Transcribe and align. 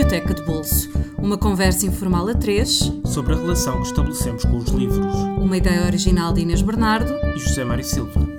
Biblioteca 0.00 0.32
de 0.32 0.42
Bolso. 0.42 0.88
Uma 1.18 1.36
conversa 1.36 1.84
informal 1.84 2.26
a 2.26 2.34
três 2.34 2.90
sobre 3.04 3.34
a 3.34 3.36
relação 3.36 3.82
que 3.82 3.88
estabelecemos 3.88 4.46
com 4.46 4.56
os 4.56 4.70
livros. 4.70 5.14
Uma 5.36 5.58
ideia 5.58 5.84
original 5.84 6.32
de 6.32 6.40
Inês 6.40 6.62
Bernardo 6.62 7.12
e 7.36 7.38
José 7.38 7.64
Mário 7.64 7.84
Silva. 7.84 8.29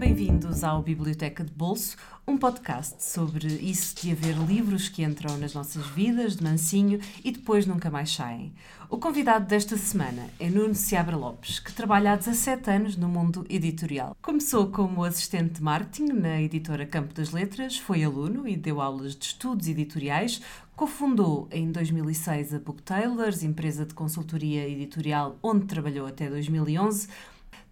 Bem-vindos 0.00 0.64
ao 0.64 0.82
Biblioteca 0.82 1.44
de 1.44 1.52
Bolso, 1.52 1.94
um 2.26 2.38
podcast 2.38 3.04
sobre 3.04 3.46
isso 3.46 3.94
de 3.96 4.10
haver 4.10 4.34
livros 4.34 4.88
que 4.88 5.04
entram 5.04 5.36
nas 5.36 5.52
nossas 5.52 5.86
vidas 5.88 6.36
de 6.36 6.42
mansinho 6.42 6.98
e 7.22 7.30
depois 7.30 7.66
nunca 7.66 7.90
mais 7.90 8.10
saem. 8.10 8.54
O 8.88 8.96
convidado 8.96 9.44
desta 9.44 9.76
semana 9.76 10.30
é 10.40 10.48
Nuno 10.48 10.74
Seabra 10.74 11.18
Lopes, 11.18 11.58
que 11.58 11.74
trabalha 11.74 12.14
há 12.14 12.16
17 12.16 12.70
anos 12.70 12.96
no 12.96 13.10
mundo 13.10 13.44
editorial. 13.50 14.16
Começou 14.22 14.68
como 14.68 15.04
assistente 15.04 15.56
de 15.56 15.62
marketing 15.62 16.14
na 16.14 16.40
editora 16.40 16.86
Campo 16.86 17.12
das 17.12 17.30
Letras, 17.30 17.76
foi 17.76 18.02
aluno 18.02 18.48
e 18.48 18.56
deu 18.56 18.80
aulas 18.80 19.14
de 19.14 19.26
estudos 19.26 19.68
editoriais, 19.68 20.40
cofundou 20.74 21.46
em 21.52 21.70
2006 21.70 22.54
a 22.54 22.58
Booktailers, 22.58 23.42
empresa 23.42 23.84
de 23.84 23.92
consultoria 23.92 24.66
editorial 24.66 25.36
onde 25.42 25.66
trabalhou 25.66 26.06
até 26.06 26.30
2011 26.30 27.06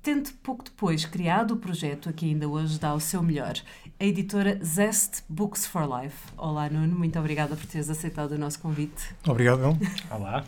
tendo 0.03 0.31
pouco 0.43 0.65
depois 0.65 1.05
criado 1.05 1.55
o 1.55 1.57
projeto 1.57 2.09
a 2.09 2.13
que 2.13 2.27
ainda 2.27 2.49
hoje 2.49 2.79
dá 2.79 2.95
o 2.95 3.01
seu 3.01 3.23
melhor, 3.23 3.55
a 4.01 4.05
editora 4.05 4.59
Zest 4.65 5.23
Books 5.29 5.67
for 5.67 5.83
Life. 5.83 6.17
Olá, 6.37 6.71
Nuno, 6.71 6.97
muito 6.97 7.19
obrigada 7.19 7.57
por 7.57 7.67
teres 7.67 7.91
aceitado 7.91 8.33
o 8.33 8.39
nosso 8.39 8.61
convite. 8.61 9.09
Obrigado, 9.27 9.59
Bel. 9.59 9.79
Olá. 10.11 10.45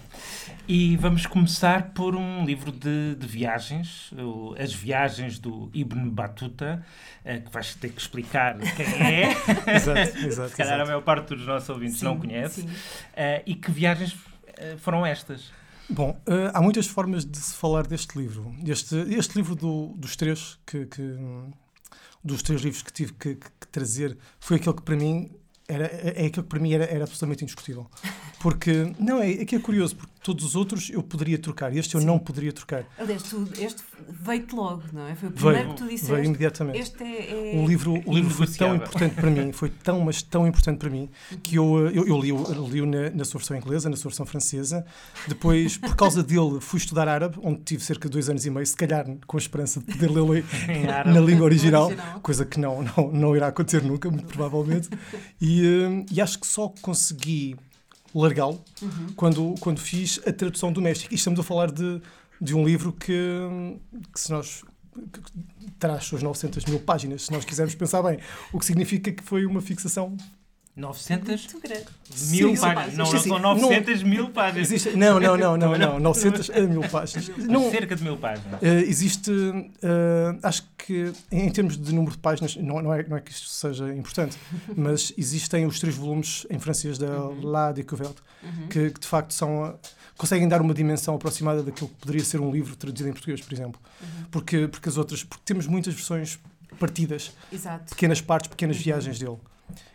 E 0.68 0.96
vamos 0.96 1.26
começar 1.26 1.90
por 1.90 2.14
um 2.14 2.44
livro 2.44 2.70
de, 2.70 3.16
de 3.16 3.26
viagens, 3.26 4.12
As 4.56 4.72
Viagens 4.72 5.38
do 5.38 5.68
Ibn 5.74 6.10
Battuta, 6.10 6.84
eh, 7.24 7.40
que 7.40 7.50
vais 7.50 7.74
ter 7.74 7.90
que 7.90 8.00
explicar 8.00 8.56
quem 8.58 8.86
é. 9.02 9.30
exato, 9.74 10.18
exato. 10.18 10.50
Se 10.50 10.56
calhar 10.56 10.74
exato. 10.74 10.82
a 10.82 10.86
maior 10.86 11.02
parte 11.02 11.34
dos 11.34 11.44
nossos 11.44 11.68
ouvintes 11.68 11.98
sim, 11.98 12.04
não 12.04 12.18
conhece. 12.18 12.62
Uh, 12.62 13.42
e 13.44 13.54
que 13.56 13.70
viagens 13.72 14.16
eh, 14.56 14.76
foram 14.78 15.04
estas? 15.04 15.50
Bom, 15.92 16.10
uh, 16.10 16.50
há 16.54 16.62
muitas 16.62 16.86
formas 16.86 17.24
de 17.24 17.36
se 17.36 17.52
falar 17.54 17.84
deste 17.84 18.16
livro. 18.16 18.54
Este, 18.64 18.94
este 19.12 19.36
livro 19.36 19.56
do, 19.56 19.88
dos 19.96 20.14
três 20.14 20.56
que, 20.64 20.86
que, 20.86 21.16
dos 22.22 22.42
três 22.42 22.62
livros 22.62 22.82
que 22.82 22.92
tive 22.92 23.12
que, 23.14 23.34
que, 23.34 23.50
que, 23.60 23.66
trazer 23.72 24.16
foi 24.38 24.58
aquele 24.58 24.76
que 24.76 24.82
para 24.82 24.94
mim 24.94 25.32
era, 25.66 25.86
é 25.86 26.26
aquilo 26.26 26.44
que 26.44 26.48
para 26.48 26.60
mim 26.60 26.72
era, 26.72 26.84
era 26.84 27.02
absolutamente 27.02 27.42
indiscutível. 27.42 27.90
Porque, 28.40 28.92
não, 29.00 29.20
é, 29.20 29.32
é 29.32 29.44
que 29.44 29.56
é 29.56 29.58
curioso, 29.58 29.96
todos 30.22 30.44
os 30.44 30.56
outros 30.56 30.90
eu 30.90 31.02
poderia 31.02 31.38
trocar, 31.38 31.74
este 31.74 31.94
eu 31.94 32.00
Sim. 32.00 32.06
não 32.06 32.18
poderia 32.18 32.52
trocar. 32.52 32.84
Aliás, 32.98 33.22
tu, 33.22 33.48
este 33.58 33.82
veio-te 34.08 34.54
logo, 34.54 34.82
não 34.92 35.06
é? 35.06 35.14
Foi 35.14 35.28
o 35.28 35.32
primeiro 35.32 35.58
veio, 35.58 35.70
que 35.70 35.82
tu 35.82 35.88
disseste. 35.88 36.12
Veio 36.12 36.24
imediatamente. 36.24 36.78
Este 36.78 37.02
é, 37.02 37.54
é... 37.54 37.58
O 37.58 37.66
livro, 37.66 38.02
o 38.04 38.14
livro 38.14 38.30
foi 38.30 38.46
tão 38.46 38.74
importante 38.74 39.14
para 39.14 39.30
mim, 39.30 39.52
foi 39.52 39.70
tão, 39.70 40.00
mas 40.00 40.22
tão 40.22 40.46
importante 40.46 40.78
para 40.78 40.90
mim, 40.90 41.08
que 41.42 41.56
eu, 41.56 41.88
eu, 41.88 42.06
eu 42.06 42.18
li-o 42.20 42.68
li 42.68 42.86
na, 42.86 43.10
na 43.10 43.24
sua 43.24 43.38
versão 43.38 43.56
inglesa, 43.56 43.88
na 43.88 43.96
sua 43.96 44.10
versão 44.10 44.26
francesa. 44.26 44.84
Depois, 45.26 45.76
por 45.76 45.96
causa 45.96 46.22
dele, 46.22 46.60
fui 46.60 46.78
estudar 46.78 47.08
árabe, 47.08 47.38
onde 47.42 47.60
tive 47.62 47.82
cerca 47.82 48.08
de 48.08 48.12
dois 48.12 48.28
anos 48.28 48.44
e 48.44 48.50
meio, 48.50 48.66
se 48.66 48.76
calhar 48.76 49.06
com 49.26 49.36
a 49.36 49.40
esperança 49.40 49.80
de 49.80 49.86
poder 49.86 50.10
lê-lo 50.10 50.34
na 51.06 51.20
língua 51.20 51.44
original, 51.44 51.86
original, 51.86 52.20
coisa 52.20 52.44
que 52.44 52.60
não, 52.60 52.82
não, 52.82 53.10
não 53.12 53.36
irá 53.36 53.48
acontecer 53.48 53.82
nunca, 53.82 54.10
muito 54.10 54.26
provavelmente. 54.26 54.88
E, 55.40 55.64
eh, 55.64 56.06
e 56.12 56.20
acho 56.20 56.38
que 56.38 56.46
só 56.46 56.72
consegui 56.80 57.56
largá-lo 58.14 58.62
uhum. 58.82 59.06
quando, 59.16 59.54
quando 59.60 59.80
fiz 59.80 60.20
a 60.26 60.32
tradução 60.32 60.72
do 60.72 60.80
México. 60.80 61.12
E 61.12 61.16
estamos 61.16 61.38
a 61.40 61.42
falar 61.42 61.70
de, 61.70 62.00
de 62.40 62.54
um 62.54 62.64
livro 62.64 62.92
que, 62.92 63.14
que 64.12 64.20
se 64.20 64.30
nós 64.30 64.62
que 65.12 65.70
traz 65.78 66.04
suas 66.04 66.22
900 66.22 66.64
mil 66.64 66.80
páginas, 66.80 67.22
se 67.22 67.32
nós 67.32 67.44
quisermos 67.44 67.74
pensar 67.74 68.02
bem, 68.02 68.18
o 68.52 68.58
que 68.58 68.66
significa 68.66 69.12
que 69.12 69.22
foi 69.22 69.46
uma 69.46 69.60
fixação 69.60 70.16
900 70.80 71.46
mil 72.30 72.56
páginas. 72.56 72.96
Não, 72.96 73.12
não 73.12 73.20
são 73.20 73.38
900 73.38 74.02
não, 74.02 74.08
mil 74.08 74.30
páginas. 74.30 74.72
Existe, 74.72 74.96
não, 74.96 75.20
não, 75.20 75.36
não, 75.36 75.56
não, 75.56 75.78
não. 75.78 76.00
900 76.00 76.50
a 76.50 76.60
mil 76.60 76.80
páginas. 76.88 77.28
Não, 77.36 77.70
Cerca 77.70 77.94
de 77.94 78.02
mil 78.02 78.16
páginas. 78.16 78.60
Uh, 78.60 78.66
existe, 78.86 79.30
uh, 79.30 80.38
acho 80.42 80.66
que 80.78 81.12
em 81.30 81.50
termos 81.50 81.76
de 81.76 81.94
número 81.94 82.12
de 82.12 82.18
páginas, 82.18 82.56
não, 82.56 82.80
não, 82.80 82.94
é, 82.94 83.06
não 83.06 83.16
é 83.16 83.20
que 83.20 83.30
isto 83.30 83.48
seja 83.48 83.94
importante, 83.94 84.36
mas 84.74 85.12
existem 85.16 85.66
os 85.66 85.78
três 85.78 85.94
volumes 85.94 86.46
em 86.50 86.58
francês 86.58 86.98
da 86.98 87.06
uhum. 87.06 87.46
La 87.46 87.72
Découverte, 87.72 88.22
uhum. 88.42 88.68
que, 88.68 88.90
que, 88.90 89.00
de 89.00 89.06
facto 89.06 89.32
são 89.34 89.78
conseguem 90.16 90.46
dar 90.46 90.60
uma 90.60 90.74
dimensão 90.74 91.14
aproximada 91.14 91.62
daquilo 91.62 91.88
que 91.88 91.94
poderia 91.94 92.22
ser 92.22 92.40
um 92.40 92.52
livro 92.52 92.76
traduzido 92.76 93.08
em 93.08 93.12
português, 93.12 93.40
por 93.40 93.54
exemplo. 93.54 93.80
Uhum. 94.02 94.24
Porque, 94.30 94.68
porque 94.68 94.88
as 94.88 94.98
outras, 94.98 95.24
porque 95.24 95.42
temos 95.46 95.66
muitas 95.66 95.94
versões 95.94 96.38
partidas, 96.78 97.32
Exato. 97.50 97.94
pequenas 97.94 98.20
partes, 98.20 98.48
pequenas 98.48 98.76
viagens 98.76 99.18
dele. 99.18 99.38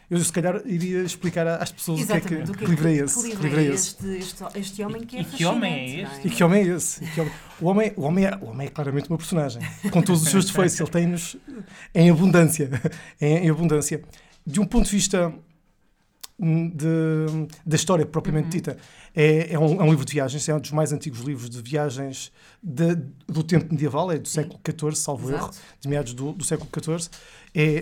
Eu, 0.10 0.20
se 0.20 0.32
calhar, 0.32 0.62
iria 0.66 1.02
explicar 1.02 1.48
às 1.48 1.72
pessoas 1.72 2.02
Exatamente, 2.02 2.52
o 2.52 2.54
que 2.54 2.64
é 2.64 2.66
que, 2.66 2.66
que, 2.66 2.70
livro 2.70 2.88
é 2.88 2.94
esse. 2.94 3.32
Que 3.32 3.36
livro 3.36 3.60
é 3.60 3.64
esse. 3.64 3.90
Este, 3.90 4.08
este, 4.18 4.60
este, 4.60 4.84
homem 4.84 5.04
que 5.04 5.18
é 5.18 5.22
e 5.22 5.26
que 5.26 5.46
homem 5.46 5.74
é 5.74 6.02
este? 6.02 6.16
É? 6.16 6.28
E 6.28 6.30
que 6.30 6.44
homem 6.44 6.62
é 6.62 6.76
esse? 6.76 7.04
O, 7.60 7.66
homem, 7.68 7.94
o, 7.96 8.02
homem 8.04 8.26
é, 8.26 8.36
o 8.36 8.46
homem 8.46 8.68
é 8.68 8.70
claramente 8.70 9.10
uma 9.10 9.18
personagem, 9.18 9.62
com 9.92 10.02
todos 10.02 10.22
os 10.22 10.30
seus 10.30 10.46
defeitos. 10.46 10.80
Ele 10.80 10.90
tem-nos 10.90 11.38
em 11.94 12.10
abundância. 12.10 12.70
Em, 13.20 13.46
em, 13.46 13.50
abundância. 13.50 14.04
De 14.46 14.60
um 14.60 14.66
ponto 14.66 14.86
de 14.86 14.92
vista 14.92 15.34
hum, 16.38 16.70
de, 16.70 17.48
da 17.66 17.76
história 17.76 18.06
propriamente 18.06 18.46
uhum. 18.46 18.52
dita, 18.52 18.78
é, 19.16 19.54
é, 19.54 19.60
um, 19.60 19.82
é, 19.82 19.84
um, 19.84 19.90
livro 19.90 20.06
de 20.06 20.14
viagens, 20.14 20.48
é 20.48 20.54
um 20.54 20.60
dos 20.60 20.72
mais 20.72 20.92
antigos 20.92 21.22
livros 21.22 21.50
de 21.50 21.62
viagens 21.62 22.32
de, 22.62 22.96
do 23.26 23.42
tempo 23.42 23.72
medieval, 23.72 24.12
é 24.12 24.20
do 24.20 24.28
século 24.28 24.60
XIV, 24.64 24.96
salvo 24.96 25.30
Exato. 25.30 25.46
erro, 25.46 25.54
de 25.82 25.90
meados 25.90 26.14
do, 26.14 26.34
do 26.34 26.44
século 26.44 26.70
XIV 26.72 27.10
é, 27.56 27.78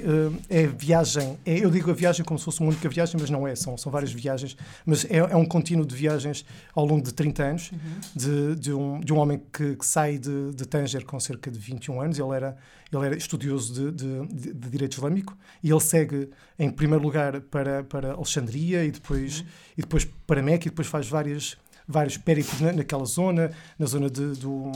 eh, 0.50 0.62
é 0.64 0.68
viagem, 0.68 1.38
é, 1.44 1.58
eu 1.58 1.72
digo 1.72 1.90
a 1.90 1.94
viagem 1.96 2.24
como 2.24 2.38
se 2.38 2.46
fosse 2.46 2.60
uma 2.60 2.70
única 2.70 2.88
viagem, 2.88 3.20
mas 3.20 3.30
não 3.32 3.48
é, 3.48 3.56
são, 3.56 3.76
são 3.76 3.92
várias 3.92 4.14
viagens, 4.14 4.56
mas 4.86 5.04
é, 5.06 5.18
é 5.18 5.36
um 5.36 5.46
contínuo 5.46 5.84
de 5.84 5.96
viagens 5.96 6.46
ao 6.76 6.86
longo 6.86 7.04
de 7.04 7.12
30 7.12 7.44
anos, 7.44 7.72
uhum. 7.72 7.80
de, 8.16 8.56
de, 8.56 8.74
um, 8.74 9.00
de 9.00 9.12
um 9.12 9.18
homem 9.18 9.42
que, 9.52 9.76
que 9.76 9.86
sai 9.86 10.20
de, 10.20 10.54
de 10.54 10.66
Tanger 10.68 11.04
com 11.06 11.20
cerca 11.20 11.50
de 11.50 11.58
21 11.58 12.02
anos, 12.02 12.20
ele 12.20 12.36
era, 12.36 12.56
ele 12.92 13.06
era 13.06 13.18
estudioso 13.18 13.74
de, 13.74 13.92
de, 13.92 14.28
de, 14.28 14.54
de 14.54 14.70
direito 14.70 14.94
islâmico, 14.94 15.36
e 15.64 15.72
ele 15.72 15.82
segue 15.82 16.30
em 16.60 16.70
primeiro 16.70 17.04
lugar 17.04 17.42
para, 17.42 17.84
para 17.84 18.14
Alexandria, 18.14 18.86
e 18.86 18.92
depois, 18.92 19.40
uhum. 19.40 19.46
e 19.80 19.82
depois 19.82 20.06
para 20.28 20.44
Meca, 20.44 20.68
e 20.68 20.70
depois 20.70 20.88
faz 20.88 21.08
várias, 21.08 21.58
vários 21.88 22.16
périplos 22.16 22.62
na, 22.62 22.74
naquela 22.74 23.06
zona, 23.06 23.50
na 23.80 23.88
zona 23.88 24.08
de, 24.08 24.34
do 24.34 24.72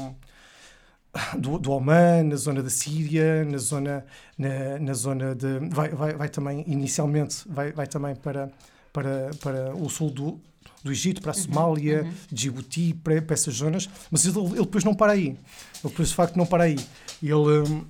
do, 1.37 1.57
do 1.57 1.71
Oman, 1.71 2.23
na 2.23 2.35
zona 2.35 2.61
da 2.61 2.69
Síria, 2.69 3.43
na 3.45 3.57
zona, 3.57 4.05
na, 4.37 4.79
na 4.79 4.93
zona 4.93 5.35
de. 5.35 5.59
Vai, 5.69 5.89
vai, 5.89 6.13
vai 6.13 6.29
também, 6.29 6.63
inicialmente, 6.67 7.43
vai, 7.47 7.71
vai 7.71 7.87
também 7.87 8.15
para, 8.15 8.49
para, 8.93 9.31
para 9.41 9.75
o 9.75 9.89
sul 9.89 10.09
do, 10.09 10.39
do 10.83 10.91
Egito, 10.91 11.21
para 11.21 11.31
a 11.31 11.35
uhum, 11.35 11.41
Somália, 11.41 12.03
uhum. 12.03 12.13
Djibouti, 12.31 12.93
para, 12.93 13.21
para 13.21 13.33
essas 13.33 13.55
zonas, 13.55 13.89
mas 14.11 14.25
ele, 14.25 14.39
ele, 14.39 14.55
depois 14.57 14.83
não 14.83 14.93
para 14.93 15.13
aí. 15.13 15.27
Ele 15.27 15.37
depois, 15.83 16.09
de 16.09 16.15
facto, 16.15 16.35
não 16.35 16.45
para 16.45 16.63
aí. 16.65 16.77
Ele. 17.21 17.85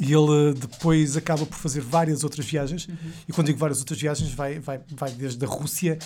Ele 0.00 0.54
depois 0.58 1.16
acaba 1.16 1.46
por 1.46 1.56
fazer 1.56 1.80
várias 1.80 2.24
outras 2.24 2.44
viagens, 2.46 2.88
uhum. 2.88 2.96
e 3.28 3.32
quando 3.32 3.46
digo 3.46 3.58
várias 3.58 3.78
outras 3.78 4.00
viagens, 4.00 4.32
vai, 4.32 4.58
vai, 4.58 4.80
vai 4.90 5.10
desde 5.12 5.44
a 5.44 5.48
Rússia 5.48 5.98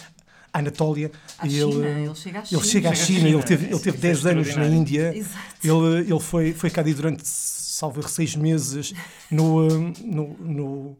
Anatólia. 0.52 1.10
e 1.44 1.58
ele, 1.58 1.76
ele 1.76 2.14
chega 2.14 2.40
à 2.40 2.44
China. 2.44 2.60
Ele 2.60 2.68
chega 2.68 2.90
à 2.90 2.94
China, 2.94 3.28
ele 3.28 3.42
teve, 3.42 3.66
ele 3.66 3.80
teve 3.80 3.98
10 3.98 4.26
anos 4.26 4.56
na 4.56 4.66
Índia. 4.66 5.16
Exato. 5.16 5.38
Ele, 5.62 6.10
ele 6.10 6.20
foi, 6.20 6.52
foi 6.52 6.70
cá 6.70 6.82
durante, 6.82 7.22
salvo 7.26 8.06
seis 8.08 8.34
meses 8.34 8.92
no, 9.30 9.62
hum, 9.62 9.92
no, 10.04 10.36
no 10.40 10.96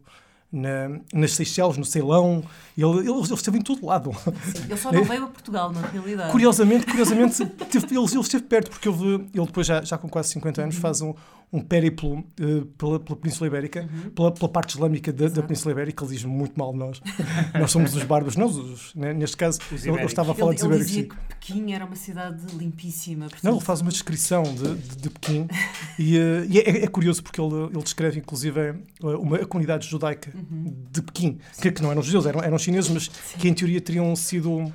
na, 0.51 0.99
nas 1.13 1.33
Seychelles, 1.33 1.77
no 1.77 1.85
Ceilão, 1.85 2.43
ele, 2.77 2.99
ele, 2.99 3.09
ele 3.09 3.33
esteve 3.33 3.59
em 3.59 3.61
todo 3.61 3.85
lado. 3.85 4.11
Sim, 4.13 4.63
ele 4.65 4.77
só 4.77 4.91
não 4.91 5.03
veio 5.03 5.23
a 5.25 5.27
Portugal, 5.27 5.71
na 5.71 5.81
realidade. 5.81 6.31
Curiosamente, 6.31 6.85
curiosamente 6.85 7.45
teve, 7.69 7.85
ele, 7.95 8.05
ele 8.05 8.19
esteve 8.19 8.43
perto, 8.45 8.71
porque 8.71 8.89
ele, 8.89 9.29
ele 9.33 9.45
depois, 9.45 9.67
já, 9.67 9.83
já 9.83 9.97
com 9.97 10.09
quase 10.09 10.29
50 10.29 10.63
anos, 10.63 10.75
faz 10.77 11.01
um, 11.01 11.13
um 11.51 11.61
périplo 11.61 12.19
uh, 12.19 12.65
pela, 12.77 12.99
pela 12.99 13.17
Península 13.17 13.47
Ibérica, 13.47 13.81
uhum. 13.81 14.09
pela, 14.11 14.31
pela, 14.31 14.49
parte 14.49 14.75
islâmica 14.75 15.11
da, 15.11 15.27
da, 15.27 15.41
Península 15.41 15.71
Ibérica, 15.71 16.03
ele 16.03 16.13
diz 16.13 16.23
muito 16.23 16.57
mal 16.57 16.71
de 16.71 16.77
nós. 16.77 17.01
nós 17.59 17.71
somos 17.71 17.95
os 17.95 18.03
bárbaros, 18.03 18.35
não 18.35 18.47
os, 18.47 18.93
né? 18.93 19.13
neste 19.13 19.35
caso, 19.35 19.59
ele, 19.71 19.89
ele, 19.89 20.05
estava 20.05 20.31
a 20.31 20.35
falar 20.35 20.51
ele, 20.51 20.59
dos 20.59 20.65
ibéricos. 20.65 20.91
Ele 20.91 21.03
dizia 21.03 21.09
que 21.09 21.35
Pequim 21.35 21.73
era 21.73 21.85
uma 21.85 21.95
cidade 21.95 22.45
limpíssima. 22.55 23.25
Portanto... 23.25 23.43
Não, 23.43 23.53
ele 23.53 23.65
faz 23.65 23.81
uma 23.81 23.89
descrição 23.89 24.43
de, 24.43 24.75
de, 24.75 24.95
de 24.97 25.09
Pequim 25.09 25.47
e, 25.97 26.17
uh, 26.17 26.45
e 26.47 26.59
é, 26.59 26.83
é, 26.83 26.87
curioso 26.87 27.23
porque 27.23 27.41
ele, 27.41 27.55
ele 27.55 27.83
descreve, 27.83 28.19
inclusive, 28.19 28.59
eh, 28.59 28.75
uma, 29.01 29.37
a 29.37 29.45
comunidade 29.45 29.87
judaica 29.87 30.31
uhum. 30.35 30.73
de 30.91 31.01
Pequim, 31.01 31.39
que, 31.59 31.71
que, 31.71 31.81
não 31.81 31.91
eram 31.91 32.03
judeus, 32.03 32.27
eram, 32.27 32.43
eram 32.43 32.59
chineses, 32.59 32.91
mas 32.91 33.03
Sim. 33.05 33.39
que 33.39 33.49
em 33.49 33.53
teoria 33.53 33.81
teriam 33.81 34.15
sido 34.15 34.71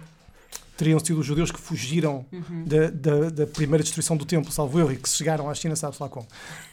teriam 0.77 0.99
sido 0.99 1.21
os 1.21 1.27
judeus 1.27 1.51
que 1.51 1.61
fugiram 1.61 2.27
uhum. 2.33 2.65
da, 2.65 2.91
da, 2.91 3.31
da, 3.31 3.47
primeira 3.47 3.83
destruição 3.83 4.17
do 4.17 4.25
templo, 4.25 4.51
salvo 4.53 4.79
eu, 4.79 4.93
e 4.93 4.97
que 4.97 5.09
chegaram 5.09 5.49
à 5.49 5.55
China, 5.55 5.77
sabe-se 5.77 6.03
lá 6.03 6.09
como. 6.09 6.27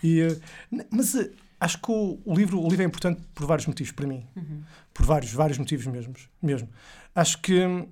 E, 0.03 0.23
uh, 0.23 0.41
mas 0.89 1.13
uh, 1.13 1.29
acho 1.59 1.79
que 1.81 1.91
o, 1.91 2.19
o, 2.25 2.35
livro, 2.35 2.59
o 2.59 2.67
livro 2.67 2.83
é 2.83 2.85
importante 2.85 3.21
por 3.33 3.45
vários 3.45 3.67
motivos 3.67 3.91
para 3.91 4.07
mim. 4.07 4.25
Uhum. 4.35 4.61
Por 4.93 5.05
vários, 5.05 5.31
vários 5.31 5.57
motivos 5.57 5.85
mesmo. 5.87 6.13
mesmo. 6.41 6.69
Acho 7.15 7.41
que 7.41 7.87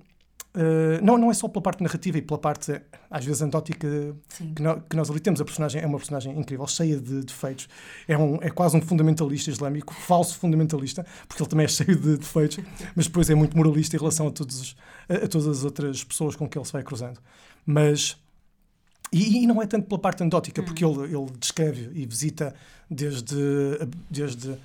Uh, 0.52 0.98
não, 1.00 1.16
não 1.16 1.30
é 1.30 1.34
só 1.34 1.46
pela 1.46 1.62
parte 1.62 1.80
narrativa 1.80 2.18
e 2.18 2.22
pela 2.22 2.38
parte, 2.38 2.72
às 3.08 3.24
vezes, 3.24 3.40
anedótica 3.40 3.86
que, 4.36 4.60
no, 4.60 4.80
que, 4.80 4.96
nós 4.96 5.08
ali 5.08 5.20
temos. 5.20 5.40
A 5.40 5.44
personagem 5.44 5.80
é 5.80 5.86
uma 5.86 5.98
personagem 5.98 6.36
incrível, 6.36 6.66
cheia 6.66 6.98
de 6.98 7.22
defeitos. 7.22 7.68
É, 8.08 8.18
um, 8.18 8.36
é 8.42 8.50
quase 8.50 8.76
um 8.76 8.82
fundamentalista 8.82 9.48
islâmico, 9.50 9.94
falso 9.94 10.36
fundamentalista, 10.36 11.06
porque 11.28 11.42
ele 11.42 11.50
também 11.50 11.64
é 11.64 11.68
cheio 11.68 11.96
de 11.96 12.16
defeitos, 12.16 12.58
mas 12.96 13.06
depois 13.06 13.30
é 13.30 13.34
muito 13.34 13.56
moralista 13.56 13.94
em 13.94 13.98
relação 14.00 14.26
a, 14.26 14.30
todos, 14.32 14.74
a, 15.10 15.24
a 15.24 15.28
todas 15.28 15.48
as 15.48 15.64
outras 15.64 16.04
pessoas 16.04 16.36
com 16.36 16.48
que 16.48 16.56
ele 16.56 16.64
se 16.64 16.72
vai 16.72 16.82
cruzando. 16.82 17.20
Mas. 17.66 18.16
E, 19.12 19.42
e 19.42 19.46
não 19.46 19.60
é 19.60 19.66
tanto 19.66 19.88
pela 19.88 20.00
parte 20.00 20.22
anedótica, 20.22 20.62
porque 20.62 20.84
ele, 20.84 21.02
ele 21.02 21.26
descreve 21.38 21.90
e 21.94 22.06
visita 22.06 22.54
desde, 22.88 23.34
desde 24.08 24.56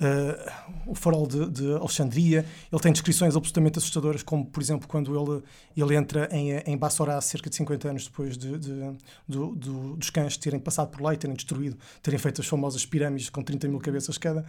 uh, 0.00 0.50
o 0.86 0.94
farol 0.94 1.26
de, 1.26 1.48
de, 1.50 1.72
Alexandria. 1.74 2.44
Ele 2.72 2.80
tem 2.80 2.92
descrições 2.92 3.36
absolutamente 3.36 3.78
assustadoras, 3.78 4.22
como, 4.22 4.44
por 4.46 4.62
exemplo, 4.62 4.88
quando 4.88 5.14
ele, 5.14 5.42
ele 5.76 5.94
entra 5.94 6.28
em, 6.32 6.52
em 6.66 6.76
Bassorá, 6.76 7.20
cerca 7.20 7.50
de 7.50 7.56
50 7.56 7.88
anos 7.88 8.04
depois 8.06 8.36
de, 8.36 8.58
de 8.58 8.96
do, 9.28 9.54
do, 9.54 9.96
dos 9.96 10.10
cães 10.10 10.36
terem 10.36 10.58
passado 10.58 10.88
por 10.90 11.00
lá 11.00 11.14
e 11.14 11.16
terem 11.16 11.36
destruído, 11.36 11.76
terem 12.02 12.18
feito 12.18 12.40
as 12.40 12.46
famosas 12.46 12.84
pirâmides 12.86 13.28
com 13.30 13.42
30 13.42 13.68
mil 13.68 13.78
cabeças 13.78 14.16
cada. 14.18 14.44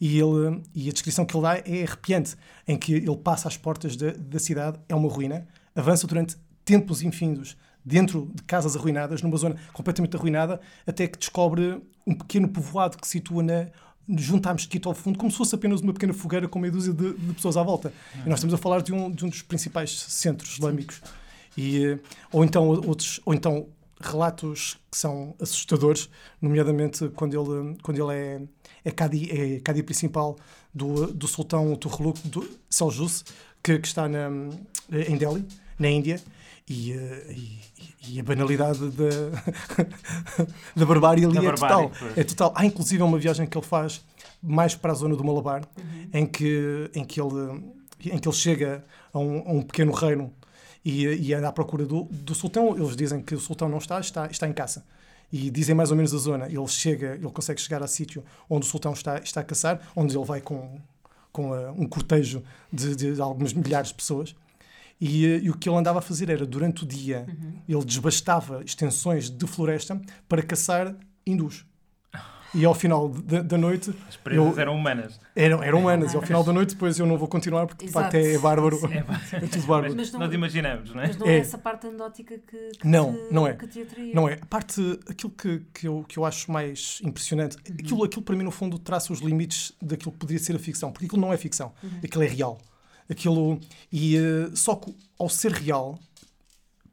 E, 0.00 0.18
ele, 0.18 0.62
e 0.74 0.88
a 0.88 0.92
descrição 0.92 1.24
que 1.24 1.36
ele 1.36 1.42
dá 1.42 1.58
é 1.58 1.82
arrepiante, 1.82 2.36
em 2.66 2.76
que 2.76 2.94
ele 2.94 3.16
passa 3.16 3.48
às 3.48 3.56
portas 3.56 3.96
da, 3.96 4.12
da 4.12 4.38
cidade, 4.38 4.78
é 4.88 4.94
uma 4.94 5.08
ruína, 5.08 5.46
avança 5.74 6.06
durante 6.06 6.36
tempos 6.64 7.02
infindos 7.02 7.56
dentro 7.84 8.30
de 8.32 8.42
casas 8.44 8.76
arruinadas, 8.76 9.22
numa 9.22 9.36
zona 9.36 9.56
completamente 9.72 10.16
arruinada, 10.16 10.60
até 10.86 11.08
que 11.08 11.18
descobre 11.18 11.82
um 12.06 12.14
pequeno 12.14 12.48
povoado 12.48 12.96
que 12.96 13.06
se 13.06 13.12
situa 13.12 13.42
na 13.42 13.68
junto 14.08 14.48
à 14.48 14.52
mesquita 14.52 14.88
ao 14.88 14.94
fundo, 14.94 15.18
como 15.18 15.30
se 15.30 15.36
fosse 15.36 15.54
apenas 15.54 15.80
uma 15.80 15.92
pequena 15.92 16.12
fogueira 16.12 16.48
com 16.48 16.58
meia 16.58 16.72
dúzia 16.72 16.92
de, 16.92 17.14
de 17.14 17.34
pessoas 17.34 17.56
à 17.56 17.62
volta. 17.62 17.92
E 18.24 18.28
nós 18.28 18.38
estamos 18.38 18.54
a 18.54 18.58
falar 18.58 18.82
de 18.82 18.92
um, 18.92 19.10
de 19.10 19.24
um 19.24 19.28
dos 19.28 19.42
principais 19.42 19.90
centros 20.08 20.54
islâmicos. 20.54 21.00
E, 21.56 21.84
eh, 21.84 21.98
ou, 22.32 22.44
então, 22.44 22.66
outros, 22.68 23.20
ou 23.24 23.34
então 23.34 23.66
relatos 24.00 24.78
que 24.90 24.98
são 24.98 25.34
assustadores, 25.40 26.08
nomeadamente 26.40 27.08
quando 27.10 27.34
ele, 27.34 27.76
quando 27.82 28.02
ele 28.02 28.18
é, 28.18 28.42
é, 28.84 28.90
cadi, 28.90 29.30
é 29.30 29.60
cadi 29.60 29.82
principal 29.82 30.36
do, 30.74 31.06
do 31.12 31.28
sultão 31.28 31.74
Turruluk 31.76 32.26
do 32.26 32.48
Seljus, 32.68 33.24
que, 33.62 33.78
que 33.78 33.86
está 33.86 34.08
na, 34.08 34.28
em 34.90 35.16
Delhi, 35.16 35.46
na 35.78 35.88
Índia, 35.88 36.20
e, 36.68 36.92
eh, 36.92 37.26
e, 37.30 37.60
e 38.08 38.20
a 38.20 38.22
banalidade 38.22 38.90
da, 38.90 39.08
da 40.76 40.86
barbárie 40.86 41.24
ali 41.24 41.34
da 41.34 41.42
é 41.42 41.46
barbárie, 41.46 41.88
total. 41.88 41.92
Pois. 41.98 42.18
É 42.18 42.24
total. 42.24 42.52
Há 42.54 42.64
inclusive 42.64 43.02
uma 43.02 43.18
viagem 43.18 43.46
que 43.46 43.56
ele 43.56 43.66
faz 43.66 44.04
mais 44.42 44.74
para 44.74 44.92
a 44.92 44.94
zona 44.94 45.14
do 45.14 45.24
Malabar, 45.24 45.62
uhum. 45.76 46.08
em, 46.12 46.26
que, 46.26 46.90
em, 46.94 47.04
que 47.04 47.20
ele, 47.20 47.62
em 48.04 48.18
que 48.18 48.28
ele 48.28 48.36
chega 48.36 48.84
a 49.12 49.18
um, 49.18 49.38
a 49.46 49.52
um 49.52 49.62
pequeno 49.62 49.92
reino 49.92 50.32
e, 50.84 51.04
e 51.06 51.34
anda 51.34 51.48
à 51.48 51.52
procura 51.52 51.86
do, 51.86 52.04
do 52.04 52.34
sultão. 52.34 52.76
Eles 52.76 52.96
dizem 52.96 53.20
que 53.22 53.34
o 53.34 53.40
sultão 53.40 53.68
não 53.68 53.78
está, 53.78 54.00
está, 54.00 54.26
está 54.26 54.48
em 54.48 54.52
caça. 54.52 54.84
E 55.32 55.50
dizem 55.50 55.74
mais 55.74 55.90
ou 55.90 55.96
menos 55.96 56.12
a 56.12 56.18
zona. 56.18 56.46
Ele 56.46 56.68
chega, 56.68 57.14
ele 57.14 57.30
consegue 57.30 57.60
chegar 57.60 57.82
a 57.82 57.86
sítio 57.86 58.22
onde 58.50 58.66
o 58.66 58.68
sultão 58.68 58.92
está, 58.92 59.18
está 59.18 59.40
a 59.40 59.44
caçar, 59.44 59.80
onde 59.96 60.16
ele 60.16 60.24
vai 60.24 60.40
com, 60.40 60.78
com 61.32 61.52
uh, 61.52 61.70
um 61.72 61.86
cortejo 61.86 62.42
de, 62.72 62.94
de 62.94 63.20
algumas 63.20 63.52
milhares 63.54 63.88
de 63.88 63.94
pessoas. 63.94 64.34
E, 65.04 65.26
e, 65.26 65.50
o 65.50 65.54
que 65.58 65.68
ele 65.68 65.76
andava 65.76 65.98
a 65.98 66.02
fazer 66.02 66.30
era, 66.30 66.46
durante 66.46 66.84
o 66.84 66.86
dia, 66.86 67.26
uhum. 67.28 67.54
ele 67.68 67.84
desbastava 67.84 68.62
extensões 68.64 69.28
de 69.28 69.48
floresta 69.48 70.00
para 70.28 70.40
caçar 70.44 70.94
hindus. 71.26 71.66
E 72.54 72.64
ao 72.64 72.72
final 72.72 73.08
da, 73.08 73.58
noite. 73.58 73.92
As 74.08 74.16
presas 74.16 74.58
eram 74.58 74.76
humanas. 74.76 75.18
Eram, 75.34 75.60
eram 75.60 75.80
humanas. 75.80 76.12
E 76.12 76.16
ao 76.16 76.22
final 76.22 76.44
da 76.44 76.52
noite, 76.52 76.74
depois 76.74 77.00
eu 77.00 77.06
não 77.06 77.18
vou 77.18 77.26
continuar 77.26 77.66
porque 77.66 77.86
Exato. 77.86 78.10
de 78.10 78.12
facto 78.12 78.26
é, 78.26 78.34
é 78.34 78.38
bárbaro. 78.38 78.78
É, 78.92 78.98
é 79.44 79.48
tudo 79.48 79.66
bárbaro. 79.66 79.96
Mas, 79.96 80.12
não, 80.12 80.20
nós 80.20 80.32
imaginamos, 80.32 80.94
não 80.94 81.02
é? 81.02 81.06
Mas 81.08 81.16
não 81.16 81.26
é, 81.26 81.34
é 81.34 81.38
essa 81.38 81.58
parte 81.58 81.88
anedótica 81.88 82.38
que, 82.38 82.70
que, 82.78 82.86
não, 82.86 83.12
te, 83.12 83.32
não 83.32 83.46
é. 83.46 83.54
que 83.54 83.66
te 83.66 83.80
atraía. 83.80 84.14
Não 84.14 84.28
é. 84.28 84.34
A 84.34 84.46
parte. 84.46 85.00
Aquilo 85.08 85.32
que, 85.32 85.62
que, 85.74 85.88
eu, 85.88 86.04
que 86.06 86.16
eu 86.16 86.24
acho 86.24 86.52
mais 86.52 87.00
impressionante. 87.02 87.56
Uhum. 87.56 87.76
Aquilo, 87.80 88.04
aquilo 88.04 88.22
para 88.22 88.36
mim, 88.36 88.44
no 88.44 88.52
fundo, 88.52 88.78
traça 88.78 89.12
os 89.12 89.18
limites 89.18 89.72
daquilo 89.82 90.12
que 90.12 90.18
poderia 90.18 90.40
ser 90.40 90.54
a 90.54 90.60
ficção. 90.60 90.92
Porque 90.92 91.06
aquilo 91.06 91.20
não 91.20 91.32
é 91.32 91.36
ficção. 91.36 91.72
Uhum. 91.82 91.90
Aquilo 92.04 92.22
é 92.22 92.28
real. 92.28 92.60
Aquilo, 93.12 93.60
e, 93.92 94.16
uh, 94.16 94.56
só 94.56 94.74
que 94.74 94.94
ao 95.18 95.28
ser 95.28 95.52
real, 95.52 95.98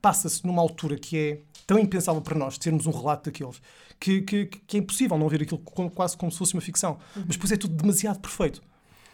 passa-se 0.01 0.45
numa 0.45 0.61
altura 0.61 0.97
que 0.97 1.17
é 1.17 1.39
tão 1.65 1.79
impensável 1.79 2.21
para 2.21 2.37
nós 2.37 2.57
termos 2.57 2.85
um 2.85 2.91
relato 2.91 3.29
daqueles 3.29 3.61
que, 3.99 4.21
que, 4.21 4.45
que 4.45 4.77
é 4.77 4.79
impossível 4.79 5.17
não 5.17 5.27
ver 5.27 5.43
aquilo 5.43 5.59
quase 5.93 6.15
como 6.15 6.31
se 6.31 6.37
fosse 6.37 6.53
uma 6.53 6.61
ficção. 6.61 6.97
Uhum. 7.15 7.23
Mas 7.27 7.35
depois 7.35 7.51
é 7.51 7.57
tudo 7.57 7.75
demasiado 7.75 8.19
perfeito. 8.19 8.61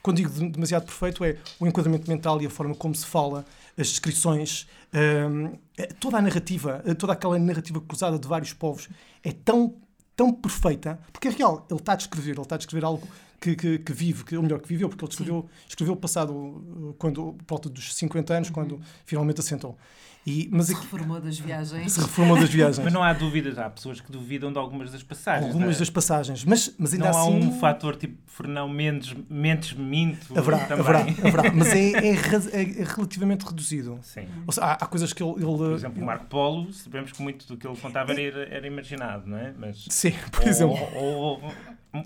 Quando 0.02 0.18
digo 0.18 0.30
demasiado 0.30 0.86
perfeito, 0.86 1.24
é 1.24 1.38
o 1.60 1.66
enquadramento 1.66 2.08
mental 2.08 2.40
e 2.40 2.46
a 2.46 2.50
forma 2.50 2.76
como 2.76 2.94
se 2.94 3.06
fala, 3.06 3.44
as 3.76 3.88
descrições, 3.88 4.68
hum, 4.94 5.54
é 5.76 5.88
toda 5.88 6.18
a 6.18 6.22
narrativa, 6.22 6.84
toda 7.00 7.14
aquela 7.14 7.40
narrativa 7.40 7.82
cruzada 7.82 8.20
de 8.20 8.28
vários 8.28 8.54
povos 8.54 8.88
é 9.24 9.32
tão, 9.32 9.74
tão 10.16 10.32
perfeita, 10.32 11.00
porque 11.12 11.30
é 11.30 11.32
real. 11.32 11.66
Ele 11.72 11.80
está 11.80 11.94
a 11.94 11.96
descrever, 11.96 12.34
ele 12.34 12.42
está 12.42 12.54
a 12.54 12.58
descrever 12.60 12.86
algo 12.86 13.08
que, 13.46 13.56
que, 13.56 13.80
que, 13.80 13.94
vive, 13.94 14.24
que, 14.24 14.36
ou 14.36 14.42
melhor, 14.42 14.60
que 14.60 14.68
viveu, 14.68 14.90
porque 14.90 15.06
ele 15.06 15.12
escreveu, 15.12 15.50
escreveu 15.68 15.96
passado, 15.96 16.96
quando, 16.98 17.34
por 17.34 17.46
volta 17.48 17.70
dos 17.70 17.94
50 17.94 18.34
anos, 18.34 18.48
uhum. 18.48 18.54
quando 18.54 18.82
finalmente 19.06 19.40
assentou. 19.40 19.78
E, 20.26 20.50
mas 20.52 20.66
se 20.68 20.74
reformou 20.74 21.22
das 21.22 21.38
viagens. 21.38 21.92
Se 21.92 22.02
reformou 22.02 22.40
das 22.40 22.50
viagens. 22.50 22.84
mas 22.84 22.92
não 22.92 23.04
há 23.04 23.14
dúvidas, 23.14 23.60
há 23.60 23.70
pessoas 23.70 24.02
que 24.02 24.12
duvidam 24.12 24.52
de 24.52 24.58
algumas 24.58 24.92
das 24.92 25.04
passagens. 25.04 25.48
Algumas 25.48 25.76
é? 25.76 25.80
das 25.80 25.90
passagens, 25.92 26.44
mas, 26.44 26.74
mas 26.80 26.94
ainda 26.94 27.12
não 27.12 27.20
assim... 27.20 27.40
Não 27.40 27.48
há 27.48 27.50
um 27.52 27.60
fator 27.60 27.96
tipo 27.96 28.18
Fernão 28.26 28.68
Mendes, 28.68 29.16
Mentes 29.30 29.74
Minto 29.74 30.38
haverá, 30.38 30.58
também. 30.66 30.80
Haverá, 30.80 31.00
haverá, 31.00 31.52
mas 31.54 31.68
é, 31.68 31.92
é, 31.92 32.10
é, 32.10 32.84
relativamente 32.84 33.46
reduzido. 33.46 34.00
Sim. 34.02 34.26
Seja, 34.50 34.66
há, 34.66 34.74
há, 34.74 34.88
coisas 34.88 35.14
que 35.14 35.22
ele... 35.22 35.34
ele 35.34 35.46
por 35.46 35.74
exemplo, 35.74 36.02
o 36.02 36.06
Marco 36.06 36.26
Polo, 36.26 36.74
sabemos 36.74 37.12
que 37.12 37.22
muito 37.22 37.48
do 37.48 37.56
que 37.56 37.68
ele 37.68 37.78
contava 37.78 38.12
era, 38.12 38.44
era 38.46 38.66
imaginado, 38.66 39.28
não 39.28 39.38
é? 39.38 39.54
Mas, 39.58 39.86
Sim, 39.92 40.14
por 40.32 40.42
ou, 40.42 40.50
exemplo. 40.50 40.90
Ou, 40.96 41.14
ou, 41.14 41.54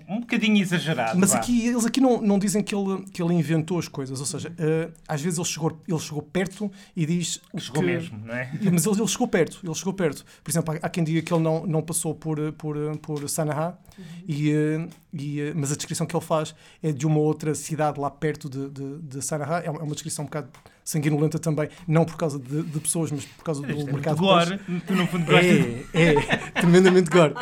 um 0.07 0.19
bocadinho 0.19 0.61
exagerado. 0.61 1.17
Mas 1.17 1.33
aqui, 1.33 1.67
eles 1.67 1.85
aqui 1.85 1.99
não, 1.99 2.21
não 2.21 2.37
dizem 2.37 2.61
que 2.61 2.75
ele, 2.75 3.03
que 3.11 3.21
ele 3.21 3.33
inventou 3.33 3.79
as 3.79 3.87
coisas, 3.87 4.19
ou 4.19 4.25
seja, 4.25 4.49
uh, 4.49 4.93
às 5.07 5.21
vezes 5.21 5.39
ele 5.39 5.47
chegou, 5.47 5.79
ele 5.87 5.99
chegou 5.99 6.21
perto 6.21 6.71
e 6.95 7.05
diz. 7.05 7.41
Chegou 7.57 7.81
que, 7.81 7.87
mesmo, 7.87 8.08
não 8.11 8.33
é? 8.33 8.51
Mas 8.71 8.85
ele, 8.85 8.99
ele 8.99 9.07
chegou 9.07 9.27
perto, 9.27 9.59
ele 9.63 9.75
chegou 9.75 9.93
perto. 9.93 10.25
Por 10.43 10.51
exemplo, 10.51 10.73
há, 10.75 10.85
há 10.85 10.89
quem 10.89 11.03
diga 11.03 11.21
que 11.21 11.33
ele 11.33 11.43
não, 11.43 11.65
não 11.65 11.81
passou 11.81 12.13
por, 12.15 12.51
por, 12.53 12.75
por 12.97 13.29
Sanaha, 13.29 13.77
uhum. 13.97 14.05
e, 14.27 14.53
uh, 14.53 14.89
e, 15.13 15.41
uh, 15.41 15.53
mas 15.55 15.71
a 15.71 15.75
descrição 15.75 16.05
que 16.05 16.15
ele 16.15 16.25
faz 16.25 16.55
é 16.81 16.91
de 16.91 17.05
uma 17.05 17.19
outra 17.19 17.53
cidade 17.55 17.99
lá 17.99 18.09
perto 18.09 18.49
de, 18.49 18.69
de, 18.69 18.99
de 18.99 19.21
Sanaha. 19.21 19.59
É 19.59 19.69
uma, 19.69 19.83
é 19.83 19.87
descrição 19.87 20.23
um 20.23 20.27
bocado 20.27 20.49
sanguinolenta 20.89 21.37
também, 21.37 21.69
não 21.87 22.03
por 22.03 22.17
causa 22.17 22.39
de, 22.39 22.63
de 22.63 22.79
pessoas, 22.79 23.11
mas 23.11 23.23
por 23.23 23.43
causa 23.43 23.61
do 23.61 23.71
é 23.71 23.83
mercado. 23.83 24.17
Gore, 24.17 24.59
tu 24.87 24.95
no 24.95 25.05
fundo 25.05 25.31
É, 25.35 26.13
é, 26.13 26.37
tremendamente 26.53 27.09
gore. 27.11 27.35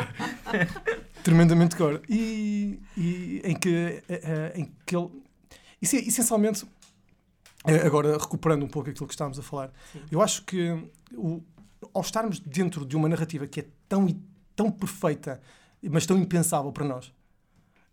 tremendamente 1.24 1.76
gore. 1.76 2.00
E, 2.08 2.78
e 2.96 3.40
em, 3.44 3.56
que, 3.56 3.70
eh, 3.70 4.02
eh, 4.08 4.52
em 4.56 4.70
que 4.84 4.94
ele. 4.94 5.08
Essencialmente, 5.80 6.64
eh, 6.64 6.68
agora 7.84 8.16
recuperando 8.16 8.62
um 8.62 8.68
pouco 8.68 8.90
aquilo 8.90 9.06
que 9.06 9.14
estávamos 9.14 9.38
a 9.38 9.42
falar, 9.42 9.72
Sim. 9.92 10.00
eu 10.10 10.22
acho 10.22 10.44
que 10.44 10.70
o, 11.12 11.42
ao 11.92 12.02
estarmos 12.02 12.40
dentro 12.40 12.84
de 12.84 12.96
uma 12.96 13.08
narrativa 13.08 13.46
que 13.46 13.60
é 13.60 13.66
tão, 13.88 14.06
tão 14.54 14.70
perfeita, 14.70 15.40
mas 15.82 16.06
tão 16.06 16.18
impensável 16.18 16.72
para 16.72 16.84
nós, 16.84 17.12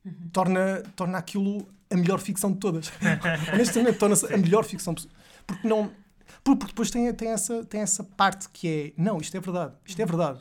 uhum. 0.04 0.14
torna, 0.32 0.84
torna 0.96 1.18
aquilo 1.18 1.68
a 1.90 1.96
melhor 1.96 2.20
ficção 2.20 2.52
de 2.52 2.60
todas. 2.60 2.92
Honestamente, 3.54 3.98
torna-se 3.98 4.32
a 4.34 4.38
melhor 4.38 4.64
ficção. 4.64 4.96
Porque 5.46 5.68
não. 5.68 5.92
Porque 6.44 6.66
depois 6.68 6.90
tem, 6.90 7.12
tem, 7.14 7.30
essa, 7.30 7.64
tem 7.66 7.82
essa 7.82 8.04
parte 8.04 8.50
que 8.50 8.68
é. 8.68 9.02
Não, 9.02 9.18
isto 9.18 9.36
é 9.36 9.40
verdade. 9.40 9.74
Isto 9.86 10.02
é 10.02 10.06
verdade. 10.06 10.40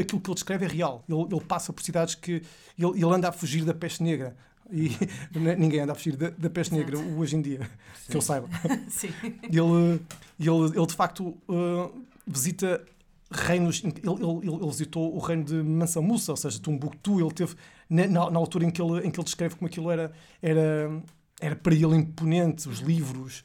Aquilo 0.00 0.20
que 0.20 0.30
ele 0.30 0.34
descreve 0.34 0.64
é 0.64 0.68
real. 0.68 1.04
Ele, 1.08 1.22
ele 1.30 1.44
passa 1.44 1.72
por 1.72 1.82
cidades 1.82 2.14
que. 2.14 2.42
Ele, 2.78 2.92
ele, 2.94 3.14
anda 3.14 3.28
a 3.28 3.32
fugir 3.32 3.64
da 3.64 3.74
peste 3.74 4.02
negra. 4.02 4.36
E 4.72 4.90
ninguém 5.58 5.80
anda 5.80 5.92
a 5.92 5.94
fugir 5.94 6.16
da, 6.16 6.30
da 6.30 6.50
peste 6.50 6.74
Exato. 6.74 6.92
negra 6.92 7.16
hoje 7.16 7.36
em 7.36 7.42
dia, 7.42 7.60
Sim. 7.94 8.10
que 8.12 8.16
eu 8.16 8.20
saiba. 8.20 8.48
Sim. 8.88 9.12
Ele, 9.42 10.00
ele, 10.38 10.76
ele 10.76 10.86
de 10.86 10.94
facto 10.94 11.36
uh, 11.48 12.04
visita 12.26 12.84
reinos. 13.30 13.82
Ele, 13.84 13.94
ele, 14.04 14.54
ele, 14.54 14.66
visitou 14.66 15.14
o 15.14 15.18
reino 15.18 15.44
de 15.44 15.54
Mansa 15.54 16.00
Musa, 16.00 16.32
ou 16.32 16.36
seja, 16.36 16.58
Tumbuktu. 16.58 17.20
Ele 17.20 17.32
teve, 17.32 17.54
na, 17.88 18.06
na, 18.06 18.38
altura 18.38 18.64
em 18.64 18.70
que 18.70 18.80
ele, 18.80 19.06
em 19.06 19.10
que 19.10 19.18
ele 19.18 19.24
descreve 19.24 19.56
como 19.56 19.66
aquilo 19.66 19.90
era, 19.90 20.12
era, 20.42 21.02
era 21.40 21.56
para 21.56 21.74
ele 21.74 21.96
imponente, 21.96 22.68
os 22.68 22.78
livros. 22.80 23.44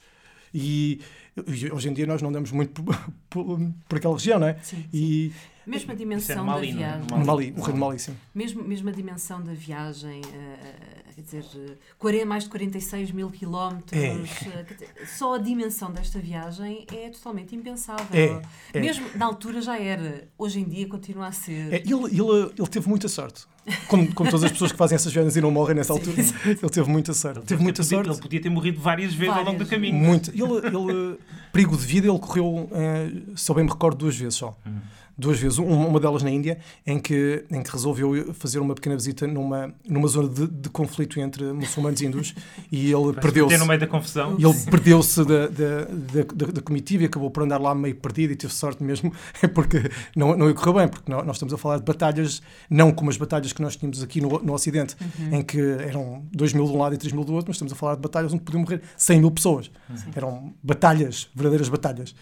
E, 0.53 1.01
e 1.47 1.71
hoje 1.71 1.89
em 1.89 1.93
dia 1.93 2.07
nós 2.07 2.21
não 2.21 2.31
damos 2.31 2.51
muito 2.51 2.81
por, 2.81 2.95
por, 3.29 3.59
por 3.89 3.97
aquela 3.97 4.13
região, 4.15 4.39
não 4.39 4.47
é? 4.47 4.57
Sim, 4.61 4.85
sim. 4.91 5.33
Mesmo 5.67 5.91
a 5.91 5.93
é 5.93 5.97
dimensão 5.97 6.43
Mali, 6.45 6.71
da 6.71 6.77
viagem. 6.77 7.07
No 7.09 7.17
No 7.19 7.25
Mali, 7.25 7.53
o 7.57 7.61
do 7.61 7.75
Mali, 7.75 7.99
sim. 7.99 8.15
Mesmo, 8.33 8.63
mesmo 8.63 8.89
a 8.89 8.91
dimensão 8.91 9.41
da 9.43 9.53
viagem, 9.53 10.21
eh, 10.33 11.11
quer 11.15 11.21
dizer, 11.21 11.45
eh, 11.55 11.71
40, 11.97 12.25
mais 12.25 12.43
de 12.43 12.49
46 12.49 13.11
mil 13.11 13.29
quilómetros, 13.31 13.99
É. 13.99 14.07
eh, 14.07 15.05
só 15.05 15.35
a 15.35 15.37
dimensão 15.37 15.91
desta 15.91 16.19
viagem 16.19 16.85
é 16.93 17.09
totalmente 17.09 17.55
impensável. 17.55 18.05
É, 18.11 18.41
é. 18.77 18.79
Mesmo 18.79 19.05
na 19.15 19.25
altura 19.25 19.61
já 19.61 19.79
era, 19.79 20.27
hoje 20.37 20.59
em 20.59 20.65
dia 20.65 20.87
continua 20.87 21.27
a 21.27 21.31
ser. 21.31 21.73
É, 21.73 21.77
ele, 21.77 21.93
ele, 21.93 22.51
ele 22.57 22.67
teve 22.69 22.87
muita 22.87 23.07
sorte. 23.07 23.45
Como, 23.87 24.13
como 24.13 24.29
todas 24.29 24.43
as 24.43 24.51
pessoas 24.51 24.71
que 24.71 24.77
fazem 24.77 24.95
essas 24.95 25.11
viagens 25.11 25.35
e 25.35 25.41
não 25.41 25.49
morrem 25.49 25.75
nessa 25.75 25.91
Sim. 25.93 25.99
altura. 25.99 26.21
Ele 26.45 26.69
teve 26.69 26.87
muita 26.87 27.13
sorte. 27.15 27.39
Teve 27.47 27.63
muita 27.63 27.81
Ele 27.81 27.87
podia- 27.89 27.97
sorte. 28.03 28.09
Ele 28.11 28.21
podia 28.21 28.41
ter 28.43 28.49
morrido 28.49 28.79
várias 28.79 29.11
vezes 29.15 29.33
ao 29.33 29.43
longo 29.43 29.57
do 29.57 29.65
Várias. 29.65 29.69
caminho. 29.69 29.95
Muito. 29.95 30.29
Ele, 30.29 30.67
ele, 30.67 31.17
perigo 31.51 31.75
de 31.75 31.83
vida, 31.83 32.07
ele 32.07 32.19
correu, 32.19 32.69
eh, 32.71 33.09
se 33.35 33.49
eu 33.49 33.55
bem 33.55 33.63
me 33.63 33.71
recordo, 33.71 33.97
duas 33.97 34.15
vezes 34.15 34.35
só. 34.35 34.55
Hum. 34.67 34.77
Duas 35.17 35.39
vezes. 35.39 35.57
Um- 35.59 35.87
uma 35.87 35.99
delas 35.99 36.23
na 36.23 36.29
Índia, 36.29 36.57
em 36.85 36.99
que, 36.99 37.45
em 37.49 37.63
que 37.63 37.71
resolveu 37.71 38.33
fazer 38.33 38.59
uma 38.59 38.75
pequena 38.75 38.95
visita 38.95 39.25
numa, 39.25 39.73
numa 39.87 40.07
zona 40.07 40.27
de, 40.27 40.47
de 40.47 40.69
conflito 40.69 41.19
entre 41.19 41.43
muçulmanos 41.53 42.01
e 42.01 42.05
hindus 42.05 42.35
e 42.71 42.91
ele 42.91 43.13
perdeu-se. 43.21 43.57
no 43.57 43.65
meio 43.65 43.79
da 43.79 43.87
confusão. 43.87 44.35
E 44.37 44.43
ele 44.43 44.53
perdeu-se 44.69 45.23
da, 45.23 45.47
da, 45.47 45.85
da, 45.85 46.23
da- 46.45 46.51
da 46.53 46.61
comitiva 46.61 47.03
e 47.03 47.05
acabou 47.05 47.31
por 47.31 47.43
andar 47.43 47.59
lá 47.61 47.73
meio 47.73 47.95
perdido 47.95 48.33
e 48.33 48.35
teve 48.35 48.53
sorte 48.53 48.83
mesmo, 48.83 49.13
porque 49.55 49.89
não, 50.15 50.35
não 50.37 50.47
lhe 50.47 50.53
correu 50.53 50.73
bem, 50.73 50.87
porque 50.87 51.09
nó- 51.11 51.23
nós 51.23 51.37
estamos 51.37 51.53
a 51.53 51.57
falar 51.57 51.77
de 51.77 51.83
batalhas, 51.83 52.41
não 52.69 52.91
como 52.91 53.09
as 53.09 53.17
batalhas 53.17 53.53
que 53.53 53.61
nós 53.61 53.75
tínhamos 53.75 54.03
aqui 54.03 54.19
no, 54.19 54.27
no 54.43 54.53
Ocidente, 54.53 54.95
em 55.31 55.41
que 55.41 55.59
eram 55.59 56.25
2 56.33 56.53
mil 56.53 56.65
de 56.65 56.71
um 56.71 56.77
lado 56.77 56.93
e 56.93 56.97
3 56.97 57.13
mil 57.13 57.23
do 57.23 57.33
outro, 57.33 57.49
mas 57.49 57.55
estamos 57.55 57.71
a 57.71 57.75
falar 57.75 57.95
de 57.95 58.01
batalhas 58.01 58.33
onde 58.33 58.43
podiam 58.43 58.61
morrer 58.61 58.81
100 58.97 59.19
mil 59.19 59.31
pessoas. 59.31 59.71
Eram 60.15 60.53
batalhas, 60.61 61.29
verdadeiras 61.33 61.69
batalhas. 61.69 62.13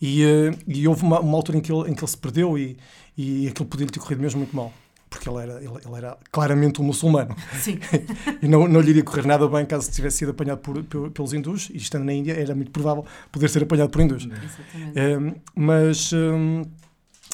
E, 0.00 0.22
eh, 0.22 0.50
e 0.66 0.86
houve 0.88 1.02
uma, 1.02 1.20
uma 1.20 1.36
altura 1.36 1.58
em 1.58 1.60
que, 1.60 1.72
ele, 1.72 1.90
em 1.90 1.94
que 1.94 2.00
ele 2.00 2.10
se 2.10 2.16
perdeu 2.16 2.56
e, 2.58 2.76
e 3.16 3.48
aquilo 3.48 3.66
podia 3.68 3.86
lhe 3.86 3.92
ter 3.92 4.00
corrido 4.00 4.20
mesmo 4.22 4.38
muito 4.38 4.54
mal. 4.54 4.72
Porque 5.10 5.26
ele 5.28 5.38
era, 5.38 5.54
ele, 5.56 5.72
ele 5.86 5.94
era 5.96 6.18
claramente 6.30 6.82
um 6.82 6.84
muçulmano 6.84 7.34
Sim, 7.58 7.78
e 8.42 8.46
não, 8.46 8.68
não 8.68 8.78
lhe 8.78 8.90
iria 8.90 9.02
correr 9.02 9.26
nada 9.26 9.48
bem 9.48 9.64
caso 9.64 9.90
tivesse 9.90 10.18
sido 10.18 10.32
apanhado 10.32 10.58
por, 10.58 10.84
por- 10.84 11.10
pelos 11.10 11.32
hindus, 11.32 11.70
e 11.72 11.78
estando 11.78 12.04
na 12.04 12.12
Índia 12.12 12.34
era 12.34 12.54
muito 12.54 12.70
provável 12.70 13.06
poder 13.32 13.48
ser 13.48 13.62
apanhado 13.62 13.88
por 13.88 14.02
hindus. 14.02 14.24
exatamente. 14.26 14.98
Ehm, 14.98 15.34
mas. 15.54 16.12
ehm, 16.12 16.62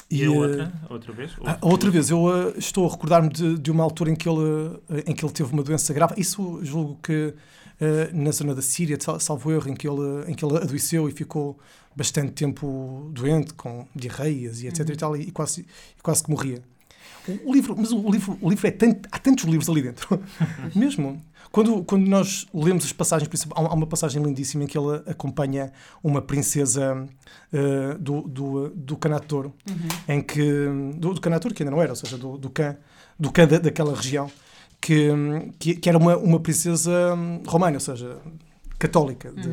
E 0.09 0.21
e, 0.21 0.25
a 0.25 0.31
outra? 0.31 0.73
Outra 0.89 1.13
vez? 1.13 1.31
ah, 1.43 1.57
outra 1.61 1.89
vez, 1.89 2.09
eu 2.09 2.49
eh, 2.49 2.53
estou 2.57 2.87
a 2.87 2.91
recordar-me 2.91 3.29
de, 3.29 3.57
de 3.57 3.71
uma 3.71 3.83
altura 3.83 4.11
em 4.11 4.15
que, 4.15 4.29
ele, 4.29 4.79
eh, 4.89 5.03
em 5.07 5.15
que 5.15 5.25
ele 5.25 5.33
teve 5.33 5.51
uma 5.51 5.63
doença 5.63 5.93
grave. 5.93 6.13
Isso 6.17 6.59
julgo 6.63 6.99
que 7.01 7.33
eh, 7.79 8.09
na 8.13 8.31
zona 8.31 8.53
da 8.53 8.61
Síria, 8.61 8.97
sal- 9.01 9.19
salvo 9.19 9.51
erro, 9.51 9.69
em 9.69 9.73
que, 9.75 9.87
ele, 9.87 10.29
em 10.31 10.33
que 10.35 10.45
ele 10.45 10.57
adoeceu 10.57 11.09
e 11.09 11.11
ficou 11.11 11.57
bastante 11.95 12.31
tempo 12.33 13.09
doente, 13.13 13.53
com 13.55 13.87
diarreias 13.95 14.61
e 14.61 14.67
etc. 14.67 14.87
E, 14.89 14.95
tal, 14.95 15.17
e, 15.17 15.31
quase, 15.31 15.61
e 15.97 16.01
quase 16.03 16.23
que 16.23 16.29
morria. 16.29 16.61
O, 17.45 17.53
livro, 17.53 17.75
mas 17.77 17.91
o 17.91 18.09
livro, 18.09 18.37
o 18.41 18.49
livro 18.49 18.67
é 18.67 18.71
tanto, 18.71 19.09
há 19.11 19.17
tantos 19.17 19.45
livros 19.45 19.69
ali 19.69 19.81
dentro, 19.81 20.21
mesmo. 20.75 21.21
Quando, 21.51 21.83
quando 21.85 22.05
nós 22.05 22.45
lemos 22.53 22.83
as 22.83 22.91
passagens, 22.91 23.29
há 23.51 23.73
uma 23.73 23.87
passagem 23.87 24.21
lindíssima 24.21 24.65
em 24.65 24.67
que 24.67 24.77
ele 24.77 25.01
acompanha 25.05 25.71
uma 26.03 26.21
princesa 26.21 27.07
eh, 27.53 27.95
do, 27.97 28.23
do, 28.23 28.69
do 28.71 28.97
Canator, 28.97 29.51
em 30.07 30.21
que 30.21 30.67
do, 30.97 31.13
do 31.13 31.21
Canator, 31.21 31.53
que 31.53 31.63
ainda 31.63 31.71
não 31.71 31.81
era, 31.81 31.93
ou 31.93 31.95
seja, 31.95 32.17
do, 32.17 32.37
do 32.37 32.49
Cã, 32.49 32.75
do 33.17 33.31
Cã 33.31 33.47
da, 33.47 33.57
daquela 33.57 33.95
região, 33.95 34.29
que, 34.81 35.09
que, 35.57 35.75
que 35.75 35.87
era 35.87 35.97
uma, 35.97 36.17
uma 36.17 36.39
princesa 36.39 37.15
hum, 37.15 37.41
romana, 37.47 37.77
ou 37.77 37.79
seja, 37.79 38.17
católica, 38.77 39.31
de- 39.31 39.47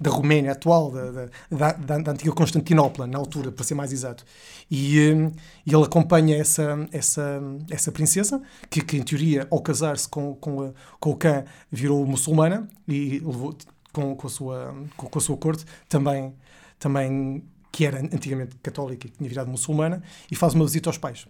da 0.00 0.10
Roménia 0.10 0.52
atual, 0.52 0.90
da, 0.90 1.10
da, 1.50 1.72
da, 1.72 1.98
da- 1.98 2.12
antiga 2.12 2.32
Constantinopla, 2.32 3.06
na 3.06 3.18
altura, 3.18 3.50
para 3.52 3.64
ser 3.64 3.74
mais 3.74 3.92
exato. 3.92 4.24
E, 4.70 5.12
hum, 5.12 5.32
e 5.66 5.74
ele 5.74 5.84
acompanha 5.84 6.36
essa, 6.36 6.88
essa, 6.92 7.40
essa 7.70 7.90
princesa, 7.92 8.40
que, 8.70 8.80
que 8.82 8.96
em 8.96 9.02
teoria, 9.02 9.46
ao 9.50 9.60
casar-se 9.60 10.08
com, 10.08 10.34
com, 10.36 10.62
a- 10.62 10.72
com 11.00 11.10
o 11.10 11.16
Cã, 11.16 11.44
virou 11.70 12.06
muçulmana 12.06 12.68
e 12.86 13.18
levou 13.18 13.56
com, 13.92 14.14
com, 14.14 14.26
a 14.26 14.30
sua, 14.30 14.74
com, 14.96 15.06
com 15.08 15.18
a 15.18 15.22
sua 15.22 15.36
corte 15.36 15.64
também, 15.88 16.34
também 16.78 17.42
que 17.72 17.84
era 17.84 17.98
antigamente 18.00 18.56
católica 18.62 19.06
e 19.06 19.10
tinha 19.10 19.28
virado 19.28 19.50
muçulmana, 19.50 20.02
e 20.30 20.34
faz 20.36 20.54
uma 20.54 20.64
visita 20.64 20.88
aos 20.88 20.98
pais. 20.98 21.26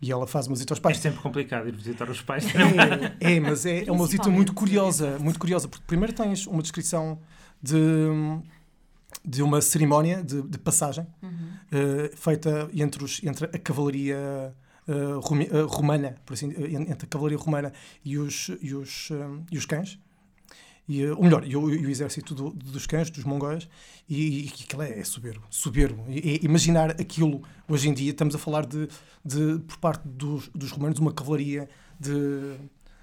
E 0.00 0.12
ela 0.12 0.26
faz 0.26 0.46
uma 0.46 0.54
visita 0.54 0.72
aos 0.74 0.78
É 0.78 0.82
pais. 0.82 0.98
sempre 0.98 1.20
complicado 1.20 1.68
ir 1.68 1.74
visitar 1.74 2.08
os 2.08 2.20
pais. 2.22 2.44
É, 3.20 3.34
é, 3.34 3.40
mas 3.40 3.66
é, 3.66 3.84
é 3.84 3.92
uma 3.92 4.04
visita 4.04 4.30
muito 4.30 4.54
curiosa, 4.54 5.18
muito 5.18 5.38
curiosa, 5.38 5.66
porque 5.68 5.84
primeiro 5.86 6.12
tens 6.12 6.46
uma 6.46 6.62
descrição 6.62 7.18
de, 7.60 7.74
de 9.24 9.42
uma 9.42 9.60
cerimónia 9.60 10.22
de, 10.22 10.40
de 10.42 10.58
passagem 10.58 11.06
eh, 11.72 12.12
feita 12.14 12.68
entre, 12.72 13.02
os, 13.02 13.20
entre 13.24 13.46
a 13.46 13.58
cavalaria 13.58 14.54
rumi- 15.22 15.48
eh, 15.50 15.62
romana, 15.68 16.14
por 16.24 16.34
assim, 16.34 16.46
entre 16.88 17.04
a 17.06 17.08
cavalaria 17.08 17.38
romana 17.38 17.72
e 18.04 18.16
os, 18.18 18.50
e 18.62 18.74
os, 18.74 19.08
e 19.50 19.58
os 19.58 19.66
cães. 19.66 19.98
E, 20.88 21.02
eh, 21.02 21.12
ou 21.12 21.22
melhor, 21.22 21.46
e 21.46 21.54
o, 21.56 21.70
e 21.70 21.86
o 21.86 21.90
exército 21.90 22.34
do- 22.34 22.50
dos 22.50 22.86
cães, 22.86 23.10
dos 23.10 23.24
mongóis, 23.24 23.68
e, 24.08 24.46
e 24.46 24.48
aquilo 24.48 24.82
é, 24.82 24.98
é 25.00 25.04
soberbo. 25.04 25.44
soberbo. 25.50 26.04
E, 26.08 26.40
imaginar 26.44 26.92
aquilo, 26.92 27.42
hoje 27.68 27.88
em 27.88 27.94
dia, 27.94 28.10
estamos 28.10 28.34
a 28.34 28.38
falar 28.38 28.64
de, 28.66 28.88
de 29.24 29.58
por 29.66 29.76
parte 29.78 30.06
dos, 30.08 30.48
dos 30.54 30.70
romanos, 30.70 30.98
uma 30.98 31.12
cavalaria 31.12 31.68
de, 32.00 32.56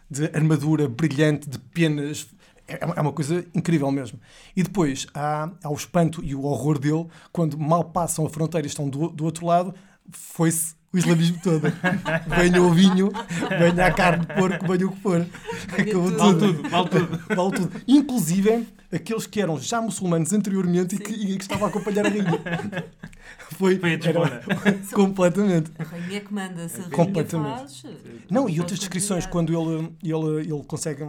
de 0.10 0.26
armadura 0.36 0.88
brilhante, 0.88 1.50
de 1.50 1.60
penas. 1.60 2.28
É 2.68 2.80
é 2.98 3.02
uma 3.02 3.14
coisa 3.14 3.46
incrível 3.54 3.92
mesmo. 3.92 4.20
E 4.56 4.64
depois 4.64 5.06
há, 5.14 5.52
há 5.64 5.70
o 5.70 5.76
espanto 5.76 6.24
e 6.24 6.34
o 6.34 6.44
horror 6.46 6.80
dele 6.80 7.06
quando 7.32 7.58
mal 7.60 7.84
passam 7.84 8.26
a 8.26 8.30
fronteira 8.30 8.66
e 8.66 8.70
estão 8.70 8.90
do, 8.90 9.10
do 9.10 9.24
outro 9.24 9.46
lado, 9.46 9.74
foi-se 10.12 10.75
o 10.96 10.98
islamismo 10.98 11.40
todo. 11.44 11.62
venha 12.38 12.62
o 12.62 12.72
vinho, 12.72 13.12
venha 13.50 13.86
a 13.88 13.92
carne 13.92 14.26
de 14.26 14.34
porco, 14.34 14.66
venha 14.68 14.88
o 14.88 14.92
que 14.92 15.02
for. 15.02 15.26
Acabou 15.78 16.12
tudo. 16.12 16.18
Vale 16.18 16.40
tudo, 16.40 16.70
vale 16.70 16.90
tudo. 16.90 17.36
Vale 17.36 17.52
tudo. 17.52 17.82
Inclusive 17.88 18.68
aqueles 18.94 19.28
que 19.28 19.42
eram 19.42 19.60
já 19.60 19.82
muçulmanos 19.82 20.32
anteriormente 20.32 20.96
e 20.96 21.00
que, 21.00 21.12
e 21.12 21.36
que 21.38 21.42
estavam 21.44 21.66
a 21.66 21.70
acompanhar 21.70 22.06
a 22.06 22.10
rainha. 22.10 22.42
Foi, 23.58 23.78
Foi 23.80 23.94
a 23.94 23.98
completamente. 24.96 25.72
A 25.78 25.84
rainha 25.84 26.22
que 26.22 26.34
manda, 26.34 26.68
se 26.70 26.82
a 26.82 26.90
Completamente. 26.90 27.60
faz... 27.60 27.84
Não, 28.30 28.50
e 28.50 28.60
outras 28.60 28.80
descrições, 28.80 29.26
quando 29.26 29.54
ele, 29.54 29.92
ele, 30.04 30.42
ele 30.52 30.64
consegue. 30.66 31.04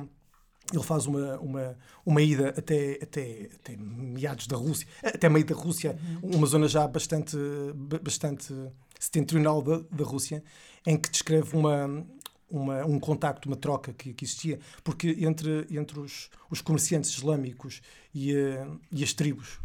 Ele 0.73 0.83
faz 0.83 1.07
uma, 1.07 1.37
uma, 1.39 1.77
uma 2.05 2.21
ida 2.21 2.49
até, 2.49 2.99
até, 3.01 3.49
até 3.55 3.77
meados 3.79 4.49
da 4.49 4.57
Rússia, 4.57 4.85
até 5.01 5.29
meio 5.29 5.45
da 5.47 5.55
Rússia, 5.55 5.97
uma 6.21 6.45
zona 6.45 6.67
já 6.67 6.89
bastante, 6.89 7.37
ba- 7.73 8.01
bastante 8.03 8.53
setentrional 8.99 9.63
da, 9.63 9.79
da 9.91 10.05
Rússia, 10.05 10.43
em 10.87 10.97
que 10.97 11.11
descreve 11.11 11.57
uma, 11.57 12.07
uma, 12.49 12.85
um 12.85 12.99
contacto, 12.99 13.49
uma 13.49 13.57
troca 13.57 13.93
que, 13.93 14.13
que 14.13 14.25
existia, 14.25 14.59
porque 14.83 15.17
entre, 15.21 15.67
entre 15.71 15.99
os, 15.99 16.31
os 16.51 16.61
comerciantes 16.61 17.11
islâmicos 17.11 17.81
e, 18.15 18.35
eh, 18.35 18.67
e 18.91 19.03
as 19.03 19.13
tribos 19.13 19.61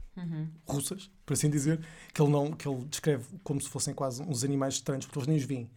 russas, 0.67 1.09
por 1.25 1.33
assim 1.33 1.49
dizer, 1.49 1.79
que 2.13 2.21
ele, 2.21 2.31
não, 2.31 2.51
que 2.51 2.67
ele 2.67 2.83
descreve 2.85 3.25
como 3.43 3.61
se 3.61 3.69
fossem 3.69 3.93
quase 3.93 4.21
uns 4.21 4.43
animais 4.43 4.75
estranhos, 4.75 5.05
porque 5.05 5.19
eles 5.19 5.27
nem 5.27 5.37
os 5.37 5.43
veem. 5.43 5.69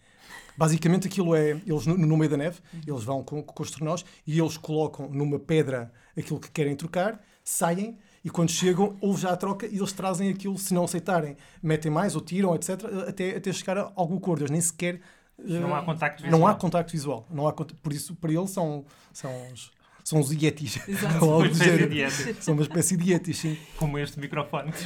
Basicamente 0.57 1.07
aquilo 1.07 1.35
é, 1.35 1.51
eles 1.51 1.87
no, 1.87 1.97
no 1.97 2.17
meio 2.17 2.31
da 2.31 2.37
neve, 2.37 2.61
eles 2.87 3.05
vão 3.05 3.23
com, 3.23 3.43
com 3.43 3.63
os 3.63 3.71
trenós 3.71 4.05
e 4.27 4.39
eles 4.39 4.57
colocam 4.57 5.09
numa 5.11 5.39
pedra 5.39 5.93
aquilo 6.17 6.41
que 6.41 6.51
querem 6.51 6.75
trocar, 6.75 7.23
saem 7.43 7.99
e 8.25 8.31
quando 8.31 8.51
chegam, 8.51 8.97
houve 9.01 9.21
já 9.21 9.31
a 9.31 9.37
troca 9.37 9.67
e 9.67 9.77
eles 9.77 9.93
trazem 9.93 10.31
aquilo, 10.31 10.57
se 10.57 10.73
não 10.73 10.85
aceitarem, 10.85 11.37
metem 11.63 11.91
mais 11.91 12.15
ou 12.15 12.21
tiram, 12.23 12.55
etc., 12.55 12.85
até, 13.07 13.37
até 13.37 13.53
chegar 13.53 13.77
a 13.79 13.93
algum 13.95 14.17
acordo. 14.17 14.41
Eles 14.43 14.51
nem 14.51 14.61
sequer... 14.61 15.01
Não 15.39 15.75
há 15.75 15.81
eh, 15.81 15.85
contacto 15.85 16.23
Não 16.23 16.29
há 16.31 16.53
visual. 16.53 16.57
contacto 16.59 16.93
visual. 16.93 17.27
Não 17.31 17.47
há 17.49 17.53
Por 17.53 17.93
isso, 17.93 18.15
para 18.15 18.33
eles, 18.33 18.51
são, 18.51 18.85
são, 19.13 19.31
os, 19.53 19.71
são 20.05 20.21
os 20.21 20.31
yetis. 20.31 20.79
Exato. 20.89 21.25
Uma 21.27 21.49
dieta, 21.49 22.41
São 22.41 22.55
uma 22.55 22.63
espécie 22.63 22.97
de 22.97 23.13
yetis, 23.13 23.39
sim. 23.39 23.59
como 23.77 23.99
este 23.99 24.19
microfone. 24.21 24.71
que 24.73 24.79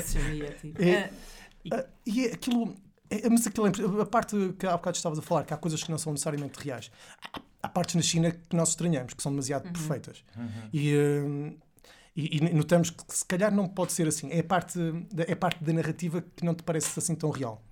se 0.00 0.18
chama 0.18 0.28
Yeti. 0.34 0.74
É- 0.78 1.10
Ah, 1.72 1.84
e 2.04 2.26
é 2.26 2.32
aquilo. 2.34 2.74
É, 3.08 3.28
mas 3.28 3.46
aquilo, 3.46 3.68
é- 3.68 4.02
a 4.02 4.06
parte 4.06 4.36
que 4.58 4.66
há 4.66 4.72
bocado 4.72 4.96
estavas 4.96 5.18
a 5.20 5.22
falar, 5.22 5.44
que 5.44 5.54
há 5.54 5.56
coisas 5.56 5.80
que 5.84 5.90
não 5.92 5.98
são 5.98 6.12
necessariamente 6.12 6.58
reais. 6.58 6.90
Há, 7.32 7.40
há 7.62 7.68
partes 7.68 7.94
na 7.94 8.02
China 8.02 8.32
que 8.32 8.56
nós 8.56 8.70
estranhamos, 8.70 9.14
que 9.14 9.22
são 9.22 9.30
demasiado 9.30 9.70
perfeitas. 9.70 10.24
E, 10.72 10.96
hum, 10.96 11.56
e, 12.14 12.36
e 12.36 12.54
notamos 12.54 12.90
que 12.90 13.02
se 13.08 13.24
calhar 13.24 13.52
não 13.54 13.66
pode 13.66 13.92
ser 13.92 14.06
assim. 14.06 14.30
É 14.30 14.40
a 14.40 14.44
parte 14.44 14.78
da, 15.12 15.24
é 15.26 15.34
parte 15.34 15.62
da 15.64 15.72
narrativa 15.72 16.22
que 16.36 16.44
não 16.44 16.54
te 16.54 16.62
parece 16.62 16.98
assim 16.98 17.14
tão 17.14 17.30
real. 17.30 17.62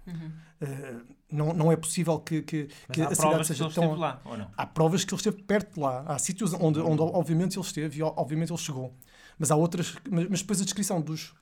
Ah, 0.60 1.00
não, 1.30 1.52
não 1.52 1.70
é 1.70 1.76
possível 1.76 2.18
que, 2.18 2.42
que, 2.42 2.68
Mas 2.88 2.94
que 2.94 3.02
há 3.02 3.08
a 3.08 3.14
cidade 3.14 3.38
que 3.38 3.44
seja 3.44 3.64
ele 3.64 3.74
tão. 3.74 3.94
lá, 3.94 4.20
ou 4.24 4.36
não? 4.36 4.50
Há 4.56 4.66
provas 4.66 5.04
que 5.04 5.12
ele 5.14 5.20
esteve 5.20 5.42
perto 5.42 5.74
de 5.74 5.80
lá. 5.80 6.04
Há 6.06 6.18
sítios 6.18 6.52
onde, 6.54 6.80
onde 6.80 7.02
obviamente 7.02 7.56
ele 7.56 7.64
esteve 7.64 7.98
e 7.98 8.02
obviamente 8.02 8.50
ele 8.50 8.58
chegou. 8.58 8.94
Mas 9.38 9.50
há 9.50 9.56
outras. 9.56 9.94
Mas, 10.10 10.28
mas 10.28 10.40
depois 10.40 10.60
a 10.60 10.64
descrição 10.64 11.00
dos. 11.00 11.34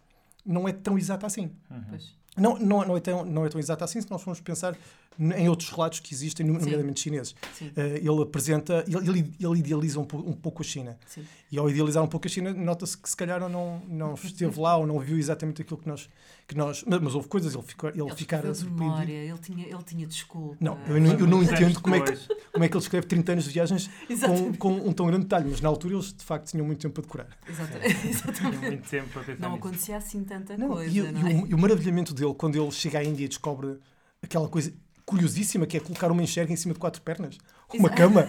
não 0.44 0.68
é 0.68 0.72
tão 0.72 0.98
exata 0.98 1.26
assim. 1.26 1.50
Pois. 1.88 2.16
Não, 2.36 2.58
não, 2.58 2.84
não, 2.84 2.96
é 2.96 3.00
tão, 3.00 3.24
não 3.24 3.44
é 3.44 3.48
tão 3.48 3.58
exato 3.58 3.82
assim 3.82 4.00
se 4.00 4.10
nós 4.10 4.22
formos 4.22 4.40
pensar 4.40 4.76
em 5.18 5.48
outros 5.48 5.70
relatos 5.70 5.98
que 5.98 6.14
existem, 6.14 6.46
nomeadamente 6.46 7.00
chineses. 7.00 7.32
Uh, 7.32 7.96
ele 7.96 8.22
apresenta, 8.22 8.84
ele, 8.86 9.34
ele, 9.40 9.58
idealiza 9.58 9.98
um, 9.98 10.02
um, 10.02 10.32
pouco 10.32 10.62
a 10.62 10.64
China. 10.64 10.96
Sim. 11.06 11.24
E 11.50 11.58
ao 11.58 11.68
idealizar 11.68 12.02
um 12.04 12.06
pouco 12.06 12.28
a 12.28 12.30
China, 12.30 12.52
nota-se 12.52 12.96
que 12.96 13.08
se 13.08 13.16
calhar 13.16 13.40
não, 13.48 13.82
não 13.88 14.14
esteve 14.14 14.60
lá 14.60 14.76
ou 14.76 14.86
não 14.86 15.00
viu 15.00 15.18
exatamente 15.18 15.62
aquilo 15.62 15.78
que 15.78 15.88
nós. 15.88 16.08
Que 16.46 16.56
nós 16.56 16.82
mas, 16.86 17.00
mas 17.00 17.14
houve 17.14 17.28
coisas, 17.28 17.52
ele, 17.52 17.62
ficou, 17.62 17.90
ele, 17.90 18.00
ele 18.00 18.14
ficara 18.14 18.54
surpreendido. 18.54 18.84
Memória, 18.84 19.12
ele 19.12 19.38
tinha, 19.38 19.66
ele 19.66 19.82
tinha 19.82 20.06
desculpa. 20.06 20.56
Não, 20.60 20.78
eu, 20.86 21.00
não, 21.00 21.12
eu 21.12 21.26
não 21.26 21.42
entendo 21.42 21.80
como 21.80 21.94
é, 21.94 22.00
que, 22.00 22.16
como 22.52 22.64
é 22.64 22.68
que 22.68 22.74
ele 22.74 22.82
escreve 22.82 23.06
30 23.06 23.32
anos 23.32 23.44
de 23.44 23.50
viagens 23.50 23.90
com, 24.24 24.54
com, 24.54 24.88
um 24.88 24.92
tão 24.92 25.06
grande 25.06 25.24
detalhe, 25.24 25.48
mas 25.50 25.60
na 25.60 25.68
altura 25.68 25.94
eles 25.94 26.12
de 26.12 26.24
facto 26.24 26.50
tinham 26.50 26.64
muito 26.64 26.80
tempo 26.80 26.94
para 26.94 27.02
decorar. 27.02 27.38
Exatamente. 27.46 28.08
exatamente. 28.08 28.66
muito 28.66 28.88
tempo 28.88 29.08
para 29.10 29.36
Não 29.36 29.54
acontecia 29.56 29.96
assim 29.96 30.24
tanta 30.24 30.56
não, 30.56 30.68
coisa. 30.68 30.90
E, 30.90 31.12
não 31.12 31.28
e, 31.28 31.32
é? 31.32 31.36
o, 31.36 31.46
e 31.48 31.54
o 31.54 31.58
maravilhamento 31.58 32.14
dele 32.18 32.34
quando 32.34 32.60
ele 32.60 32.70
chega 32.70 32.98
à 32.98 33.04
Índia 33.04 33.24
e 33.24 33.28
descobre 33.28 33.78
aquela 34.22 34.48
coisa 34.48 34.72
curiosíssima 35.04 35.66
que 35.66 35.76
é 35.76 35.80
colocar 35.80 36.10
uma 36.12 36.22
enxerga 36.22 36.52
em 36.52 36.56
cima 36.56 36.74
de 36.74 36.80
quatro 36.80 37.00
pernas. 37.02 37.38
Uma 37.72 37.88
Exato. 37.88 37.96
cama. 37.96 38.28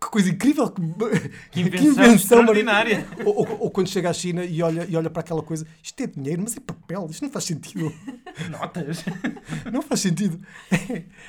Que 0.00 0.08
coisa 0.10 0.30
incrível! 0.30 0.70
Que, 0.70 0.80
Que 1.50 1.60
invenção 1.60 2.14
extraordinária. 2.14 3.04
Ou, 3.24 3.36
ou- 3.38 3.60
ou 3.62 3.70
quando 3.70 3.88
chega 3.88 4.08
à 4.08 4.12
China 4.12 4.44
e 4.44 4.62
olha, 4.62 4.86
e 4.88 4.94
olha 4.96 5.10
para 5.10 5.20
aquela 5.20 5.42
coisa, 5.42 5.66
isto 5.82 6.00
é 6.00 6.06
dinheiro, 6.06 6.40
mas 6.42 6.56
é 6.56 6.60
papel, 6.60 7.08
isto 7.10 7.22
não 7.22 7.30
faz 7.30 7.44
sentido. 7.46 7.92
Notas. 8.48 9.04
Não 9.72 9.82
faz 9.82 10.00
sentido. 10.00 10.40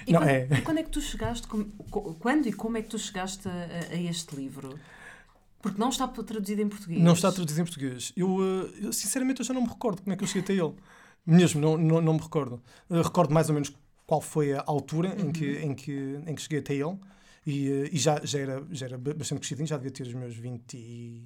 E 0.06 0.14
não, 0.14 0.20
quando, 0.20 0.30
é. 0.30 0.48
e 0.52 0.62
quando 0.62 0.78
é 0.78 0.84
que 0.84 0.90
tu 0.92 1.02
chegaste, 1.02 1.48
quando 1.48 2.46
e 2.48 2.54
como 2.54 2.78
é 2.78 2.84
que 2.84 2.90
tu 2.90 3.00
chegaste 3.00 3.48
a, 3.48 3.52
a- 3.52 3.96
a 3.96 4.02
este 4.02 4.36
livro? 4.36 4.78
Porque 5.62 5.78
não 5.80 5.90
está 5.90 6.08
traduzido 6.08 6.62
em 6.62 6.70
português. 6.70 7.02
Não 7.02 7.14
está 7.14 7.32
traduzido 7.32 7.62
em 7.62 7.66
português. 7.66 8.14
Eu, 8.16 8.38
eh, 8.42 8.86
eu, 8.86 8.94
sinceramente, 8.94 9.42
eu 9.42 9.46
já 9.46 9.54
não 9.54 9.62
me 9.64 9.68
recordo 9.68 10.02
como 10.04 10.14
é 10.14 10.16
que 10.16 10.24
eu 10.24 10.28
cheguei 10.28 10.44
até 10.44 10.54
ele. 10.54 10.74
Mesmo, 11.26 11.62
não, 11.62 11.78
não, 11.78 12.02
não 12.02 12.14
me 12.14 12.20
recordo. 12.22 12.62
Recordo 12.90 13.34
mais 13.34 13.50
ou 13.50 13.54
menos 13.54 13.72
qual 14.08 14.22
foi 14.22 14.54
a 14.54 14.64
altura 14.66 15.16
em, 15.22 15.32
que, 15.32 15.58
em, 15.60 15.74
que, 15.76 16.20
em 16.26 16.36
que 16.36 16.42
cheguei 16.42 16.60
até 16.60 16.74
ele. 16.74 16.98
E, 17.46 17.70
eh, 17.70 17.90
e 17.92 17.98
já, 17.98 18.20
já, 18.24 18.40
era, 18.40 18.66
já 18.72 18.86
era 18.88 18.98
ba- 18.98 19.14
bastante 19.14 19.40
crescidinho, 19.40 19.68
já 19.68 19.78
devia 19.78 19.92
ter 19.92 20.04
os 20.04 20.14
meus 20.14 20.36
20 20.36 20.74
e 20.76 21.24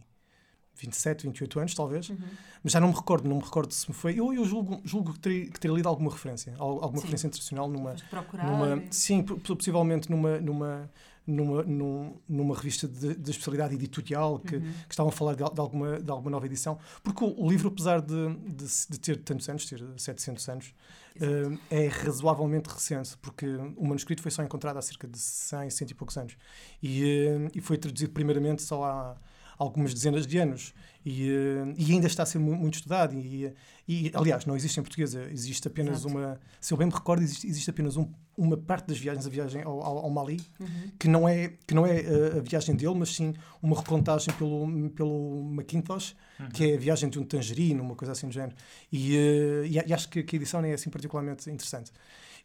27, 0.75 1.23
28 1.27 1.59
anos, 1.59 1.73
talvez. 1.75 2.09
Uhum. 2.09 2.17
Mas 2.63 2.73
já 2.73 2.79
não 2.79 2.89
me 2.89 2.93
recordo, 2.95 3.27
não 3.29 3.37
me 3.37 3.43
recordo 3.43 3.71
se 3.73 3.87
me 3.89 3.95
foi. 3.95 4.19
Eu, 4.19 4.33
eu 4.33 4.43
julgo, 4.45 4.81
julgo 4.83 5.13
que, 5.13 5.19
teria, 5.19 5.45
que 5.49 5.59
teria 5.59 5.75
lido 5.75 5.87
alguma 5.87 6.11
referência, 6.11 6.53
al- 6.57 6.83
alguma 6.83 6.97
Sim. 6.97 7.01
referência 7.03 7.27
internacional 7.27 7.69
numa, 7.69 7.95
procurar. 8.09 8.45
numa, 8.45 8.83
sim, 8.91 9.21
po- 9.23 9.37
possivelmente 9.55 10.09
numa, 10.09 10.39
numa, 10.39 10.89
numa, 11.25 11.63
num- 11.63 12.15
numa 12.27 12.55
revista 12.55 12.87
de, 12.87 13.15
de 13.15 13.31
especialidade 13.31 13.73
editorial 13.75 14.39
que, 14.39 14.55
Uhum. 14.57 14.61
que 14.87 14.91
estavam 14.93 15.09
a 15.09 15.11
falar 15.11 15.35
de, 15.35 15.43
de 15.43 15.59
alguma, 15.59 15.99
de 16.01 16.11
alguma 16.11 16.31
nova 16.31 16.45
edição. 16.45 16.77
Porque 17.01 17.23
o, 17.23 17.33
o 17.45 17.49
livro, 17.49 17.69
apesar 17.69 18.01
de, 18.01 18.35
de, 18.35 18.65
de 18.89 18.99
ter 18.99 19.17
tantos 19.23 19.47
anos, 19.49 19.65
ter 19.65 19.81
700 19.97 20.49
anos, 20.49 20.73
eh, 21.21 21.57
é 21.85 21.87
razoavelmente 21.87 22.69
recente, 22.69 23.17
porque 23.21 23.45
o 23.77 23.85
manuscrito 23.87 24.21
foi 24.21 24.31
só 24.31 24.43
encontrado 24.43 24.77
há 24.77 24.81
cerca 24.81 25.07
de 25.07 25.17
100, 25.17 25.69
100 25.69 25.87
e 25.89 25.93
poucos 25.93 26.17
anos. 26.17 26.35
E, 26.81 27.03
eh, 27.27 27.51
e 27.55 27.61
foi 27.61 27.77
traduzido 27.77 28.11
primeiramente 28.11 28.61
só 28.61 28.83
há 28.83 29.15
algumas 29.63 29.93
dezenas 29.93 30.27
de 30.27 30.37
anos. 30.37 30.73
E, 31.05 31.29
eh, 31.29 31.73
e 31.77 31.91
ainda 31.91 32.07
está 32.07 32.23
a 32.23 32.25
ser 32.25 32.39
mu- 32.39 32.55
muito 32.55 32.75
estudado. 32.75 33.13
E, 33.19 33.53
e, 33.87 34.11
aliás, 34.13 34.45
não 34.45 34.55
existe 34.55 34.79
em 34.79 34.83
português, 34.83 35.13
existe 35.15 35.67
apenas 35.67 35.99
Exato. 35.99 36.07
uma. 36.15 36.39
Se 36.61 36.73
eu 36.73 36.77
bem 36.77 36.87
me 36.87 36.93
recordo, 36.93 37.21
existe, 37.23 37.45
existe 37.47 37.69
apenas 37.69 37.97
um- 37.97 38.09
uma 38.37 38.55
parte 38.55 38.87
das 38.87 38.97
viagens, 38.97 39.27
a 39.27 39.29
viagem 39.29 39.61
ao, 39.63 39.81
ao, 39.83 39.97
ao 39.99 40.09
Mali, 40.09 40.39
Uhum. 40.59 40.67
que 40.97 41.07
não 41.09 41.27
é, 41.27 41.53
que 41.67 41.73
não 41.73 41.85
é 41.85 41.99
eh, 41.99 42.37
a 42.37 42.41
viagem 42.41 42.73
dele, 42.75 42.95
mas 42.95 43.09
sim 43.13 43.33
uma 43.61 43.75
recontagem 43.75 44.33
pelo, 44.35 44.89
pelo 44.91 45.43
Macintosh, 45.43 46.15
que 46.53 46.71
é 46.71 46.75
a 46.75 46.79
viagem 46.79 47.09
de 47.09 47.19
um 47.19 47.23
tangerino, 47.25 47.83
uma 47.83 47.95
coisa 47.95 48.13
assim 48.13 48.27
do 48.27 48.33
género. 48.33 48.55
E, 48.91 49.15
eh, 49.17 49.67
e, 49.67 49.79
a- 49.79 49.83
e 49.87 49.93
acho 49.93 50.07
que, 50.09 50.23
que 50.23 50.35
a 50.35 50.37
edição 50.37 50.63
é 50.63 50.73
assim 50.73 50.89
particularmente 50.89 51.49
interessante. 51.51 51.91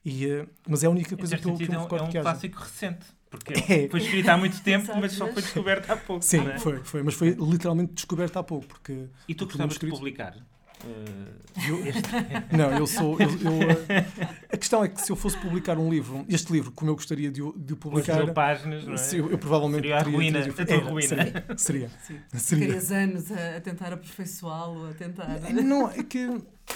E, 0.05 0.27
mas 0.69 0.83
é 0.83 0.87
a 0.87 0.91
única 0.91 1.17
coisa 1.17 1.37
que 1.39 1.47
eu, 1.47 1.55
que 1.57 1.65
eu 1.65 1.69
me 1.69 1.75
é 1.75 1.79
um- 1.79 1.83
recordo 1.83 2.05
é 2.05 2.09
um 2.09 2.11
que 2.11 2.19
haja. 2.19 2.23
clássico 2.31 2.59
recente. 2.61 3.07
Porque 3.31 3.53
É. 3.73 3.89
foi 3.89 4.01
escrito 4.01 4.29
há 4.31 4.37
muito 4.39 4.61
tempo, 4.63 4.85
Exato, 4.87 5.01
mas 5.03 5.13
só 5.13 5.27
foi 5.33 5.43
descoberto 5.43 5.91
há 5.91 5.97
pouco. 5.97 6.25
Sim, 6.25 6.39
não 6.39 6.51
é? 6.53 6.59
foi, 6.59 6.79
foi, 6.83 7.03
mas 7.03 7.15
foi 7.15 7.31
literalmente 7.39 7.93
descoberto 7.93 8.39
há 8.39 8.43
pouco, 8.43 8.67
porque 8.67 9.07
E 9.29 9.35
tu 9.35 9.45
gostavas 9.45 9.77
o 9.77 9.81
de 9.81 9.87
publicar? 9.89 10.35
eh, 10.85 11.69
Eu- 11.69 11.85
este- 11.87 12.09
Não, 12.57 12.71
eu 12.79 12.87
sou. 12.87 13.21
Eu, 13.21 13.29
eu, 13.29 13.71
eh, 13.89 14.07
a 14.53 14.57
questão 14.57 14.83
é 14.85 14.89
que 14.89 15.01
se 15.03 15.11
eu 15.13 15.17
fosse 15.17 15.37
publicar 15.39 15.77
um 15.77 15.91
livro, 15.91 16.25
este 16.29 16.53
livro, 16.53 16.71
como 16.73 16.91
eu 16.91 16.95
gostaria 16.95 17.31
de, 17.31 17.43
o- 17.43 17.53
de 17.59 17.75
publicar, 17.75 18.25
mil 18.25 18.33
páginas, 18.33 18.85
não 18.87 18.95
é? 18.95 19.09
eu, 19.13 19.31
eu 19.31 19.37
provavelmente 19.39 19.83
Seria 19.83 19.97
a 19.99 20.05
teria- 20.05 20.17
ruína, 20.17 20.39
teria- 20.41 20.53
a 20.63 20.67
tua 20.67 20.77
Era, 20.77 20.91
ruína. 20.91 21.09
Seria. 21.09 21.45
seria. 21.57 21.91
Sim. 22.07 22.21
seria. 22.39 22.65
Ficarias 22.67 22.93
anos 22.93 23.33
a, 23.33 23.57
a 23.57 23.61
tentar 23.61 23.93
aperfeiçoá-lo, 23.93 24.89
a 24.89 24.95
tentar. 24.95 25.41
Não, 25.53 25.91
é 25.91 26.03
que 26.03 26.31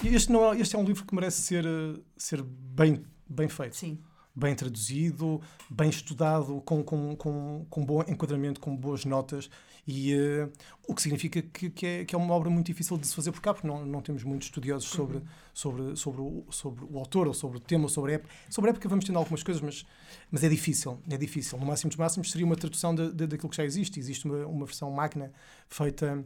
este, 0.04 0.30
não, 0.32 0.52
é- 0.52 0.61
este 0.61 0.75
é 0.76 0.78
um 0.78 0.85
livro 0.85 1.04
que 1.04 1.14
merece 1.14 1.40
ser, 1.42 1.64
eh, 1.64 1.99
ser 2.16 2.42
bem, 2.42 3.02
bem 3.28 3.49
feito, 3.49 3.76
Sim. 3.76 3.99
Bem 4.35 4.55
traduzido, 4.55 5.41
bem 5.71 5.91
estudado, 5.91 6.61
com, 6.62 6.83
com, 6.83 7.17
com, 7.17 7.67
com 7.69 7.85
bom 7.85 8.03
enquadramento, 8.09 8.61
com 8.61 8.75
boas 8.77 9.05
notas, 9.05 9.51
e 9.87 10.15
eh, 10.15 10.49
o 10.87 10.95
que 10.95 11.03
significa 11.03 11.43
que, 11.43 11.69
que, 11.69 11.87
é, 11.87 12.05
que 12.05 12.15
é 12.15 12.19
uma 12.19 12.33
obra 12.35 12.49
muito 12.49 12.67
difícil 12.67 12.97
de 12.97 13.07
se 13.07 13.15
fazer 13.15 13.33
por 13.33 13.41
cá, 13.41 13.53
porque 13.53 13.67
não, 13.67 13.85
não 13.85 14.01
temos 14.01 14.23
muitos 14.23 14.47
estudiosos 14.47 14.89
sobre, 14.89 15.21
sobre, 15.53 15.97
sobre, 15.97 16.21
o, 16.21 16.45
sobre 16.51 16.85
o 16.85 16.99
autor, 16.99 17.27
ou 17.27 17.35
sobre 17.35 17.59
o 17.59 17.61
tema, 17.61 17.85
ou 17.85 17.89
sobre 17.89 18.12
a 18.12 18.15
época. 18.15 18.33
Sobre 18.49 18.71
a 18.71 18.73
época 18.73 18.89
vamos 18.89 19.05
tendo 19.05 19.19
algumas 19.19 19.43
coisas, 19.43 19.61
mas, 19.61 19.85
mas 20.31 20.45
é 20.45 20.49
difícil, 20.49 21.01
é 21.11 21.17
difícil. 21.17 21.59
No 21.59 21.67
máximo 21.67 21.89
dos 21.89 21.99
máximos 21.99 22.31
seria 22.31 22.47
uma 22.47 22.57
tradução 22.57 22.95
de, 22.95 23.12
de, 23.12 23.27
daquilo 23.27 23.51
que 23.51 23.57
já 23.57 23.65
existe. 23.65 23.99
Existe 23.99 24.25
uma, 24.25 24.47
uma 24.47 24.67
versão 24.67 24.91
magna 24.91 25.33
feita 25.69 26.25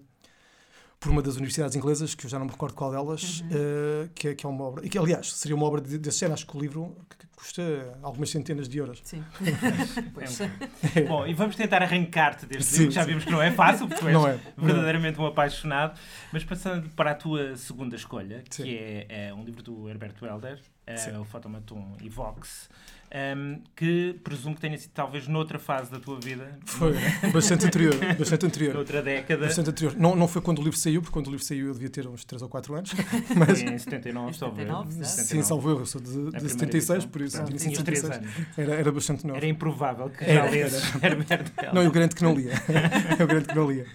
por 1.06 1.12
uma 1.12 1.22
das 1.22 1.36
universidades 1.36 1.76
inglesas, 1.76 2.16
que 2.16 2.26
eu 2.26 2.30
já 2.30 2.36
não 2.36 2.46
me 2.46 2.50
recordo 2.52 2.74
qual 2.74 2.90
delas, 2.90 3.40
Uhum. 3.42 3.48
eh, 3.52 4.08
que, 4.12 4.28
é, 4.28 4.34
que 4.34 4.44
é 4.44 4.48
uma 4.48 4.64
obra, 4.64 4.84
e 4.84 4.88
que 4.88 4.98
aliás 4.98 5.32
seria 5.34 5.54
uma 5.54 5.64
obra 5.64 5.80
de- 5.80 5.98
desse 5.98 6.18
género, 6.18 6.34
acho 6.34 6.44
que 6.46 6.56
o 6.56 6.60
livro 6.60 6.96
que- 7.08 7.16
que 7.18 7.26
custa 7.36 7.96
algumas 8.02 8.28
centenas 8.30 8.68
de 8.68 8.78
euros. 8.78 9.00
Sim. 9.04 9.22
pois. 10.12 10.40
É 10.40 10.44
um- 11.02 11.06
Bom, 11.06 11.26
e 11.26 11.32
vamos 11.32 11.54
tentar 11.54 11.80
arrancar-te 11.82 12.44
deste 12.46 12.64
Sim, 12.64 12.76
livro, 12.78 12.88
que 12.88 12.94
já 12.96 13.02
sim. 13.02 13.08
vimos 13.10 13.24
que 13.24 13.30
não 13.30 13.40
é 13.40 13.52
fácil, 13.52 13.86
porque 13.86 14.00
tu 14.02 14.08
és 14.08 14.14
Não 14.14 14.26
é, 14.26 14.40
não 14.56 14.64
é. 14.64 14.66
verdadeiramente 14.66 15.20
um 15.20 15.26
apaixonado. 15.26 15.96
Mas 16.32 16.42
passando 16.42 16.88
para 16.90 17.12
a 17.12 17.14
tua 17.14 17.54
segunda 17.56 17.94
escolha, 17.94 18.42
que 18.48 18.56
Sim. 18.56 18.68
é, 18.74 19.28
é 19.28 19.34
um 19.34 19.44
livro 19.44 19.62
do 19.62 19.88
Herbert 19.88 20.14
Welder, 20.20 20.60
eh, 20.88 20.96
Sim. 20.96 21.16
o 21.18 21.24
Fotomaton 21.24 21.96
e 22.02 22.08
Vox, 22.08 22.68
ehm, 23.10 23.58
que 23.74 24.18
presumo 24.24 24.54
que 24.54 24.60
tenha 24.60 24.76
sido 24.78 24.90
talvez 24.92 25.26
noutra 25.28 25.58
fase 25.58 25.90
da 25.90 25.98
tua 25.98 26.18
vida, 26.20 26.58
Foi 26.64 26.94
bastante 27.32 27.66
anterior, 27.66 27.94
bastante 28.18 28.46
anterior. 28.46 28.74
noutra 28.74 29.02
década, 29.02 29.46
Bastante 29.46 29.70
anterior. 29.70 29.94
Não, 29.96 30.14
não 30.16 30.26
foi 30.28 30.42
quando 30.42 30.58
o 30.60 30.62
livro 30.62 30.78
saiu, 30.78 31.00
porque 31.00 31.12
quando 31.12 31.28
o 31.28 31.30
livro 31.30 31.44
saiu 31.44 31.66
eu 31.68 31.72
devia 31.72 31.90
ter 31.90 32.06
uns 32.06 32.24
3 32.24 32.42
ou 32.42 32.48
4 32.48 32.74
anos, 32.74 32.92
mas 33.36 33.62
foi 33.62 33.70
em 33.72 33.78
79, 33.78 34.30
Em 34.34 34.38
talvez. 34.38 34.68
79, 34.68 35.04
certo? 35.04 35.28
sim, 35.28 35.42
salvo 35.42 35.70
eu, 35.70 35.78
eu 35.80 35.86
sou 35.86 36.00
de, 36.00 36.08
de 36.08 36.14
primeira 36.16 36.48
76, 36.48 36.90
edição. 36.90 37.10
por 37.10 37.20
isso 37.22 37.36
Pronto, 37.36 37.48
três 37.56 37.62
76 37.62 38.04
anos. 38.04 38.30
era, 38.56 38.74
era 38.74 38.92
bastante 38.92 39.26
novo. 39.26 39.36
Era 39.36 39.46
improvável 39.46 40.10
que 40.10 40.24
já 40.24 40.30
Era, 40.32 40.50
lesses 40.50 40.94
Herbert 41.02 41.26
Welder. 41.30 41.74
Não, 41.74 41.82
eu 41.82 41.90
garanto 41.90 42.16
que 42.16 42.22
não 42.22 42.34
lia. 42.34 42.52
eu 43.18 43.26
garanto 43.26 43.48
que 43.48 43.54
não 43.54 43.70
lia. 43.70 43.86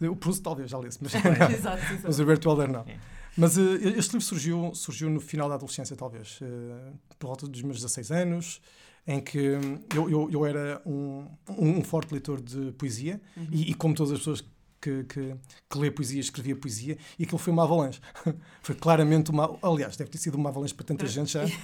O 0.00 0.16
Proust 0.16 0.42
talvez 0.42 0.68
já 0.68 0.78
lesse, 0.78 0.98
mas, 1.00 1.12
não. 1.14 1.20
Exato, 1.50 1.78
mas 1.80 1.92
exato. 1.92 2.16
o 2.18 2.20
Alberto 2.22 2.48
Helder 2.50 2.68
não. 2.72 2.80
É. 2.80 2.96
Mas 3.36 3.56
eh, 3.56 3.62
este 3.96 4.12
livro 4.12 4.20
surgiu, 4.20 4.74
surgiu 4.74 5.08
no 5.10 5.20
final 5.20 5.48
da 5.48 5.54
adolescência, 5.54 5.96
talvez, 5.96 6.38
eh, 6.42 6.92
por 7.18 7.28
volta 7.28 7.46
dos 7.46 7.62
meus 7.62 7.76
16 7.78 8.10
anos, 8.10 8.60
em 9.06 9.20
que 9.20 9.56
hum, 9.56 9.80
eu, 9.94 10.10
eu, 10.10 10.30
eu 10.30 10.46
era 10.46 10.80
um, 10.86 11.26
um, 11.48 11.78
um 11.78 11.84
forte 11.84 12.12
leitor 12.12 12.40
de 12.40 12.72
poesia 12.72 13.20
Uhum. 13.36 13.48
e, 13.50 13.70
e 13.70 13.74
como 13.74 13.94
todas 13.94 14.12
as 14.12 14.18
pessoas 14.18 14.44
que, 14.80 15.04
que, 15.04 15.36
que 15.70 15.78
lê 15.78 15.90
poesia, 15.92 16.20
escrevia 16.20 16.56
poesia, 16.56 16.98
e 17.16 17.22
aquilo 17.22 17.38
foi 17.38 17.52
uma 17.52 17.62
avalanche. 17.62 18.00
foi 18.60 18.74
claramente 18.74 19.30
uma. 19.30 19.56
Aliás, 19.62 19.96
deve 19.96 20.10
ter 20.10 20.18
sido 20.18 20.34
uma 20.34 20.48
avalanche 20.50 20.74
para 20.74 20.84
tanta 20.84 21.06
gente 21.06 21.32
já, 21.32 21.46
Sim. 21.46 21.54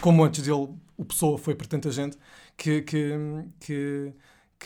como 0.00 0.24
antes 0.24 0.42
dele 0.44 0.68
o 0.96 1.04
Pessoa 1.04 1.38
foi 1.38 1.54
para 1.54 1.68
tanta 1.68 1.90
gente, 1.92 2.18
que, 2.56 2.82
que, 2.82 3.12
que, 3.60 4.12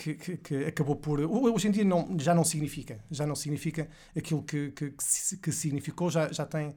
que, 0.01 0.13
que- 0.15 0.37
que 0.37 0.55
acabou 0.65 0.95
por. 0.95 1.19
Hoje 1.19 1.67
em 1.67 1.71
dia 1.71 1.83
não, 1.83 2.17
já 2.19 2.33
não 2.33 2.43
significa. 2.43 2.99
Já 3.11 3.25
não 3.27 3.35
significa 3.35 3.87
aquilo 4.15 4.41
que, 4.43 4.71
que, 4.71 4.91
que, 4.91 5.03
si- 5.03 5.37
que 5.37 5.51
significou, 5.51 6.09
já, 6.09 6.31
já 6.31 6.45
tem. 6.45 6.75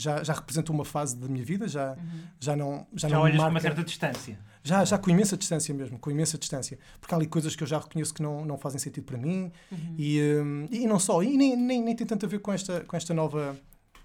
Já, 0.00 0.22
já 0.22 0.32
representa 0.32 0.70
uma 0.70 0.84
fase 0.84 1.16
da 1.16 1.26
minha 1.26 1.44
vida, 1.44 1.66
já, 1.66 1.94
Uhum. 1.94 2.20
já 2.38 2.54
não 2.54 2.86
já, 2.94 3.08
Já 3.08 3.16
não 3.16 3.22
olhas 3.24 3.34
com 3.36 3.42
marca, 3.42 3.54
uma 3.54 3.60
certa 3.60 3.82
distância. 3.82 4.38
já, 4.62 4.84
já 4.84 4.96
com 4.96 5.10
imensa 5.10 5.36
distância 5.36 5.74
mesmo, 5.74 5.98
com 5.98 6.08
imensa 6.08 6.38
distância. 6.38 6.78
Porque 7.00 7.12
há 7.12 7.18
ali 7.18 7.26
coisas 7.26 7.56
que 7.56 7.64
eu 7.64 7.66
já 7.66 7.78
reconheço 7.80 8.14
que 8.14 8.22
não, 8.22 8.44
não 8.44 8.56
fazem 8.56 8.78
sentido 8.78 9.02
para 9.04 9.18
mim 9.18 9.50
Uhum. 9.72 9.94
e, 9.98 10.20
hum, 10.40 10.66
e 10.70 10.86
não 10.86 11.00
só, 11.00 11.20
e 11.20 11.36
nem, 11.36 11.56
nem, 11.56 11.82
nem 11.82 11.96
tem 11.96 12.06
tanto 12.06 12.26
a 12.26 12.28
ver 12.28 12.38
com 12.38 12.52
esta, 12.52 12.80
com 12.84 12.96
esta 12.96 13.12
nova 13.12 13.56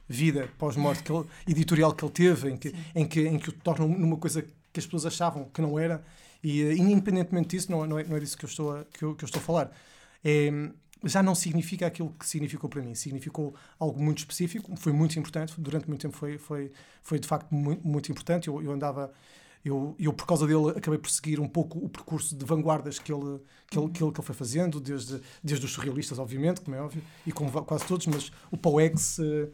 vida 0.09 0.49
pós-morte 0.57 1.03
editorial 1.47 1.93
que 1.93 2.03
ele 2.03 2.11
teve, 2.11 2.49
em 2.49 2.57
que, 2.57 2.69
Sim. 2.71 2.75
em 2.95 3.05
que, 3.07 3.21
em 3.27 3.37
que 3.37 3.49
o 3.49 3.51
torna 3.53 3.85
numa 3.85 4.17
coisa 4.17 4.41
que 4.41 4.79
as 4.79 4.85
pessoas 4.87 5.05
achavam 5.05 5.45
que 5.45 5.61
não 5.61 5.77
era, 5.77 6.03
e 6.43 6.61
independentemente 6.79 7.49
disso, 7.49 7.71
não, 7.71 7.83
é- 7.83 7.87
não, 7.87 7.99
é, 7.99 8.03
não 8.03 8.17
é 8.17 8.19
disso 8.19 8.37
que 8.37 8.45
eu 8.45 8.49
estou 8.49 8.75
a, 8.75 8.83
que 8.85 9.03
eu, 9.03 9.15
que 9.15 9.23
eu 9.23 9.25
estou 9.27 9.39
a 9.39 9.43
falar. 9.43 9.71
É, 10.23 10.51
já 11.05 11.21
não 11.21 11.35
significa 11.35 11.85
aquilo 11.87 12.09
que 12.17 12.25
significou 12.27 12.69
para 12.69 12.81
mim. 12.81 12.95
Significou 12.95 13.53
algo 13.79 14.01
muito 14.01 14.19
específico, 14.19 14.73
foi 14.77 14.93
muito 14.93 15.17
importante, 15.19 15.53
durante 15.57 15.87
muito 15.87 16.01
tempo 16.01 16.15
foi, 16.15 16.37
foi, 16.37 16.71
foi 17.01 17.19
de 17.19 17.27
facto 17.27 17.53
muito, 17.53 17.85
muito 17.87 18.11
importante. 18.11 18.47
Eu, 18.47 18.61
eu 18.61 18.71
andava. 18.71 19.11
Eu, 19.65 19.95
eu, 19.97 20.11
por 20.11 20.25
causa 20.25 20.45
dele, 20.45 20.71
acabei 20.75 20.99
por 20.99 21.09
seguir 21.09 21.39
um 21.39 21.47
pouco 21.47 21.79
o 21.79 21.87
percurso 21.87 22.35
de 22.35 22.43
vanguardas 22.43 22.99
que 22.99 23.13
ele, 23.13 23.39
que 23.69 23.79
ele, 23.79 23.89
que 23.91 24.03
ele, 24.03 24.11
que 24.11 24.19
ele 24.19 24.25
foi 24.25 24.35
fazendo, 24.35 24.77
desde, 24.81 25.21
desde 25.41 25.65
os 25.65 25.71
surrealistas, 25.71 26.19
obviamente, 26.19 26.59
como 26.59 26.75
é 26.75 26.81
óbvio, 26.81 27.01
e 27.25 27.31
como 27.31 27.49
quase 27.63 27.85
todos, 27.85 28.05
mas 28.07 28.29
o 28.51 28.57
Poex, 28.57 29.19
eh, 29.19 29.47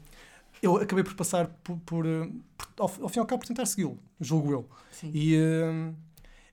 eu 0.63 0.77
acabei 0.77 1.03
por 1.03 1.13
passar 1.13 1.47
por, 1.63 1.77
por, 1.85 2.07
eh, 2.07 2.27
por 2.57 2.67
ao, 2.79 3.03
ao 3.03 3.09
fim 3.09 3.17
e 3.17 3.21
ao 3.21 3.25
cabo, 3.27 3.41
por 3.41 3.47
tentar 3.47 3.67
segui-lo, 3.67 3.99
julgo 4.19 4.51
eu. 4.51 4.69
Sim. 4.91 5.11
E, 5.13 5.35
eh, 5.35 5.93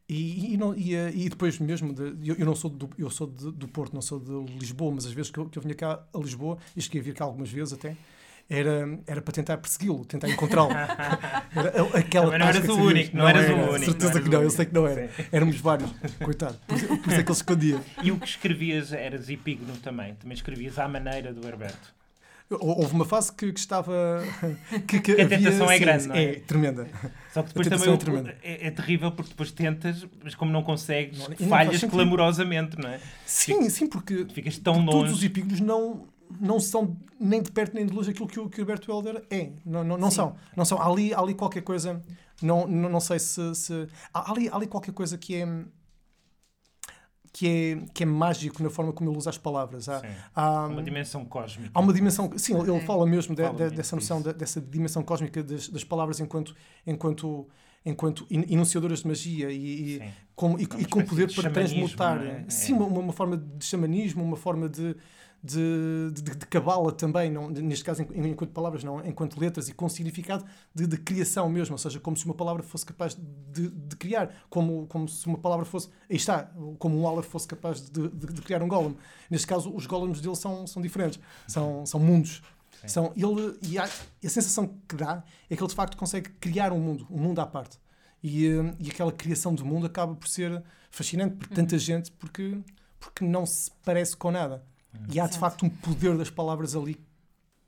e, 0.08 0.54
e, 0.54 0.56
não, 0.56 0.74
e, 0.74 0.94
eh, 0.94 1.10
e 1.14 1.28
depois 1.28 1.58
mesmo, 1.58 1.92
de, 1.92 2.28
eu, 2.28 2.36
eu 2.36 2.46
não 2.46 2.54
sou, 2.54 2.70
do, 2.70 2.88
eu 2.96 3.10
sou 3.10 3.26
de, 3.26 3.50
do 3.50 3.66
Porto, 3.66 3.92
não 3.92 4.00
sou 4.00 4.20
de 4.20 4.52
Lisboa, 4.58 4.92
mas 4.94 5.04
as 5.04 5.12
vezes 5.12 5.30
que 5.30 5.38
eu, 5.38 5.48
que 5.48 5.58
eu 5.58 5.62
vinha 5.62 5.74
cá 5.74 6.00
a 6.14 6.18
Lisboa, 6.18 6.58
e 6.76 6.80
cheguei 6.80 7.00
a 7.00 7.04
vir 7.04 7.14
cá 7.14 7.24
algumas 7.24 7.50
vezes 7.50 7.72
até, 7.72 7.96
era, 8.48 8.98
era 9.04 9.20
para 9.20 9.32
tentar 9.32 9.58
persegui-lo, 9.58 10.04
tentar 10.04 10.28
encontrá-lo. 10.28 10.70
Aquela 11.92 12.26
Também 12.26 12.38
não 12.38 12.46
eras 12.46 12.68
o 12.68 12.76
único, 12.76 13.16
não 13.16 13.28
eras 13.28 13.50
o 13.50 13.54
único, 13.54 13.84
Certeza 13.84 14.20
que 14.20 14.28
não, 14.28 14.42
eu 14.42 14.50
sei 14.50 14.66
que 14.66 14.74
não 14.74 14.86
era. 14.86 15.08
Sim. 15.08 15.24
Éramos 15.32 15.56
vários, 15.58 15.92
coitado. 16.22 16.56
Por 16.68 16.76
isso, 16.76 16.86
por 16.86 16.96
isso 16.96 17.20
é 17.20 17.22
que 17.24 17.28
ele 17.28 17.38
escondia. 17.38 17.80
E 18.04 18.12
o 18.12 18.18
que 18.18 18.26
escrevias 18.26 18.92
eras 18.92 19.28
epígono 19.28 19.76
também. 19.78 20.14
Também 20.14 20.36
escrevias 20.36 20.78
à 20.78 20.86
maneira 20.86 21.32
do 21.32 21.46
Herberto. 21.46 21.95
Hou- 22.50 22.78
Houve 22.80 22.94
uma 22.94 23.04
fase 23.04 23.32
que, 23.32 23.52
que 23.52 23.58
estava. 23.58 24.22
Que, 24.86 25.00
Que 25.00 25.12
a 25.20 25.28
tentação 25.28 25.70
é 25.70 25.74
sim, 25.78 25.84
grande, 25.84 26.06
não 26.08 26.14
é? 26.14 26.32
tremenda. 26.40 26.88
Só 27.32 27.42
que 27.42 27.48
depois 27.48 27.66
A 27.66 27.70
também 27.70 27.92
é 27.92 27.96
tremenda. 27.96 28.36
é, 28.42 28.66
é 28.68 28.70
terrível 28.70 29.10
porque 29.12 29.30
depois 29.30 29.50
tentas, 29.52 30.06
mas 30.22 30.34
como 30.34 30.50
não 30.52 30.62
consegues, 30.62 31.18
Não, 31.28 31.48
falhas 31.48 31.82
clamorosamente, 31.84 32.78
não 32.78 32.88
é? 32.88 33.00
Sim, 33.26 33.68
sim, 33.68 33.86
porque 33.86 34.26
Ficas 34.32 34.58
tão 34.58 34.74
todos 34.84 34.94
longe. 34.94 35.12
os 35.12 35.22
epígonos 35.24 35.60
não, 35.60 36.06
não 36.40 36.60
são 36.60 36.96
nem 37.20 37.42
de 37.42 37.50
perto 37.50 37.74
nem 37.74 37.84
de 37.86 37.92
longe 37.92 38.10
aquilo 38.10 38.28
que 38.28 38.38
o, 38.38 38.48
que 38.48 38.60
o 38.60 38.62
Alberto 38.62 38.90
Helder 38.90 39.22
é. 39.30 39.50
Não, 39.64 39.82
não, 39.82 39.98
não 39.98 40.10
são. 40.10 40.36
Não 40.56 40.64
são. 40.64 40.80
Há 40.80 40.88
ali, 40.90 41.12
há 41.12 41.18
ali 41.20 41.34
qualquer 41.34 41.62
coisa. 41.62 42.02
Não, 42.40 42.66
não, 42.66 42.88
não 42.88 43.00
sei 43.00 43.18
se. 43.18 43.54
se 43.54 43.88
há, 44.14 44.30
ali, 44.30 44.48
há 44.48 44.54
ali 44.56 44.66
qualquer 44.66 44.92
coisa 44.92 45.18
que 45.18 45.34
é. 45.34 45.46
Que 47.38 47.46
é, 47.82 47.86
que 47.92 48.02
é 48.02 48.06
mágico 48.06 48.62
na 48.62 48.70
forma 48.70 48.94
como 48.94 49.10
ele 49.10 49.18
usa 49.18 49.28
as 49.28 49.36
palavras. 49.36 49.90
Há, 49.90 50.00
há, 50.34 50.66
Uma 50.68 50.82
dimensão 50.82 51.22
cósmica. 51.22 51.70
há 51.74 51.80
uma 51.80 51.92
dimensão. 51.92 52.30
Sim, 52.38 52.58
ele 52.58 52.76
É. 52.76 52.80
fala 52.80 53.04
mesmo 53.06 53.34
de- 53.34 53.42
Fala 53.42 53.54
de- 53.54 53.62
mesmo 53.64 53.76
dessa 53.76 53.94
noção, 53.94 54.22
de- 54.22 54.32
dessa 54.32 54.58
dimensão 54.58 55.02
cósmica 55.02 55.42
das, 55.42 55.68
das 55.68 55.84
palavras 55.84 56.18
enquanto, 56.18 56.56
enquanto, 56.86 57.46
enquanto 57.86 58.26
enunciadoras 58.30 59.00
de 59.00 59.06
magia 59.08 59.50
e, 59.50 59.96
e, 59.96 60.02
com, 60.34 60.58
e, 60.58 60.64
É 60.64 60.80
e 60.80 60.84
com 60.84 61.02
poder 61.04 61.28
de 61.28 61.34
para 61.34 61.50
transmutar. 61.50 62.16
não 62.16 62.26
é? 62.30 62.44
Sim, 62.48 62.72
É. 62.74 62.76
uma, 62.76 62.86
uma 63.00 63.12
forma 63.12 63.36
de 63.36 63.64
xamanismo, 63.64 64.22
uma 64.24 64.36
forma 64.36 64.68
de, 64.68 64.94
de, 65.42 66.10
de, 66.12 66.22
de 66.22 66.46
cabala 66.46 66.90
também, 66.90 67.30
não, 67.30 67.48
neste 67.48 67.84
caso 67.84 68.02
en- 68.02 68.28
enquanto 68.30 68.50
palavras, 68.50 68.82
não 68.82 69.04
enquanto 69.06 69.38
letras, 69.38 69.68
e 69.68 69.72
com 69.74 69.88
significado 69.88 70.44
de, 70.74 70.86
de 70.86 70.96
criação 70.96 71.48
mesmo, 71.48 71.74
ou 71.74 71.78
seja, 71.78 72.00
como 72.00 72.16
se 72.16 72.24
uma 72.24 72.34
palavra 72.34 72.62
fosse 72.64 72.84
capaz 72.84 73.16
de, 73.52 73.68
de 73.70 73.96
criar, 73.96 74.34
como, 74.50 74.86
como 74.88 75.08
se 75.08 75.24
uma 75.26 75.38
palavra 75.38 75.64
fosse, 75.64 75.88
aí 76.10 76.16
está, 76.16 76.50
como 76.78 76.98
um 77.00 77.06
Aleph 77.06 77.26
fosse 77.28 77.46
capaz 77.46 77.88
de 77.88 78.42
criar 78.42 78.62
um 78.62 78.68
golem. 78.68 78.96
Neste 79.30 79.46
caso, 79.46 79.72
os 79.72 79.86
golems 79.86 80.20
dele 80.20 80.34
são, 80.36 80.66
são 80.66 80.82
diferentes, 80.82 81.20
são, 81.46 81.86
são 81.86 82.00
mundos. 82.00 82.42
Sim. 82.82 82.88
São, 82.88 83.12
ele, 83.16 83.58
e, 83.62 83.78
há- 83.78 83.88
e 84.22 84.26
a 84.26 84.30
sensação 84.30 84.76
que 84.88 84.96
dá 84.96 85.22
é 85.50 85.56
que 85.56 85.62
ele 85.62 85.68
de 85.68 85.74
facto 85.74 85.96
consegue 85.96 86.30
criar 86.40 86.72
um 86.72 86.78
mundo, 86.80 87.06
um 87.10 87.18
mundo 87.18 87.40
à 87.40 87.46
parte. 87.46 87.78
E, 88.22 88.46
eh, 88.46 88.74
e 88.80 88.90
aquela 88.90 89.12
criação 89.12 89.54
de 89.54 89.62
mundo 89.64 89.86
acaba 89.86 90.14
por 90.14 90.28
ser 90.28 90.62
fascinante 90.90 91.36
por 91.36 91.48
tanta 91.48 91.78
gente 91.78 92.10
porque, 92.12 92.58
porque 92.98 93.24
não 93.24 93.44
se 93.46 93.70
parece 93.84 94.16
com 94.16 94.30
nada. 94.30 94.64
E 95.12 95.20
há 95.20 95.24
de 95.24 95.30
Certo. 95.34 95.38
facto 95.40 95.66
um 95.66 95.68
poder 95.70 96.16
das 96.16 96.30
palavras 96.30 96.74
ali 96.74 96.98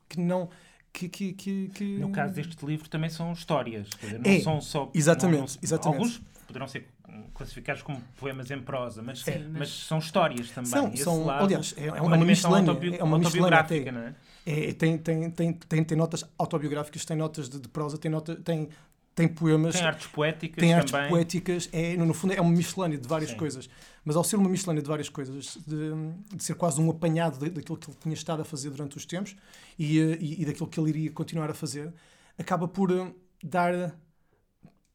que 0.08 0.18
não. 0.20 0.48
Que, 0.90 1.08
que, 1.08 1.32
que, 1.34 1.68
que- 1.74 1.98
No 1.98 2.10
caso 2.10 2.32
deste 2.34 2.64
livro 2.64 2.88
também 2.88 3.10
são 3.10 3.32
histórias. 3.32 3.88
Quer 3.90 4.06
dizer, 4.06 4.18
não 4.20 4.30
É, 4.30 4.40
são 4.40 4.60
só. 4.60 4.90
exatamente, 4.94 5.38
não- 5.40 5.46
não- 5.46 5.58
exatamente. 5.62 5.96
Alguns 5.98 6.22
poderão 6.46 6.66
ser 6.66 6.88
classificados 7.34 7.82
como 7.82 8.00
poemas 8.18 8.50
em 8.50 8.60
prosa, 8.60 9.02
mas, 9.02 9.20
Sim, 9.20 9.32
mas... 9.50 9.58
mas- 9.58 9.68
são 9.86 9.98
histórias 9.98 10.50
também. 10.50 10.70
São, 10.70 10.96
são, 10.96 11.24
lado, 11.26 11.44
aliás, 11.44 11.74
é, 11.76 11.86
é 11.88 11.92
uma, 11.92 12.16
dimensão 12.16 12.50
miscelânea. 12.50 12.70
autobi- 12.70 12.96
É 12.96 13.04
uma 13.04 13.16
até. 13.18 13.26
autobiográfica, 13.26 13.92
não 13.92 14.00
é? 14.00 14.14
É, 14.50 14.72
tem, 14.72 14.96
tem, 14.98 15.30
tem, 15.30 15.52
tem, 15.52 15.84
tem 15.84 15.98
notas 15.98 16.24
autobiográficas, 16.38 17.04
tem 17.04 17.16
notas 17.16 17.48
de, 17.48 17.60
de 17.60 17.68
prosa, 17.68 17.98
tem, 17.98 18.10
nota, 18.10 18.34
tem, 18.36 18.68
tem 19.14 19.28
poemas, 19.28 19.74
Tem 19.74 19.84
artes 19.84 20.06
poéticas 20.06 20.60
tem 20.60 20.72
artes 20.74 20.92
também. 20.92 21.08
poéticas. 21.10 21.68
É, 21.72 21.96
no 21.96 22.06
no 22.06 22.14
fundo, 22.14 22.32
é 22.32 22.40
uma 22.40 22.50
miscelânea 22.50 22.96
de 22.98 23.06
várias 23.06 23.30
Sim. 23.30 23.36
coisas. 23.36 23.68
Mas 24.04 24.16
ao 24.16 24.24
ser 24.24 24.36
uma 24.36 24.48
miscelânea 24.48 24.82
de 24.82 24.88
várias 24.88 25.08
coisas, 25.10 25.58
de, 25.66 25.90
de 26.36 26.42
ser 26.42 26.54
quase 26.54 26.80
um 26.80 26.88
apanhado 26.90 27.38
da- 27.38 27.48
daquilo 27.48 27.76
que 27.76 27.90
ele 27.90 27.98
tinha 28.00 28.14
estado 28.14 28.40
a 28.40 28.44
fazer 28.44 28.70
durante 28.70 28.96
os 28.96 29.04
tempos 29.04 29.36
e, 29.78 29.98
eh, 30.00 30.16
e, 30.20 30.42
e 30.42 30.44
daquilo 30.46 30.66
que 30.68 30.80
ele 30.80 30.88
iria 30.90 31.10
continuar 31.12 31.50
a 31.50 31.54
fazer, 31.54 31.92
acaba 32.38 32.66
por 32.66 32.90
eh, 32.90 33.12
dar 33.44 33.94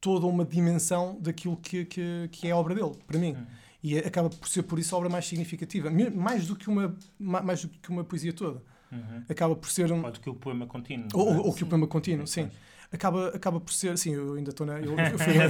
toda 0.01 0.25
uma 0.25 0.43
dimensão 0.45 1.17
daquilo 1.21 1.55
que, 1.57 1.85
que, 1.85 2.27
que 2.31 2.47
é 2.47 2.51
a 2.51 2.57
obra 2.57 2.75
dele, 2.75 2.91
para 3.07 3.19
mim. 3.19 3.35
Hum. 3.37 3.45
E 3.83 3.97
acaba 3.97 4.29
por 4.29 4.47
ser, 4.47 4.63
por 4.63 4.79
isso, 4.79 4.95
a 4.95 4.97
obra 4.97 5.09
mais 5.09 5.25
significativa. 5.27 5.89
Mais 5.91 6.47
do 6.47 6.55
que 6.55 6.69
uma, 6.69 6.95
ma- 7.19 7.41
mais 7.41 7.61
do 7.63 7.69
que 7.69 7.89
uma 7.89 8.03
poesia 8.03 8.31
toda. 8.33 8.63
Uhum. 8.93 9.23
Acaba 9.27 9.55
por 9.55 9.69
ser 9.69 9.91
um, 9.91 10.03
Ou 10.05 10.11
do 10.11 10.19
que 10.19 10.29
o 10.29 10.35
poema 10.35 10.67
contínuo. 10.67 11.07
ou, 11.13 11.29
é? 11.29 11.31
ou, 11.37 11.45
ou 11.47 11.53
que 11.53 11.63
o 11.63 11.65
Sim. 11.65 11.69
poema 11.69 11.87
contínuo, 11.87 12.27
sim. 12.27 12.49
Acaba, 12.91 13.29
acaba 13.29 13.59
por 13.59 13.73
ser. 13.73 13.97
Sim, 13.97 14.13
eu 14.13 14.33
ainda 14.35 14.51
estou 14.51 14.67
na. 14.67 14.79
Eu, 14.79 14.95
eu 14.97 15.17
fui 15.17 15.33
na. 15.33 15.45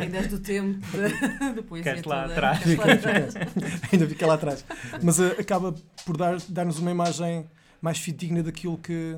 Ainda 0.00 0.16
és 0.18 0.28
do 0.28 0.38
tempo 0.38 0.80
da, 0.96 1.52
da 1.52 1.62
poesia 1.62 1.96
Ficaste 1.96 2.08
lá 2.08 2.24
atrás. 2.24 2.64
Ainda 3.92 4.06
fica 4.08 4.26
lá 4.26 4.34
atrás. 4.34 4.64
Mas 5.02 5.18
eh, 5.20 5.36
acaba 5.38 5.74
por 6.04 6.16
dar- 6.16 6.38
dar-nos 6.48 6.78
uma 6.78 6.90
imagem 6.90 7.46
mais 7.80 7.98
fidedigna 7.98 8.42
daquilo 8.42 8.78
que. 8.78 9.16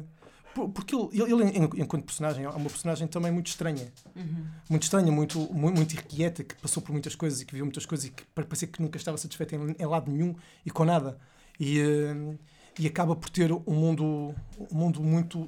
por- 0.54 0.68
Porque 0.70 0.94
ele, 0.94 1.08
ele, 1.12 1.32
ele, 1.32 1.44
en- 1.58 1.82
enquanto 1.82 2.04
personagem, 2.04 2.44
é 2.44 2.48
uma 2.48 2.68
personagem 2.70 3.06
também 3.06 3.30
muito 3.30 3.46
estranha. 3.48 3.92
Uhum. 4.14 4.46
Muito 4.68 4.82
estranha, 4.82 5.12
muito, 5.12 5.38
mu- 5.52 5.72
muito 5.72 5.92
irrequieta, 5.94 6.42
que 6.42 6.54
passou 6.56 6.82
por 6.82 6.92
muitas 6.92 7.14
coisas 7.14 7.40
e 7.40 7.44
que 7.46 7.54
viu 7.54 7.64
muitas 7.64 7.86
coisas 7.86 8.06
e 8.06 8.10
que 8.10 8.24
parecia 8.34 8.66
que 8.68 8.82
nunca 8.82 8.96
estava 8.98 9.16
satisfeito 9.16 9.54
em, 9.54 9.76
em 9.78 9.86
lado 9.86 10.10
nenhum 10.10 10.34
e 10.64 10.70
com 10.70 10.84
nada. 10.84 11.16
E, 11.60 11.78
eh, 11.80 12.34
e 12.78 12.86
acaba 12.86 13.16
por 13.16 13.30
ter 13.30 13.52
um 13.52 13.62
mundo, 13.66 14.34
um 14.70 14.74
mundo 14.76 15.02
muito 15.02 15.46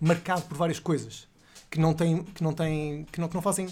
marcado 0.00 0.42
por 0.42 0.56
várias 0.56 0.78
coisas 0.78 1.28
que 1.70 1.78
não 1.78 1.94
têm, 1.94 2.22
que 2.24 2.42
não 2.42 2.52
têm, 2.52 3.04
que 3.04 3.20
não, 3.20 3.28
que 3.28 3.34
não 3.34 3.42
fazem, 3.42 3.68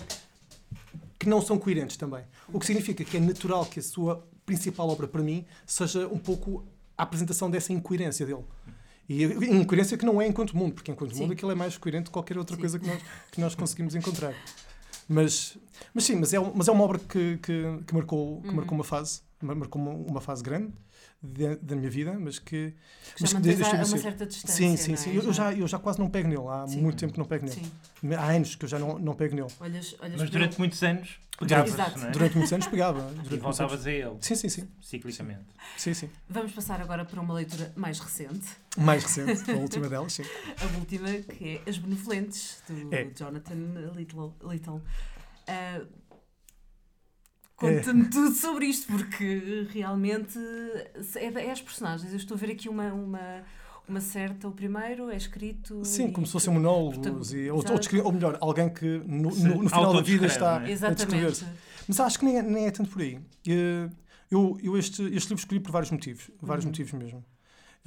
que 1.18 1.28
não 1.28 1.40
são 1.42 1.58
coerentes 1.58 1.96
também. 1.96 2.24
O 2.52 2.58
que 2.58 2.66
significa 2.66 3.04
que 3.04 3.16
é 3.16 3.20
natural 3.20 3.66
que 3.66 3.80
a 3.80 3.82
sua 3.82 4.26
principal 4.46 4.88
obra 4.88 5.06
para 5.08 5.22
mim 5.22 5.44
seja 5.66 6.06
um 6.08 6.18
pouco 6.18 6.64
a 6.96 7.02
apresentação 7.02 7.50
dessa 7.50 7.72
incoerência 7.72 8.24
dele. 8.24 8.44
E 9.08 9.24
a 9.24 9.28
incoerência 9.28 9.96
que 9.96 10.04
não 10.04 10.20
é 10.20 10.26
enquanto 10.26 10.56
mundo, 10.56 10.74
porque 10.74 10.90
enquanto 10.92 11.14
Sim. 11.14 11.22
mundo 11.22 11.32
aquilo 11.32 11.50
é 11.50 11.54
mais 11.54 11.76
coerente 11.78 12.04
que 12.06 12.10
qualquer 12.10 12.36
outra 12.38 12.54
Sim. 12.56 12.60
coisa 12.60 12.78
que 12.78 12.86
nós, 12.86 13.02
que 13.32 13.40
nós 13.40 13.54
conseguimos 13.54 13.94
encontrar. 13.94 14.34
Mas, 15.08 15.56
mas 15.94 16.04
sim, 16.04 16.16
mas 16.16 16.32
é, 16.34 16.38
mas 16.38 16.68
é 16.68 16.72
uma 16.72 16.84
obra 16.84 16.98
que, 16.98 17.38
que, 17.38 17.62
que 17.86 17.94
marcou, 17.94 18.42
que 18.42 18.48
Uhum. 18.48 18.54
marcou 18.56 18.74
uma 18.74 18.84
fase, 18.84 19.22
marcou 19.40 19.80
uma, 19.80 19.90
uma 19.92 20.20
fase 20.20 20.42
grande 20.42 20.72
de- 21.22 21.56
da 21.56 21.76
minha 21.76 21.90
vida, 21.90 22.18
mas 22.18 22.38
que. 22.38 22.74
Já 23.16 23.16
mas 23.20 23.32
que 23.34 23.40
deixa-me 23.40 23.68
a- 23.70 23.76
uma 23.76 23.84
ser- 23.84 23.98
certa 23.98 24.26
distância. 24.26 24.54
Sim, 24.56 24.76
sim, 24.76 24.90
não 24.92 24.96
sim. 24.98 25.10
é? 25.10 25.16
Eu, 25.16 25.22
eu 25.24 25.32
já, 25.32 25.52
eu 25.52 25.66
já 25.68 25.78
quase 25.78 25.98
não 25.98 26.08
pego 26.10 26.28
nele. 26.28 26.46
Há 26.48 26.66
Sim. 26.66 26.80
muito 26.82 26.98
tempo 26.98 27.12
que 27.12 27.18
não 27.18 27.26
pego 27.26 27.44
nele. 27.46 27.56
Sim. 28.02 28.14
Há 28.14 28.26
anos 28.32 28.54
que 28.54 28.64
eu 28.64 28.68
já 28.68 28.78
não, 28.78 28.98
não 28.98 29.14
pego 29.14 29.34
nele. 29.34 29.48
Olhas, 29.60 29.94
olhas 30.00 30.20
Mas 30.20 30.30
durante 30.30 30.58
muitos 30.58 30.82
anos 30.82 31.18
não 31.40 32.08
é? 32.08 32.10
Durante 32.10 32.34
muitos 32.36 32.52
anos 32.52 32.66
pegava. 32.68 32.98
E 32.98 33.02
Durante 33.02 33.28
muitos 33.28 33.32
anos. 33.32 33.56
voltavas 33.58 33.86
a 33.86 33.92
ele, 33.92 34.16
Sim, 34.20 34.34
sim, 34.34 34.48
sim. 34.48 34.68
ciclicamente. 34.80 35.44
sim, 35.76 35.94
sim. 35.94 36.10
Vamos 36.28 36.50
passar 36.50 36.80
agora 36.80 37.04
para 37.04 37.20
uma 37.20 37.32
leitura 37.32 37.72
mais 37.76 38.00
recente. 38.00 38.44
Mais 38.76 39.04
recente, 39.04 39.48
a 39.52 39.54
última 39.54 39.88
delas, 39.88 40.12
sim. 40.14 40.24
A 40.60 40.78
última, 40.78 41.08
que 41.12 41.60
é 41.64 41.70
As 41.70 41.78
Benevolentes, 41.78 42.60
do 42.68 42.92
É. 42.92 43.04
Jonathan 43.16 43.54
Little. 43.94 44.34
Little. 44.42 44.82
Ah, 45.46 45.80
Conta-me 47.58 48.04
tudo 48.08 48.34
sobre 48.34 48.66
isto, 48.66 48.86
porque 48.92 49.66
realmente 49.70 50.38
é, 51.16 51.24
é 51.26 51.50
as 51.50 51.60
personagens. 51.60 52.10
Eu 52.12 52.16
estou 52.16 52.36
a 52.36 52.38
ver 52.38 52.52
aqui 52.52 52.68
uma, 52.68 52.92
uma, 52.92 53.42
uma 53.88 54.00
certa. 54.00 54.46
O 54.46 54.52
primeiro 54.52 55.10
é 55.10 55.16
escrito. 55.16 55.84
Sim, 55.84 56.10
como 56.12 56.26
se 56.26 56.32
fossem 56.32 56.52
monólogos, 56.52 57.32
e, 57.32 57.50
ou, 57.50 57.58
ou, 57.58 58.04
ou 58.06 58.12
melhor, 58.12 58.38
alguém 58.40 58.68
que 58.68 58.86
no, 59.06 59.30
no- 59.30 59.62
no 59.64 59.68
final 59.68 59.92
da 59.92 60.00
vida 60.00 60.26
está 60.26 60.60
é? 60.62 60.66
a 60.66 60.70
Exatamente. 60.70 60.98
descrever-se. 61.06 61.44
Mas 61.88 62.00
acho 62.00 62.18
que 62.18 62.24
nem 62.24 62.36
é, 62.38 62.42
nem 62.42 62.66
é 62.66 62.70
tanto 62.70 62.90
por 62.90 63.02
aí. 63.02 63.18
Eh, 63.46 63.88
Eu, 64.30 64.58
eu 64.62 64.76
este, 64.76 65.02
este 65.04 65.30
livro 65.30 65.36
escolhi 65.42 65.58
por 65.58 65.72
vários 65.72 65.90
motivos, 65.90 66.30
vários 66.42 66.64
Uhum. 66.66 66.70
motivos 66.70 66.92
mesmo. 66.92 67.24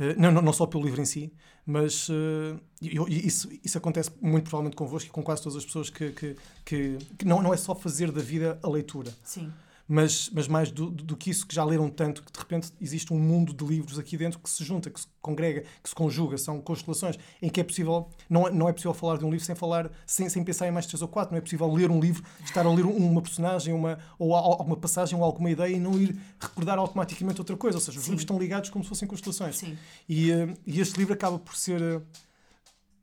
Eh, 0.01 0.15
Não, 0.17 0.31
não, 0.31 0.41
não 0.41 0.51
só 0.53 0.65
pelo 0.65 0.83
livro 0.83 0.99
em 1.01 1.05
si, 1.05 1.31
mas 1.65 2.07
eh, 2.09 2.59
eu- 2.81 3.07
isso, 3.07 3.47
isso 3.63 3.77
acontece 3.77 4.09
muito 4.19 4.45
provavelmente 4.45 4.75
convosco 4.75 5.07
e 5.07 5.11
com 5.11 5.21
quase 5.21 5.43
todas 5.43 5.57
as 5.57 5.63
pessoas 5.65 5.89
que, 5.91 6.11
que, 6.11 6.35
que, 6.65 6.97
que 7.19 7.25
não, 7.25 7.41
não 7.41 7.53
é 7.53 7.57
só 7.57 7.75
fazer 7.75 8.11
da 8.11 8.21
vida 8.21 8.59
a 8.63 8.67
leitura, 8.69 9.13
Sim. 9.23 9.51
Mas, 9.93 10.29
mas 10.33 10.47
mais 10.47 10.71
do, 10.71 10.89
do 10.89 11.17
que 11.17 11.29
isso 11.29 11.45
que 11.45 11.53
já 11.53 11.65
leram 11.65 11.89
tanto, 11.89 12.23
que 12.23 12.31
de 12.31 12.39
repente 12.39 12.71
existe 12.79 13.11
um 13.13 13.19
mundo 13.19 13.53
de 13.53 13.65
livros 13.65 13.99
aqui 13.99 14.15
dentro 14.15 14.39
que 14.39 14.49
se 14.49 14.63
junta, 14.63 14.89
que 14.89 15.01
se 15.01 15.07
congrega, 15.21 15.65
que 15.83 15.89
se 15.89 15.93
conjuga, 15.93 16.37
são 16.37 16.61
constelações, 16.61 17.17
em 17.41 17.49
que 17.49 17.59
é 17.59 17.63
possível, 17.63 18.07
não, 18.29 18.47
é- 18.47 18.51
não 18.51 18.69
é 18.69 18.71
possível 18.71 18.93
falar 18.93 19.17
de 19.17 19.25
um 19.25 19.29
livro 19.29 19.45
sem 19.45 19.53
falar, 19.53 19.91
sem, 20.05 20.29
sem 20.29 20.45
pensar 20.45 20.65
em 20.65 20.71
mais 20.71 20.85
três 20.85 21.01
ou 21.01 21.09
quatro, 21.09 21.33
não 21.33 21.37
é 21.39 21.41
possível 21.41 21.69
ler 21.69 21.91
um 21.91 21.99
livro, 21.99 22.23
estar 22.45 22.65
a 22.65 22.71
ler 22.71 22.85
um- 22.85 22.95
uma 22.95 23.21
personagem, 23.21 23.73
uma, 23.73 23.99
ou 24.17 24.33
alguma 24.33 24.77
passagem 24.77 25.17
ou 25.19 25.25
alguma 25.25 25.51
ideia 25.51 25.75
e 25.75 25.79
não 25.79 25.99
ir 25.99 26.17
recordar 26.39 26.79
automaticamente 26.79 27.41
outra 27.41 27.57
coisa, 27.57 27.77
ou 27.77 27.81
seja, 27.81 27.97
os 27.99 28.05
Sim. 28.05 28.11
livros 28.11 28.21
estão 28.23 28.39
ligados 28.39 28.69
como 28.69 28.85
se 28.85 28.89
fossem 28.89 29.05
constelações. 29.09 29.57
Sim. 29.57 29.77
E, 30.07 30.31
eh, 30.31 30.53
e 30.65 30.79
este 30.79 30.97
livro 30.97 31.13
acaba 31.13 31.37
por 31.37 31.53
ser 31.53 31.81
eh, 31.81 32.01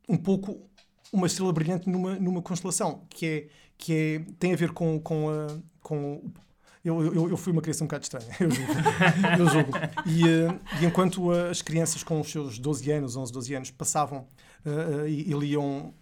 um 0.09 0.17
pouco 0.17 0.59
uma 1.13 1.27
estrela 1.27 1.53
brilhante 1.53 1.87
numa, 1.91 2.15
numa 2.19 2.41
constelação, 2.41 3.03
que, 3.11 3.27
é, 3.27 3.49
que 3.77 3.93
é, 3.93 4.33
tem 4.39 4.55
a 4.55 4.57
ver 4.57 4.73
com, 4.73 4.99
com, 4.99 5.29
a, 5.29 5.47
com 5.83 6.23
Eu, 6.89 7.15
eu, 7.15 7.31
eu 7.31 7.37
fui 7.37 7.53
uma 7.53 7.61
criança 7.61 7.85
um 7.85 7.87
bocado 7.87 8.05
estranha, 8.05 8.27
eu 8.41 8.51
julgo. 8.51 8.73
eu 9.39 9.49
julgo. 9.49 9.73
E, 10.07 10.25
uh, 10.25 10.61
e, 10.81 10.87
enquanto 10.87 11.31
as 11.31 11.61
crianças 11.61 12.03
com 12.03 12.21
os 12.21 12.31
seus 12.31 12.59
12 12.59 12.91
anos, 12.91 13.15
11, 13.15 13.33
12 13.33 13.55
anos, 13.55 13.71
passavam 13.71 14.27
uh, 14.65 15.07
e, 15.07 15.31
e 15.31 15.35
liam 15.35 15.93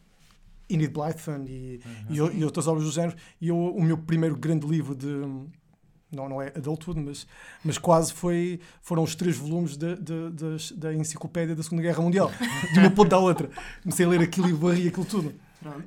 Enid 0.69 0.93
Blyton 0.93 1.45
e, 1.49 1.81
uhum. 2.09 2.31
e, 2.35 2.39
e, 2.39 2.45
outras 2.45 2.69
obras 2.69 2.85
do 2.85 2.93
género, 2.93 3.17
e 3.41 3.49
eu, 3.49 3.57
o 3.57 3.83
meu 3.83 3.99
primeiro 3.99 4.37
grande 4.37 4.67
livro 4.67 4.95
de 4.95 5.09
não, 6.13 6.29
não 6.29 6.41
é 6.41 6.49
adulthood, 6.49 7.01
mas, 7.01 7.27
mas 7.65 7.79
quase 7.79 8.13
foi, 8.13 8.61
foram 8.81 9.03
os 9.03 9.15
três 9.17 9.37
volumes 9.37 9.77
de, 9.77 9.97
de, 9.97 10.31
de, 10.31 10.75
da 10.75 10.95
enciclopédia 10.95 11.55
da 11.55 11.63
Segunda 11.65 11.83
Guerra 11.83 12.01
Mundial, 12.01 12.31
de 12.73 12.79
uma 12.79 12.91
ponta 12.91 13.17
à 13.17 13.19
outra. 13.19 13.51
Comecei 13.83 14.07
a 14.07 14.09
ler 14.09 14.21
aquilo 14.21 14.49
e 14.49 14.53
varri 14.53 14.89
aquilo 14.89 15.05
tudo. 15.05 15.35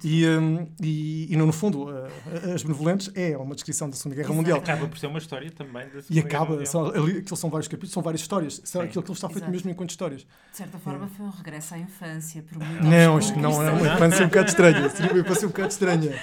E, 0.03 0.27
um, 0.27 0.67
e, 0.81 1.31
e, 1.31 1.37
no 1.37 1.51
fundo, 1.53 1.89
uh, 1.89 2.53
As 2.53 2.63
Benevolentes 2.63 3.11
é 3.15 3.37
uma 3.37 3.55
descrição 3.55 3.89
da 3.89 3.95
Segunda 3.95 4.15
Guerra 4.15 4.33
Mundial. 4.33 4.57
Acaba 4.57 4.87
por 4.87 4.97
ser 4.97 5.07
uma 5.07 5.19
história 5.19 5.49
também 5.51 5.85
da 5.85 6.01
Segunda 6.01 6.05
E 6.09 6.19
acaba, 6.19 6.65
são, 6.65 6.87
aquilo 6.87 7.37
são 7.37 7.49
vários 7.49 7.67
capítulos, 7.67 7.93
são 7.93 8.03
várias 8.03 8.21
histórias. 8.21 8.61
São, 8.63 8.81
aquilo, 8.81 9.01
aquilo 9.01 9.13
está 9.13 9.27
feito 9.27 9.39
Exato. 9.39 9.51
mesmo 9.51 9.69
enquanto 9.69 9.91
histórias. 9.91 10.21
De 10.21 10.57
certa 10.57 10.77
forma, 10.79 11.05
é. 11.05 11.09
foi 11.09 11.25
um 11.25 11.29
regresso 11.29 11.73
à 11.73 11.77
infância. 11.77 12.43
Por 12.43 12.57
muito 12.57 12.83
não, 12.83 13.17
acho 13.17 13.33
que 13.33 13.39
não 13.39 13.63
é 13.63 13.71
uma 13.71 13.93
infância 13.93 14.25
um 14.25 14.29
bocado 14.29 14.49
estranha. 14.49 14.89
Seria 14.89 15.11
uma 15.11 15.19
infância 15.19 15.45
um 15.45 15.51
bocado 15.51 15.69
estranha. 15.69 16.19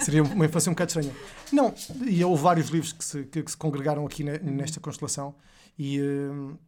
Seria 0.00 0.22
uma 0.22 0.46
infância 0.46 0.70
um 0.70 0.74
bocado 0.74 0.88
estranha. 0.90 1.12
Não, 1.52 1.74
e 2.06 2.24
houve 2.24 2.42
vários 2.42 2.68
livros 2.68 2.92
que 2.92 3.04
se, 3.04 3.24
que, 3.24 3.42
que 3.42 3.50
se 3.50 3.56
congregaram 3.56 4.04
aqui 4.06 4.22
nesta 4.22 4.80
constelação. 4.80 5.34
E. 5.78 6.00
Uh, 6.00 6.58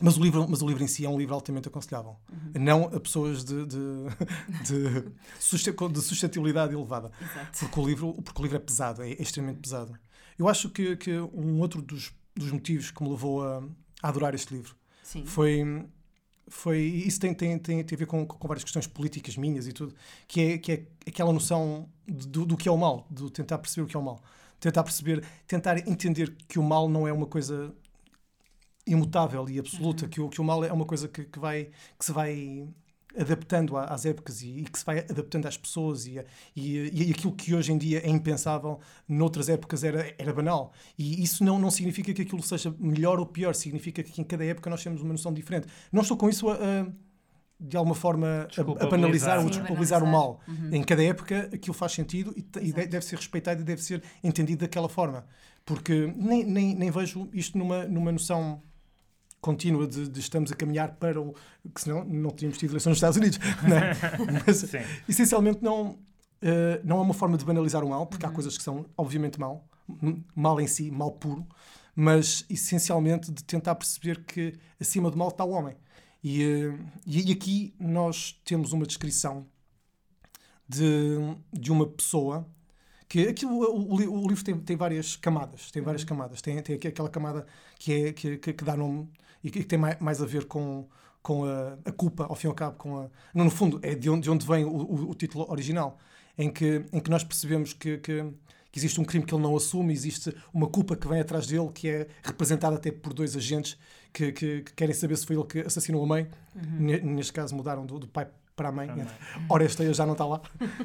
mas 0.00 0.18
o, 0.18 0.22
livro, 0.22 0.46
mas 0.48 0.60
o 0.60 0.66
livro 0.66 0.84
em 0.84 0.86
si 0.86 1.06
é 1.06 1.08
um 1.08 1.18
livro 1.18 1.34
altamente 1.34 1.68
aconselhável. 1.68 2.16
Uhum. 2.30 2.62
Não 2.62 2.84
a 2.84 3.00
pessoas 3.00 3.42
de, 3.42 3.64
de, 3.64 3.76
de, 4.62 5.90
de 5.90 6.02
suscetibilidade 6.02 6.74
elevada. 6.74 7.10
Exato. 7.20 7.58
Porque 7.60 7.80
o, 7.80 7.86
livro, 7.86 8.12
porque 8.22 8.40
o 8.40 8.42
livro 8.42 8.56
é 8.58 8.60
pesado, 8.60 9.02
é, 9.02 9.10
extremamente 9.12 9.60
pesado. 9.60 9.98
Eu 10.38 10.48
acho 10.48 10.68
que, 10.68 10.96
que 10.96 11.18
um 11.18 11.60
outro 11.60 11.80
dos, 11.80 12.12
dos 12.34 12.52
motivos 12.52 12.90
que 12.90 13.02
me 13.02 13.08
levou 13.08 13.42
a, 13.42 13.62
a 14.02 14.08
adorar 14.08 14.34
este 14.34 14.54
livro 14.54 14.76
Sim. 15.02 15.24
foi. 15.24 15.86
Foi, 16.48 16.78
isso 16.78 17.18
tem, 17.18 17.34
tem, 17.34 17.58
tem, 17.58 17.82
tem 17.82 17.96
a 17.96 17.98
ver 17.98 18.06
com, 18.06 18.24
com 18.24 18.46
várias 18.46 18.62
questões 18.62 18.86
políticas 18.86 19.36
minhas 19.36 19.66
e 19.66 19.72
tudo, 19.72 19.92
que 20.28 20.40
é, 20.40 20.58
que 20.58 20.70
é 20.70 20.86
aquela 21.04 21.32
noção 21.32 21.88
do, 22.06 22.46
do 22.46 22.56
que 22.56 22.68
é 22.68 22.70
o 22.70 22.76
mal, 22.76 23.04
de 23.10 23.28
tentar 23.32 23.58
perceber 23.58 23.84
o 23.84 23.88
que 23.88 23.96
é 23.96 23.98
o 23.98 24.02
mal 24.02 24.22
tentar 24.60 24.82
perceber, 24.82 25.24
tentar 25.46 25.78
entender 25.88 26.34
que 26.48 26.58
o 26.58 26.62
mal 26.62 26.88
não 26.88 27.06
é 27.06 27.12
uma 27.12 27.26
coisa 27.26 27.74
imutável 28.86 29.48
e 29.48 29.58
absoluta, 29.58 30.04
uhum. 30.04 30.10
que, 30.10 30.20
o, 30.20 30.28
que 30.28 30.40
o 30.40 30.44
mal 30.44 30.64
é 30.64 30.72
uma 30.72 30.84
coisa 30.84 31.08
que, 31.08 31.24
que, 31.24 31.38
vai, 31.38 31.70
que 31.98 32.04
se 32.04 32.12
vai 32.12 32.68
adaptando 33.18 33.76
às 33.76 34.04
épocas 34.04 34.42
e, 34.42 34.60
e, 34.60 34.64
que 34.64 34.78
se 34.78 34.84
vai 34.84 34.98
adaptando 34.98 35.46
às 35.46 35.56
pessoas 35.56 36.06
e, 36.06 36.22
e, 36.54 37.06
e, 37.08 37.10
aquilo 37.10 37.32
que 37.32 37.54
hoje 37.54 37.72
em 37.72 37.78
dia 37.78 38.04
é 38.04 38.10
impensável, 38.10 38.78
noutras 39.08 39.48
épocas 39.48 39.82
era, 39.82 40.14
era 40.18 40.32
banal. 40.32 40.72
E 40.98 41.22
isso 41.22 41.42
não, 41.42 41.58
não 41.58 41.70
significa 41.70 42.12
que 42.12 42.22
aquilo 42.22 42.42
seja 42.42 42.74
melhor 42.78 43.18
ou 43.18 43.26
pior, 43.26 43.54
significa 43.54 44.02
que 44.02 44.20
em 44.20 44.24
cada 44.24 44.44
época 44.44 44.68
nós 44.68 44.82
temos 44.82 45.00
uma 45.00 45.12
noção 45.12 45.32
diferente. 45.32 45.66
Não 45.90 46.02
estou 46.02 46.16
com 46.16 46.28
isso 46.28 46.48
a, 46.48 46.54
a 46.54 46.86
de 47.58 47.74
alguma 47.74 47.94
forma 47.94 48.46
a, 48.54 48.84
a 48.84 48.86
banalizar 48.86 49.40
ou 49.40 49.48
desculpabilizar 49.48 50.04
o 50.04 50.06
mal. 50.06 50.40
Uhum. 50.46 50.74
Em 50.74 50.82
cada 50.82 51.02
época 51.02 51.48
aquilo 51.52 51.72
faz 51.72 51.92
sentido 51.92 52.34
e, 52.36 52.68
e 52.68 52.72
deve 52.72 53.00
ser 53.00 53.16
respeitado 53.16 53.62
e 53.62 53.64
deve 53.64 53.82
ser 53.82 54.02
entendido 54.22 54.60
daquela 54.60 54.88
forma. 54.88 55.24
Porque 55.64 56.12
nem, 56.16 56.44
nem, 56.44 56.74
nem 56.74 56.90
vejo 56.90 57.28
isto 57.32 57.56
numa, 57.56 57.84
numa 57.84 58.12
noção 58.12 58.62
contínua 59.40 59.86
de, 59.86 60.08
de, 60.08 60.20
estamos 60.20 60.50
a 60.50 60.56
caminhar 60.56 60.96
para 60.96 61.20
o. 61.20 61.34
que 61.74 61.80
senão 61.80 62.04
não 62.04 62.30
tínhamos 62.30 62.58
tido 62.58 62.70
eleições 62.70 62.90
nos 62.90 62.98
Estados 62.98 63.16
Unidos. 63.16 63.38
Não 63.62 63.76
é? 63.76 63.92
Mas, 64.46 64.58
Sim. 64.58 64.78
essencialmente, 65.08 65.62
não, 65.62 65.90
uh, 65.90 65.98
não 66.84 66.98
é 66.98 67.02
uma 67.02 67.14
forma 67.14 67.36
de 67.36 67.44
banalizar 67.44 67.84
o 67.84 67.88
mal, 67.88 68.06
porque 68.06 68.24
uhum. 68.24 68.32
há 68.32 68.34
coisas 68.34 68.56
que 68.56 68.64
são, 68.64 68.86
obviamente, 68.96 69.38
mal, 69.38 69.68
mal 70.34 70.60
em 70.60 70.66
si, 70.66 70.90
mal 70.90 71.12
puro, 71.12 71.46
mas 71.94 72.44
essencialmente 72.50 73.30
de 73.30 73.44
tentar 73.44 73.74
perceber 73.74 74.24
que 74.24 74.54
acima 74.80 75.10
do 75.10 75.16
mal 75.16 75.28
está 75.28 75.44
o 75.44 75.50
homem. 75.50 75.76
E, 76.22 76.44
uh, 76.44 76.78
e 77.06 77.32
aqui 77.32 77.74
nós 77.78 78.40
temos 78.44 78.72
uma 78.72 78.86
descrição 78.86 79.46
de, 80.68 81.18
de 81.52 81.70
uma 81.70 81.86
pessoa 81.86 82.46
que 83.08 83.28
aquilo, 83.28 83.52
o, 83.52 83.94
o, 83.94 84.28
livro 84.28 84.42
tem, 84.42 84.58
tem 84.58 84.76
várias 84.76 85.14
camadas, 85.14 85.70
tem 85.70 85.80
várias 85.80 86.02
uhum. 86.02 86.08
camadas. 86.08 86.42
Tem, 86.42 86.60
tem 86.60 86.74
aquela 86.74 87.08
camada 87.08 87.46
que, 87.78 87.92
é, 87.92 88.12
que, 88.12 88.36
que 88.38 88.64
dá 88.64 88.76
nome 88.76 89.08
e 89.46 89.50
que 89.50 89.62
tem 89.62 89.78
mais, 89.78 90.20
a 90.20 90.26
ver 90.26 90.46
com, 90.46 90.88
com 91.22 91.44
a, 91.44 91.78
a, 91.84 91.92
culpa, 91.92 92.24
ao 92.24 92.34
fim 92.34 92.48
e 92.48 92.50
ao 92.50 92.54
cabo, 92.54 92.76
com 92.76 92.98
a, 92.98 93.08
no 93.32 93.48
fundo, 93.48 93.78
é 93.80 93.94
de 93.94 94.10
onde, 94.10 94.22
de 94.22 94.30
onde 94.30 94.44
vem 94.44 94.64
o, 94.64 94.68
o, 94.68 95.10
o, 95.10 95.14
título 95.14 95.48
original, 95.48 95.98
em 96.36 96.50
que, 96.50 96.84
em 96.92 96.98
que 96.98 97.08
nós 97.08 97.22
percebemos 97.22 97.72
que, 97.72 97.98
que, 97.98 98.24
que, 98.72 98.78
existe 98.78 99.00
um 99.00 99.04
crime 99.04 99.24
que 99.24 99.32
ele 99.32 99.42
não 99.42 99.56
assume, 99.56 99.92
existe 99.92 100.34
uma 100.52 100.66
culpa 100.66 100.96
que 100.96 101.06
vem 101.06 101.20
atrás 101.20 101.46
dele, 101.46 101.68
que 101.72 101.88
é 101.88 102.08
representada 102.24 102.74
até 102.74 102.90
por 102.90 103.14
dois 103.14 103.36
agentes 103.36 103.78
que, 104.12 104.32
que, 104.32 104.62
que 104.62 104.72
querem 104.74 104.92
saber 104.92 105.16
se 105.16 105.24
foi 105.24 105.36
ele 105.36 105.46
que 105.46 105.60
assassinou 105.60 106.02
a 106.02 106.06
mãe. 106.06 106.26
Uhum. 106.56 107.14
Neste 107.14 107.32
caso, 107.32 107.54
mudaram 107.54 107.86
do, 107.86 108.00
do 108.00 108.08
pai 108.08 108.26
para 108.56 108.70
a 108.70 108.72
mãe. 108.72 108.88
Para 108.88 108.94
a 108.94 109.04
mãe. 109.04 109.14
Ora, 109.48 109.64
esta 109.64 109.94
já 109.94 110.04
não 110.04 110.14
está 110.14 110.26
lá. 110.26 110.40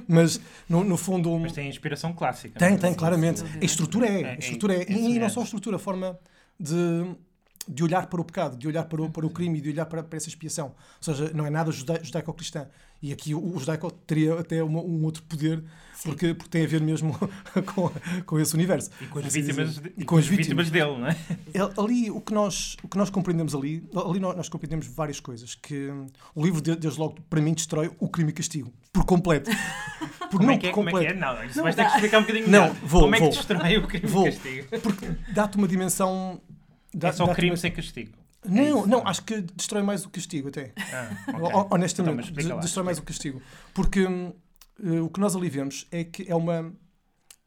Mas, 0.07 0.39
no, 0.69 0.83
no 0.83 0.97
fundo... 0.97 1.35
Mas 1.39 1.53
tem 1.53 1.67
inspiração 1.67 2.13
clássica. 2.13 2.59
Tem, 2.59 2.75
é? 2.75 2.77
tem, 2.77 2.93
claramente. 2.93 3.43
A 3.59 3.65
estrutura 3.65 4.05
é. 4.05 4.35
A 4.35 4.35
estrutura 4.35 4.75
é. 4.75 4.91
E 4.91 5.17
não 5.17 5.29
só 5.29 5.41
a 5.41 5.43
estrutura, 5.45 5.77
a 5.77 5.79
forma 5.79 6.19
de 6.59 7.15
de 7.67 7.83
olhar 7.83 8.07
para 8.07 8.21
o 8.21 8.25
pecado, 8.25 8.57
de 8.57 8.67
olhar 8.67 8.83
para 8.85 9.01
o, 9.01 9.09
para 9.09 9.25
o 9.25 9.29
crime 9.29 9.59
e 9.59 9.61
de 9.61 9.69
olhar 9.69 9.85
para, 9.85 10.03
para 10.03 10.17
essa 10.17 10.29
expiação. 10.29 10.67
Ou 10.67 11.13
seja, 11.13 11.31
não 11.33 11.45
é 11.45 11.49
nada 11.49 11.71
judaico-cristã. 11.71 12.67
E 13.01 13.11
aqui 13.11 13.33
o, 13.33 13.55
o 13.55 13.59
judaico 13.59 13.89
teria 13.91 14.39
até 14.39 14.61
uma, 14.61 14.79
um 14.79 15.03
outro 15.03 15.23
poder, 15.23 15.63
porque, 16.03 16.35
porque 16.35 16.49
tem 16.51 16.63
a 16.63 16.67
ver 16.67 16.81
mesmo 16.81 17.17
com, 17.73 17.91
com 18.25 18.39
esse 18.39 18.53
universo. 18.53 18.91
E 19.01 19.07
com 19.07 19.19
as, 19.19 19.25
assim 19.25 19.41
vítimas, 19.41 19.79
de, 19.79 19.93
e 19.97 20.05
com 20.05 20.17
as 20.17 20.27
vítimas, 20.27 20.69
dele, 20.69 20.97
não 20.97 21.07
é? 21.07 21.17
Ali, 21.77 22.11
o 22.11 22.21
que 22.21 22.31
nós, 22.31 22.77
o 22.83 22.87
que 22.87 22.97
nós 22.97 23.09
compreendemos 23.09 23.55
ali, 23.55 23.83
ali 23.95 24.19
nós, 24.19 24.35
nós 24.35 24.49
compreendemos 24.49 24.85
várias 24.85 25.19
coisas. 25.19 25.55
Que 25.55 25.89
o 26.35 26.45
livro, 26.45 26.61
desde 26.61 26.99
logo, 26.99 27.19
para 27.27 27.41
mim, 27.41 27.53
destrói 27.53 27.91
o 27.99 28.07
crime 28.07 28.29
e 28.29 28.33
castigo. 28.33 28.71
Por 28.93 29.03
completo. 29.03 29.49
Por, 30.29 30.37
como, 30.37 30.47
não, 30.47 30.53
é 30.53 30.57
que 30.57 30.67
é, 30.67 30.71
como 30.71 30.89
é 30.89 30.91
que 30.93 31.07
é? 31.07 31.13
Não, 31.13 31.43
isso 31.43 31.57
não, 31.57 31.63
vais 31.63 31.75
ter 31.75 31.83
que 31.83 31.91
explicar 31.91 32.19
um 32.19 32.21
bocadinho 32.21 32.47
não, 32.47 32.61
melhor. 32.61 32.75
Vou, 32.83 33.01
como 33.01 33.17
vou, 33.17 33.27
é 33.27 33.29
que 33.29 33.35
destrói 33.35 33.77
o 33.77 33.87
crime 33.87 34.07
vou, 34.07 34.27
e 34.27 34.31
castigo? 34.31 34.79
Porque 34.81 35.07
dá-te 35.33 35.57
uma 35.57 35.67
dimensão 35.67 36.41
Dá, 36.93 37.09
é 37.09 37.11
só 37.11 37.33
crime 37.33 37.57
sem 37.57 37.71
castigo. 37.71 38.17
Não, 38.43 38.61
é 38.61 38.69
isso, 38.69 38.87
não, 38.87 39.07
acho 39.07 39.23
que 39.23 39.41
destrói 39.41 39.83
mais 39.83 40.03
o 40.03 40.09
castigo 40.09 40.49
até. 40.49 40.73
Ah, 40.91 41.09
okay. 41.37 41.67
Honestamente, 41.69 42.33
então, 42.35 42.59
destrói 42.59 42.85
mais 42.85 42.97
o 42.97 43.03
castigo. 43.03 43.41
Porque 43.73 44.03
uh, 44.05 45.05
o 45.05 45.09
que 45.09 45.19
nós 45.19 45.35
ali 45.35 45.49
vemos 45.49 45.87
é 45.91 46.03
que 46.03 46.29
é 46.29 46.35
uma. 46.35 46.73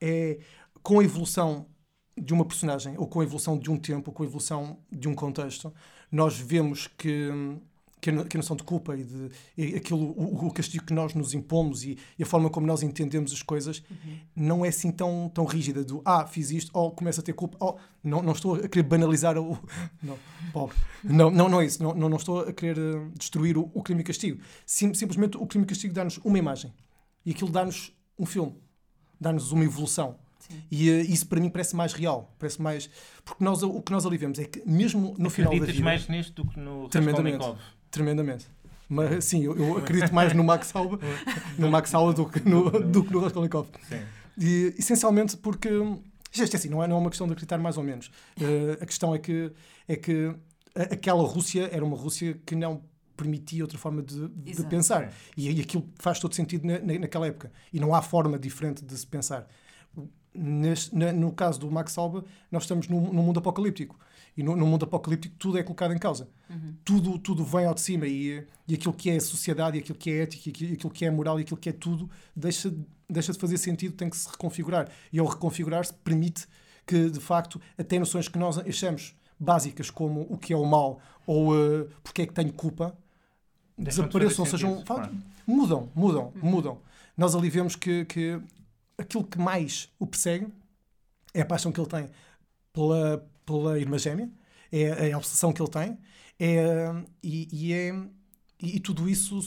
É, 0.00 0.38
com 0.82 1.00
a 1.00 1.04
evolução 1.04 1.66
de 2.16 2.32
uma 2.32 2.44
personagem, 2.44 2.94
ou 2.96 3.08
com 3.08 3.20
a 3.20 3.24
evolução 3.24 3.58
de 3.58 3.70
um 3.70 3.76
tempo, 3.76 4.10
ou 4.10 4.14
com 4.14 4.22
a 4.22 4.26
evolução 4.26 4.78
de 4.90 5.08
um 5.08 5.14
contexto, 5.14 5.72
nós 6.10 6.38
vemos 6.38 6.86
que. 6.86 7.28
Um, 7.30 7.60
que 8.04 8.36
a, 8.36 8.38
noção 8.38 8.54
de 8.54 8.62
culpa 8.62 8.94
e 8.94 9.02
de 9.02 9.30
e 9.56 9.76
aquilo, 9.76 10.00
o, 10.00 10.46
o, 10.46 10.50
castigo 10.52 10.84
que 10.84 10.92
nós 10.92 11.14
nos 11.14 11.32
impomos 11.32 11.84
e, 11.84 11.96
e, 12.18 12.22
a 12.22 12.26
forma 12.26 12.50
como 12.50 12.66
nós 12.66 12.82
entendemos 12.82 13.32
as 13.32 13.42
coisas 13.42 13.82
uhum. 13.90 14.18
não 14.36 14.64
é 14.64 14.68
assim 14.68 14.92
tão, 14.92 15.30
tão 15.32 15.46
rígida 15.46 15.82
do 15.82 16.02
ah, 16.04 16.26
fiz 16.26 16.50
isto, 16.50 16.70
ou 16.74 16.88
oh, 16.88 16.90
começo 16.90 17.20
a 17.20 17.22
ter 17.22 17.32
culpa, 17.32 17.56
oh, 17.60 17.76
não, 18.02 18.22
não 18.22 18.32
estou 18.32 18.56
a 18.56 18.68
querer 18.68 18.82
banalizar 18.82 19.38
o. 19.38 19.58
Não, 20.02 20.18
pobre. 20.52 20.76
Não, 21.02 21.30
não, 21.30 21.48
não 21.48 21.60
é 21.60 21.64
isso. 21.64 21.82
Não, 21.82 21.94
não, 21.94 22.08
não 22.10 22.16
estou 22.18 22.40
a 22.40 22.52
querer 22.52 22.78
uh, 22.78 23.10
destruir 23.18 23.56
o, 23.56 23.70
o, 23.72 23.82
crime 23.82 24.02
e 24.02 24.04
castigo. 24.04 24.40
Sim, 24.66 24.92
simplesmente 24.92 25.38
o 25.38 25.46
crime 25.46 25.64
e 25.64 25.68
castigo 25.68 25.94
dá-nos 25.94 26.18
uma 26.18 26.38
imagem 26.38 26.72
e 27.24 27.30
aquilo 27.30 27.50
dá-nos 27.50 27.92
um 28.18 28.26
filme, 28.26 28.54
dá-nos 29.18 29.50
uma 29.50 29.64
evolução. 29.64 30.18
Sim. 30.38 30.62
E 30.70 30.90
uh, 30.90 31.00
isso 31.00 31.26
para 31.26 31.40
mim 31.40 31.48
parece 31.48 31.74
mais 31.74 31.94
real, 31.94 32.34
parece 32.38 32.60
mais. 32.60 32.90
Porque 33.24 33.42
nós, 33.42 33.62
o 33.62 33.80
que 33.80 33.92
nós 33.92 34.04
ali 34.04 34.18
vemos 34.18 34.38
é 34.38 34.44
que, 34.44 34.62
mesmo 34.68 35.14
no 35.18 35.30
final 35.30 35.58
da 35.58 35.64
vida. 35.64 35.82
mais 35.82 36.06
nisto 36.06 36.42
do 36.42 36.50
que 36.50 36.60
no 36.60 36.86
Raskolnikov? 36.88 37.58
Tremendamente. 37.94 38.46
Mas 38.88 39.24
sim, 39.24 39.44
eu, 39.44 39.56
eu 39.56 39.78
acredito 39.78 40.12
mais 40.12 40.32
no 40.32 40.42
Max 40.42 40.74
Alba, 40.74 40.98
no 41.56 41.70
Max 41.70 41.94
Alba 41.94 42.12
do 42.12 42.26
que 42.26 42.40
no, 42.46 42.68
do 42.70 43.04
que 43.04 43.12
no 43.12 43.20
Raskolnikov. 43.20 43.68
E, 44.36 44.74
essencialmente 44.76 45.36
porque. 45.36 45.68
Isto 46.32 46.56
é 46.56 46.58
assim, 46.58 46.68
não 46.68 46.82
é, 46.82 46.88
não 46.88 46.96
é 46.96 46.98
uma 46.98 47.10
questão 47.10 47.28
de 47.28 47.32
acreditar 47.32 47.58
mais 47.58 47.76
ou 47.78 47.84
menos. 47.84 48.08
Uh, 48.40 48.82
a 48.82 48.86
questão 48.86 49.14
é 49.14 49.20
que, 49.20 49.52
é 49.86 49.94
que 49.94 50.34
aquela 50.74 51.22
Rússia 51.22 51.70
era 51.72 51.84
uma 51.84 51.96
Rússia 51.96 52.36
que 52.44 52.56
não 52.56 52.82
permitia 53.16 53.62
outra 53.62 53.78
forma 53.78 54.02
de, 54.02 54.26
de 54.26 54.64
pensar. 54.64 55.12
E, 55.36 55.48
e 55.48 55.60
aquilo 55.60 55.88
faz 56.00 56.18
todo 56.18 56.34
sentido 56.34 56.66
na, 56.66 56.98
naquela 56.98 57.28
época. 57.28 57.52
E 57.72 57.78
não 57.78 57.94
há 57.94 58.02
forma 58.02 58.36
diferente 58.36 58.84
de 58.84 58.98
se 58.98 59.06
pensar. 59.06 59.46
Neste, 60.34 60.92
na, 60.96 61.12
no 61.12 61.30
caso 61.30 61.60
do 61.60 61.70
Max 61.70 61.96
Alba, 61.96 62.24
nós 62.50 62.64
estamos 62.64 62.88
num, 62.88 63.12
num 63.12 63.22
mundo 63.22 63.38
apocalíptico. 63.38 63.96
E 64.36 64.42
no, 64.42 64.56
no, 64.56 64.66
mundo 64.66 64.84
apocalíptico 64.84 65.36
tudo 65.38 65.58
é 65.58 65.62
colocado 65.62 65.94
em 65.94 65.98
causa. 65.98 66.28
Uhum. 66.50 66.74
Tudo, 66.84 67.18
tudo 67.18 67.44
vem 67.44 67.66
ao 67.66 67.74
de 67.74 67.80
cima 67.80 68.06
e, 68.06 68.44
e 68.66 68.74
aquilo 68.74 68.92
que 68.92 69.10
é 69.10 69.20
sociedade, 69.20 69.76
e 69.78 69.80
aquilo 69.80 69.96
que 69.96 70.10
é 70.10 70.22
ética, 70.22 70.64
e 70.64 70.72
aquilo 70.72 70.90
que 70.90 71.04
é 71.04 71.10
moral, 71.10 71.38
e 71.38 71.42
aquilo 71.42 71.56
que 71.56 71.68
é 71.68 71.72
tudo, 71.72 72.10
deixa, 72.34 72.74
deixa 73.08 73.32
de 73.32 73.38
fazer 73.38 73.58
sentido, 73.58 73.94
tem 73.94 74.10
que 74.10 74.16
se 74.16 74.28
reconfigurar. 74.28 74.90
E 75.12 75.18
ao 75.18 75.26
reconfigurar-se, 75.26 75.92
permite 75.92 76.46
que, 76.86 77.08
de 77.10 77.20
facto, 77.20 77.60
até 77.78 77.98
noções 77.98 78.28
que 78.28 78.38
nós 78.38 78.58
achamos 78.58 79.14
básicas, 79.38 79.90
como 79.90 80.26
o 80.28 80.36
que 80.36 80.52
é 80.52 80.56
o 80.56 80.64
mal 80.64 81.00
ou 81.26 81.54
uh, 81.54 81.88
porque 82.02 82.22
é 82.22 82.26
que 82.26 82.32
tenho 82.32 82.52
culpa, 82.52 82.96
desapareçam, 83.78 84.44
sejam. 84.44 84.82
Claro. 84.84 85.14
Mudam, 85.46 85.90
mudam, 85.94 86.32
uhum. 86.42 86.50
mudam. 86.50 86.78
Nós 87.16 87.34
ali 87.34 87.50
vemos 87.50 87.76
que, 87.76 88.04
que 88.06 88.40
aquilo 88.98 89.24
que 89.24 89.38
mais 89.38 89.90
o 89.98 90.06
persegue 90.06 90.48
é 91.32 91.42
a 91.42 91.46
paixão 91.46 91.70
que 91.72 91.80
ele 91.80 91.88
tem 91.88 92.10
pela, 92.72 93.24
pela 93.44 93.78
irmã 93.78 93.98
gêmea, 93.98 94.30
é, 94.72 95.08
é 95.08 95.12
a 95.12 95.18
obsessão 95.18 95.52
que 95.52 95.60
ele 95.60 95.70
tem, 95.70 95.98
é, 96.38 97.04
e, 97.22 97.48
e 97.52 97.72
é, 97.72 97.94
e, 98.60 98.80
tudo 98.80 99.08
isso, 99.08 99.38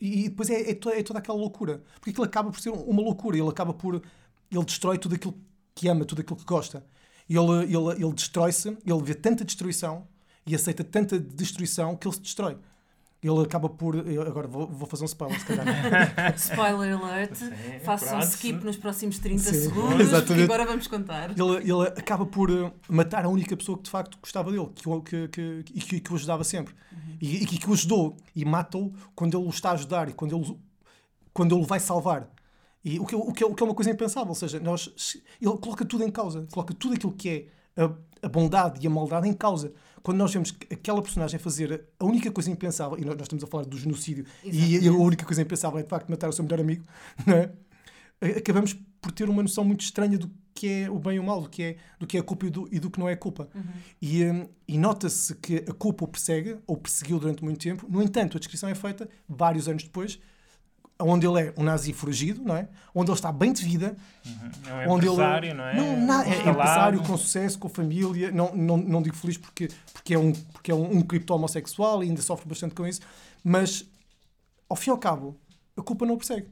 e 0.00 0.28
depois 0.28 0.50
é, 0.50 0.70
é, 0.70 0.74
toda, 0.74 0.98
é 0.98 1.02
toda 1.02 1.18
aquela 1.18 1.38
loucura, 1.38 1.82
porque 1.94 2.10
aquilo 2.10 2.24
acaba 2.24 2.50
por 2.50 2.60
ser 2.60 2.70
uma 2.70 3.02
loucura, 3.02 3.36
ele 3.36 3.48
acaba 3.48 3.72
por, 3.72 4.02
ele 4.50 4.64
destrói 4.64 4.98
tudo 4.98 5.14
aquilo 5.14 5.38
que 5.74 5.88
ama, 5.88 6.04
tudo 6.04 6.20
aquilo 6.20 6.36
que 6.36 6.44
gosta, 6.44 6.84
ele, 7.28 7.38
ele, 7.64 8.04
ele 8.04 8.12
destrói-se, 8.12 8.68
ele 8.68 9.02
vê 9.02 9.14
tanta 9.14 9.44
destruição 9.44 10.06
e 10.46 10.54
aceita 10.54 10.84
tanta 10.84 11.18
destruição 11.18 11.96
que 11.96 12.06
ele 12.06 12.14
se 12.14 12.20
destrói 12.20 12.58
ele 13.28 13.40
acaba 13.42 13.68
por. 13.68 13.96
agora 14.26 14.46
vou, 14.46 14.66
vou 14.66 14.86
fazer 14.88 15.02
um 15.02 15.06
spoiler, 15.06 15.38
se 15.40 15.46
calhar. 15.46 15.66
Spoiler 16.36 16.96
alert. 16.98 17.34
Sim, 17.34 17.50
Façam 17.82 18.08
um 18.08 18.18
pronto. 18.18 18.32
skip 18.32 18.64
nos 18.64 18.76
próximos 18.76 19.18
30 19.18 19.42
Sim, 19.42 19.54
segundos, 19.62 20.00
exatamente. 20.00 20.26
porque 20.26 20.42
agora 20.42 20.66
vamos 20.66 20.86
contar. 20.86 21.30
ele, 21.30 21.56
ele 21.70 21.88
acaba 21.96 22.26
por 22.26 22.50
eh, 22.50 22.72
matar 22.88 23.24
a 23.24 23.28
única 23.28 23.56
pessoa 23.56 23.78
que 23.78 23.84
de 23.84 23.90
facto 23.90 24.18
gostava 24.20 24.50
dele 24.52 24.68
que, 24.74 24.84
que, 25.02 25.28
que, 25.28 25.64
e 25.74 25.80
que, 25.80 26.00
que 26.00 26.12
o 26.12 26.16
ajudava 26.16 26.44
sempre. 26.44 26.74
E, 27.20 27.42
e 27.42 27.46
que, 27.46 27.68
o 27.68 27.72
ajudou. 27.72 28.16
E 28.36 28.44
mata-o 28.44 28.92
quando 29.14 29.38
ele 29.38 29.46
o 29.46 29.50
está 29.50 29.70
a 29.70 29.72
ajudar 29.72 30.08
e 30.08 30.12
quando 30.12 30.36
ele, 30.36 30.58
quando 31.32 31.54
ele 31.54 31.62
o 31.64 31.66
vai 31.66 31.80
salvar. 31.80 32.28
E 32.84 33.00
o 33.00 33.06
que, 33.06 33.14
é- 33.14 33.18
o, 33.18 33.32
que 33.32 33.42
é, 33.42 33.46
o 33.46 33.54
que 33.54 33.62
é 33.62 33.66
uma 33.66 33.74
coisa 33.74 33.90
impensável. 33.90 34.28
Ou 34.28 34.34
seja, 34.34 34.60
nós, 34.60 34.90
ele 35.40 35.56
coloca 35.56 35.84
tudo 35.86 36.04
em 36.04 36.10
causa. 36.10 36.46
Coloca 36.52 36.74
tudo 36.74 36.94
aquilo 36.94 37.12
que 37.12 37.48
é 37.76 37.82
a, 37.82 37.90
a 38.26 38.28
bondade 38.28 38.78
e 38.82 38.86
a 38.86 38.90
maldade 38.90 39.26
em 39.26 39.32
causa. 39.32 39.72
Quando 40.04 40.18
nós 40.18 40.30
vemos 40.34 40.50
que 40.50 40.72
aquela 40.72 41.00
personagem 41.00 41.40
fazer 41.40 41.88
a 41.98 42.04
única 42.04 42.30
coisa 42.30 42.50
impensável, 42.50 42.98
e 42.98 43.04
nós, 43.06 43.16
nós 43.16 43.22
estamos 43.22 43.42
a 43.42 43.46
falar 43.46 43.64
do 43.64 43.78
genocídio, 43.78 44.26
e, 44.44 44.48
Exatamente. 44.48 44.88
a 44.88 44.92
única 44.92 45.24
coisa 45.24 45.40
impensável 45.40 45.78
é 45.78 45.82
de 45.82 45.88
facto 45.88 46.10
matar 46.10 46.28
o 46.28 46.32
seu 46.32 46.44
melhor 46.44 46.60
amigo, 46.60 46.84
é? 47.26 48.28
acabamos 48.36 48.76
por 49.00 49.12
ter 49.12 49.30
uma 49.30 49.42
noção 49.42 49.64
muito 49.64 49.80
estranha 49.80 50.18
do 50.18 50.30
que 50.54 50.68
é 50.68 50.90
o 50.90 50.98
bem 50.98 51.16
e 51.16 51.18
o 51.18 51.24
mal, 51.24 51.40
do 51.40 51.48
que 51.48 51.62
é, 51.62 51.76
do 51.98 52.06
que 52.06 52.18
é 52.18 52.20
a 52.20 52.22
culpa 52.22 52.46
e 52.46 52.50
do, 52.50 52.68
e 52.70 52.78
do 52.78 52.90
que 52.90 53.00
não 53.00 53.08
é 53.08 53.16
culpa. 53.16 53.48
E, 54.00 54.24
hum, 54.24 54.46
e 54.68 54.76
nota-se 54.76 55.34
que 55.36 55.64
a 55.68 55.72
culpa 55.72 56.04
o 56.04 56.08
persegue, 56.08 56.58
ou 56.66 56.76
perseguiu 56.76 57.18
durante 57.18 57.42
muito 57.42 57.58
tempo. 57.58 57.86
No 57.90 58.02
entanto, 58.02 58.36
a 58.36 58.40
descrição 58.40 58.68
é 58.68 58.74
feita 58.74 59.08
vários 59.26 59.68
anos 59.68 59.84
depois, 59.84 60.20
onde 61.04 61.26
ele 61.26 61.40
é 61.40 61.54
um 61.56 61.62
nazi 61.62 61.92
foragido, 61.92 62.42
não 62.42 62.56
é? 62.56 62.68
Onde 62.94 63.10
ele 63.10 63.18
está 63.18 63.30
bem 63.30 63.52
de 63.52 63.64
vida, 63.64 63.96
É 64.66 64.88
um 64.88 64.92
onde 64.92 65.06
empresário, 65.06 65.48
ele 65.48 65.54
não 65.54 65.64
é? 65.64 65.76
Não, 65.76 66.06
na- 66.06 66.24
é 66.26 66.38
empresário 66.48 67.02
com 67.02 67.16
sucesso, 67.16 67.58
com 67.58 67.68
família. 67.68 68.30
Não, 68.30 68.54
não, 68.56 68.76
não 68.76 69.02
digo 69.02 69.14
feliz 69.16 69.36
porque, 69.36 69.68
porque 69.92 70.14
é 70.14 70.18
um, 70.18 70.32
porque 70.32 70.70
é 70.70 70.74
um, 70.74 70.96
um 70.98 71.02
cripto 71.02 71.34
homossexual 71.34 72.02
e 72.02 72.08
ainda 72.08 72.22
sofre 72.22 72.48
bastante 72.48 72.74
com 72.74 72.86
isso, 72.86 73.00
mas 73.42 73.84
ao 74.68 74.76
fim 74.76 74.90
e 74.90 74.92
ao 74.92 74.98
cabo, 74.98 75.36
a 75.76 75.82
culpa 75.82 76.06
não 76.06 76.14
o 76.14 76.16
persegue. 76.18 76.48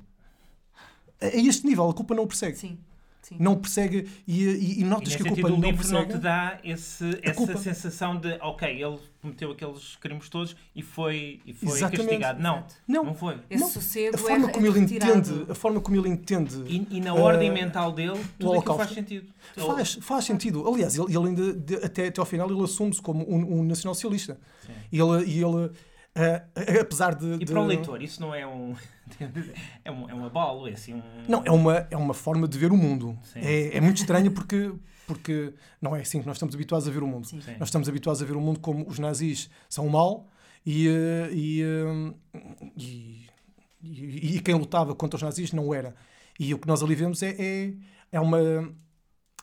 A 1.21 1.27
a 1.27 1.37
este 1.37 1.67
nível, 1.67 1.89
a 1.89 1.95
culpa 1.95 2.15
não 2.15 2.25
o 2.25 2.27
persegue. 2.27 2.57
Sim, 2.59 2.79
sim. 3.23 3.37
Não 3.39 3.53
o 3.53 3.57
persegue 3.57 4.09
e, 4.27 4.45
e, 4.45 4.47
e 4.49 4.81
E 4.81 4.85
notas 4.85 5.09
nesse 5.09 5.17
que 5.17 5.23
a 5.23 5.27
sentido, 5.31 5.45
culpa 5.49 5.57
o 5.57 5.61
não 5.61 5.71
livro 5.71 5.89
não 5.89 6.01
persegue. 6.01 6.13
te 6.13 6.19
dá 6.23 6.59
esse, 6.65 7.19
essa 7.23 7.35
culpa. 7.35 7.57
sensação 7.57 8.17
de, 8.17 8.33
ok, 8.41 8.69
ele 8.83 8.99
cometeu 9.23 9.53
aqueles 9.53 9.97
crimes 9.97 10.29
todos 10.29 10.57
e 10.75 10.83
foi, 10.83 11.41
e 11.47 11.53
foi 11.53 11.69
Exatamente. 11.79 12.07
castigado. 12.09 12.43
Não, 12.43 12.65
não, 12.89 13.05
Não. 13.05 13.15
foi. 13.15 13.37
Esse 13.49 13.63
Não, 13.63 13.71
sossego 13.71 14.17
a 14.17 14.19
forma 14.19 14.49
é, 14.49 14.53
como 14.53 14.67
é 14.67 14.69
ele 14.69 14.79
entende, 14.81 15.47
a 15.49 15.55
forma 15.55 15.81
como 15.81 15.97
ele 15.97 16.09
entende 16.09 16.57
E, 16.67 16.87
e 16.91 17.01
na 17.01 17.15
Uh, 17.15 17.21
ordem 17.21 17.51
mental 17.53 17.93
dele, 17.93 18.21
tudo 18.39 18.59
aquilo 18.59 18.77
faz 18.77 18.91
sentido. 18.91 19.27
Faz, 19.57 19.95
faz 20.01 20.25
sentido. 20.25 20.67
Aliás, 20.69 20.97
ele, 20.99 21.07
ele 21.17 21.29
ainda, 21.29 21.53
de- 21.53 21.77
até, 21.77 22.09
até 22.09 22.21
ao 22.21 22.27
final, 22.27 22.51
ele 22.51 22.63
assume-se 22.65 23.01
como 23.01 23.25
um, 23.33 23.61
um 23.61 23.65
nacional-socialista. 23.65 24.39
E 24.91 24.99
ele, 25.01 25.25
e 25.27 25.43
ele 25.43 25.71
ah, 26.15 26.43
apesar 26.81 27.15
de, 27.15 27.35
E 27.35 27.39
de- 27.39 27.47
para 27.47 27.61
o 27.61 27.67
leitor, 27.67 28.03
isso 28.03 28.21
não 28.21 28.35
é 28.35 28.47
um. 28.47 28.75
é 29.85 29.91
um, 29.91 30.11
é 30.11 30.15
um 30.15 30.25
abalo, 30.27 30.69
é 30.69 30.73
assim 30.73 30.95
um. 30.95 31.03
Não, 31.29 31.43
é 31.45 31.51
uma, 31.51 31.87
é 31.91 31.97
uma 31.97 32.15
forma 32.15 32.47
de 32.47 32.59
ver 32.59 32.71
o 32.73 32.77
mundo. 32.77 33.19
Sim. 33.23 33.41
É, 33.41 33.77
é 33.77 33.81
muito 33.81 33.97
estranho 33.99 34.31
porque, 34.31 34.73
porque 35.07 35.55
não 35.81 35.95
é 35.97 36.01
assim 36.01 36.21
que 36.21 36.27
nós 36.27 36.37
estamos 36.37 36.55
habituados 36.55 36.87
a 36.87 36.91
ver 36.91 37.03
o 37.03 37.07
mundo. 37.07 37.27
Sim. 37.27 37.41
Nós 37.59 37.69
estamos 37.69 37.89
habituados 37.89 38.23
a 38.23 38.25
ver 38.27 38.37
o 38.37 38.41
mundo 38.41 38.61
como 38.61 38.87
os 38.89 38.99
nazis 38.99 39.49
são 39.69 39.87
o 39.87 39.91
mal 39.91 40.29
e, 40.67 40.89
eh, 40.89 41.29
e, 41.33 41.63
e, 42.77 43.27
e- 43.83 44.37
e 44.37 44.41
quem 44.41 44.55
lutava 44.55 44.95
contra 44.95 45.17
os 45.17 45.23
nazis 45.23 45.53
não 45.53 45.73
era. 45.75 45.95
E 46.39 46.53
o 46.55 46.59
que 46.59 46.67
nós 46.69 46.83
ali 46.83 46.95
vemos 46.95 47.23
é, 47.23 47.31
é, 47.39 47.73
é, 48.13 48.21
uma, 48.21 48.39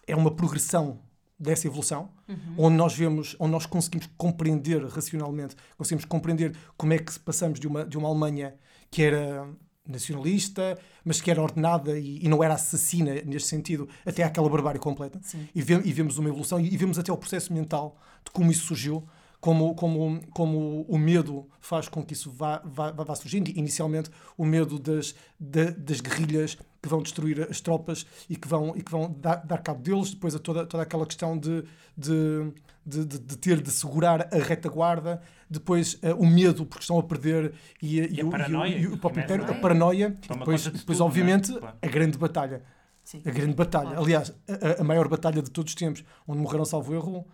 é 0.07 0.15
uma 0.15 0.31
progressão 0.35 0.99
dessa 1.39 1.67
evolução, 1.67 2.09
onde 2.57 2.75
nós 2.75 2.93
vemos, 2.95 3.35
onde 3.39 3.51
nós 3.51 3.65
conseguimos 3.65 4.07
compreender 4.17 4.83
racionalmente, 4.85 5.55
conseguimos 5.77 6.03
compreender 6.05 6.53
como 6.77 6.91
é 6.93 6.97
que 6.99 7.17
passamos 7.19 7.59
de 7.59 7.67
uma, 7.67 7.85
de 7.85 7.97
uma 7.97 8.09
Alemanha 8.09 8.55
que 8.91 9.01
era 9.03 9.47
nacionalista, 9.87 10.77
mas 11.03 11.19
que 11.21 11.29
era 11.31 11.41
ordenada 11.41 11.97
e, 11.97 12.23
e 12.23 12.27
não 12.29 12.43
era 12.43 12.53
assassina 12.55 13.13
neste 13.25 13.47
sentido, 13.49 13.87
até 14.05 14.23
àquela 14.23 14.49
barbárie 14.49 14.79
completa. 14.79 15.19
E, 15.53 15.61
ve- 15.61 15.81
e 15.83 15.91
vemos 15.93 16.17
uma 16.17 16.29
evolução 16.29 16.59
e, 16.59 16.73
e 16.73 16.77
vemos 16.77 16.97
até 16.99 17.11
o 17.11 17.17
processo 17.17 17.51
mental 17.53 17.97
de 18.23 18.31
como 18.31 18.51
isso 18.51 18.65
surgiu, 18.67 19.03
como, 19.39 19.73
como, 19.75 20.19
como 20.31 20.85
o 20.87 20.97
medo 20.97 21.47
faz 21.59 21.87
com 21.87 22.03
que 22.03 22.13
isso 22.13 22.29
vá, 22.31 22.61
vá, 22.65 22.91
vá, 22.91 23.15
surgindo. 23.15 23.49
Inicialmente, 23.49 24.09
o 24.37 24.45
medo 24.45 24.77
das, 24.77 25.15
da- 25.39 25.71
das 25.71 26.01
guerrilhas 26.01 26.57
que 26.81 26.87
vão 26.89 27.01
destruir 27.01 27.47
as 27.49 27.59
tropas 27.61 28.05
e 28.29 28.35
que 28.35 28.47
vão, 28.47 28.73
e 28.75 28.81
que 28.81 28.91
vão 28.91 29.11
dar, 29.19 29.35
dar 29.45 29.57
cabo 29.59 29.81
deles, 29.81 30.11
depois 30.11 30.33
a 30.35 30.39
toda, 30.39 30.65
toda 30.65 30.83
aquela 30.83 31.05
questão 31.05 31.37
de, 31.37 31.63
de, 31.97 32.51
de, 32.85 33.05
de- 33.05 33.19
de 33.19 33.37
ter 33.37 33.61
de 33.61 33.69
segurar 33.71 34.33
a 34.33 34.37
retaguarda, 34.37 35.21
depois 35.49 35.97
eh, 36.01 36.13
o 36.13 36.25
medo 36.25 36.65
porque 36.65 36.83
estão 36.83 36.97
a 36.97 37.03
perder 37.03 37.53
e, 37.81 37.99
E 37.99 38.21
a 38.21 38.25
o- 38.25 38.29
paranoia, 38.29 38.77
e 38.77 38.87
o, 38.87 38.97
próprio 38.97 39.23
começa, 39.23 39.25
império, 39.25 39.45
não 39.45 39.53
é? 39.53 39.57
a 39.57 39.61
paranoia, 39.61 40.17
e 40.23 40.27
depois, 40.37 40.63
depois 40.65 40.97
tudo, 40.97 41.03
obviamente, 41.05 41.49
não 41.51 41.57
é? 41.57 41.59
Claro. 41.61 41.77
a 41.81 41.87
grande 41.87 42.17
batalha. 42.17 42.63
Sim. 43.03 43.21
A 43.25 43.31
grande 43.31 43.53
batalha. 43.55 43.87
Claro. 43.89 44.03
Aliás, 44.03 44.33
a, 44.77 44.81
a 44.81 44.83
maior 44.83 45.07
batalha 45.07 45.41
de 45.41 45.49
todos 45.49 45.71
os 45.71 45.75
tempos, 45.75 46.03
onde 46.27 46.39
morreram, 46.39 46.63
salvo 46.63 46.93
erro, 46.93 47.25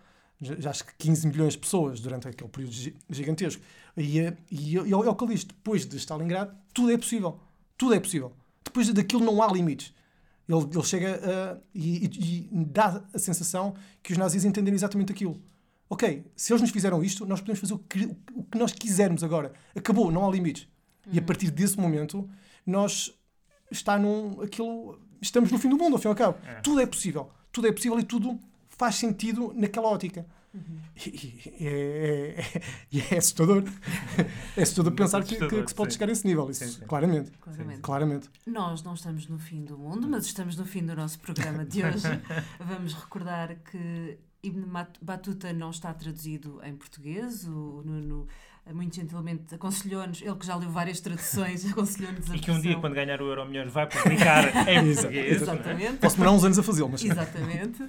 já, 0.41 0.69
acho 0.69 0.85
que 0.85 0.93
15 0.97 1.27
milhões 1.27 1.53
de 1.53 1.59
pessoas 1.59 1.99
durante 1.99 2.27
aquele 2.27 2.49
período 2.49 2.73
gi- 2.73 2.95
gigantesco. 3.09 3.61
E, 3.97 4.19
eh, 4.19 4.35
e, 4.49 4.73
e 4.75 4.91
é 4.91 4.95
o 4.95 5.15
que 5.15 5.25
depois 5.45 5.85
de 5.85 5.97
Stalingrado, 5.97 6.53
tudo 6.73 6.91
é 6.91 6.97
possível. 6.97 7.39
Tudo 7.77 7.93
é 7.93 7.99
possível. 7.99 8.33
Depois 8.65 8.91
daquilo 8.91 9.23
não 9.23 9.41
há 9.41 9.47
limites. 9.47 9.93
Ele, 10.49 10.59
ele 10.73 10.83
chega 10.83 11.15
a, 11.23 11.57
e, 11.73 12.05
e- 12.05 12.49
e 12.51 12.65
dá 12.65 13.03
a 13.13 13.17
sensação 13.19 13.73
que 14.03 14.11
os 14.11 14.17
nazis 14.17 14.43
entendem 14.45 14.73
exatamente 14.73 15.11
aquilo. 15.11 15.41
Ok, 15.89 16.25
se 16.35 16.51
eles 16.51 16.61
nos 16.61 16.71
fizeram 16.71 17.03
isto, 17.03 17.25
nós 17.25 17.39
podemos 17.39 17.59
fazer 17.59 17.73
o 17.73 17.79
que, 17.79 18.05
o 18.33 18.43
que 18.43 18.57
nós 18.57 18.71
quisermos 18.71 19.23
agora. 19.23 19.53
Acabou, 19.75 20.11
não 20.11 20.27
há 20.27 20.31
limites. 20.31 20.67
E 21.11 21.17
a 21.19 21.21
partir 21.21 21.51
desse 21.51 21.79
momento, 21.79 22.27
nós 22.65 23.13
está 23.71 23.97
num 23.97 24.41
aquilo 24.41 24.99
estamos 25.21 25.51
no 25.51 25.57
fim 25.57 25.69
do 25.69 25.77
mundo 25.77 25.93
ao 25.95 25.99
fim 26.01 26.07
e 26.07 26.09
ao 26.09 26.15
cabo 26.15 26.37
É. 26.45 26.55
tudo 26.61 26.79
é 26.81 26.85
possível 26.85 27.31
tudo 27.51 27.67
é 27.67 27.71
possível 27.71 27.99
e 27.99 28.03
tudo 28.03 28.39
faz 28.69 28.95
sentido 28.95 29.51
naquela 29.55 29.87
ótica 29.87 30.25
e, 31.05 31.09
e- 31.09 31.65
é, 31.67 32.35
é, 32.39 32.61
e 32.91 32.99
é 33.01 33.17
assustador 33.17 33.63
é 34.57 34.61
assustador 34.61 34.91
Muito 34.91 34.95
pensar 35.03 35.23
que, 35.23 35.35
que- 35.35 35.63
que 35.63 35.69
se 35.69 35.75
pode 35.75 35.91
sim. 35.93 35.99
chegar 35.99 36.09
a 36.09 36.11
esse 36.13 36.25
nível 36.25 36.49
isso, 36.49 36.63
Sim, 36.65 36.71
sim. 36.71 36.85
claramente 36.87 37.31
Claramente. 37.39 37.81
claramente 37.81 38.29
Nós 38.47 38.83
não 38.83 38.93
estamos 38.93 39.27
no 39.27 39.37
fim 39.39 39.63
do 39.65 39.77
mundo, 39.77 40.07
mas 40.07 40.25
estamos 40.25 40.55
no 40.55 40.65
fim 40.65 40.85
do 40.85 40.95
nosso 40.95 41.19
programa 41.19 41.65
de 41.65 41.83
hoje. 41.83 42.07
Vamos 42.59 42.93
recordar 42.93 43.55
que 43.55 44.17
Ibn 44.43 44.63
Batuta 45.01 45.51
não 45.53 45.71
está 45.71 45.93
traduzido 45.93 46.61
em 46.63 46.75
português. 46.75 47.45
O 47.47 47.81
Nuno 47.83 48.27
muito 48.73 48.95
gentilmente 48.95 49.53
aconselhou-nos, 49.53 50.21
ele 50.23 50.35
que 50.35 50.45
já 50.45 50.55
leu 50.55 50.69
várias 50.71 50.99
traduções, 50.99 51.65
aconselhou-nos 51.71 52.31
a 52.31 52.35
E 52.35 52.39
que 52.39 52.49
um 52.49 52.59
dia, 52.59 52.75
quando 52.79 52.93
ganhar 52.95 53.21
o 53.21 53.25
Euro 53.27 53.45
Milhões, 53.45 53.71
vai 53.71 53.87
publicar 53.87 54.43
em 54.67 54.85
português. 54.93 55.03
é? 55.05 55.29
Exatamente. 55.35 55.97
posso 55.97 56.15
demorar 56.15 56.31
uns 56.35 56.43
anos 56.43 56.57
a 56.59 56.63
fazê-lo 56.63 56.89
mas 56.89 57.03
Exatamente. 57.03 57.83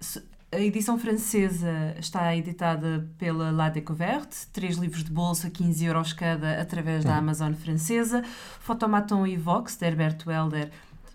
Se- 0.00 0.22
a 0.52 0.60
edição 0.60 0.96
francesa 0.96 1.96
está 1.98 2.34
editada 2.36 3.08
pela 3.18 3.50
La 3.50 3.68
Découverte, 3.68 4.46
três 4.52 4.76
livros 4.76 5.02
de 5.02 5.10
bolsa, 5.10 5.50
15 5.50 5.84
euros 5.84 6.12
cada, 6.12 6.60
através 6.60 7.04
da 7.04 7.16
Amazon 7.16 7.52
francesa. 7.52 8.22
Photomaton 8.60 9.26
e 9.26 9.36
Vox, 9.36 9.76
de 9.76 9.84
Herbert 9.84 10.18
Welder, 10.24 10.70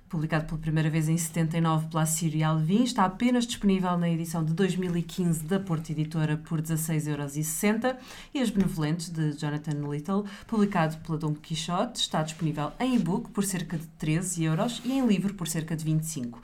publicado 0.10 0.46
pela 0.46 0.60
primeira 0.60 0.90
vez 0.90 1.08
em 1.08 1.18
79 1.18 1.88
pela 1.88 2.06
Síria 2.06 2.50
Alvin, 2.50 2.84
está 2.84 3.06
apenas 3.06 3.48
disponível 3.48 3.98
na 3.98 4.10
edição 4.10 4.44
de 4.44 4.54
2015 4.54 5.46
da 5.46 5.62
Porta 5.62 5.94
Editora 5.94 6.36
por 6.36 6.62
16,60 6.62 7.08
euros. 7.08 7.98
E 8.34 8.42
As 8.42 8.50
Benevolentes, 8.50 9.10
de 9.10 9.32
Jonathan 9.32 9.90
Little, 9.90 10.26
publicado 10.46 10.98
pela 10.98 11.18
Dom 11.18 11.34
Quixote, 11.36 12.02
está 12.02 12.22
disponível 12.22 12.74
em 12.78 12.96
e-book 12.96 13.32
por 13.32 13.46
cerca 13.46 13.78
de 13.78 13.88
13 13.98 14.44
euros 14.44 14.82
e 14.84 14.92
em 14.92 15.08
livro 15.08 15.34
por 15.34 15.48
cerca 15.48 15.74
de 15.74 15.86
25 15.86 16.42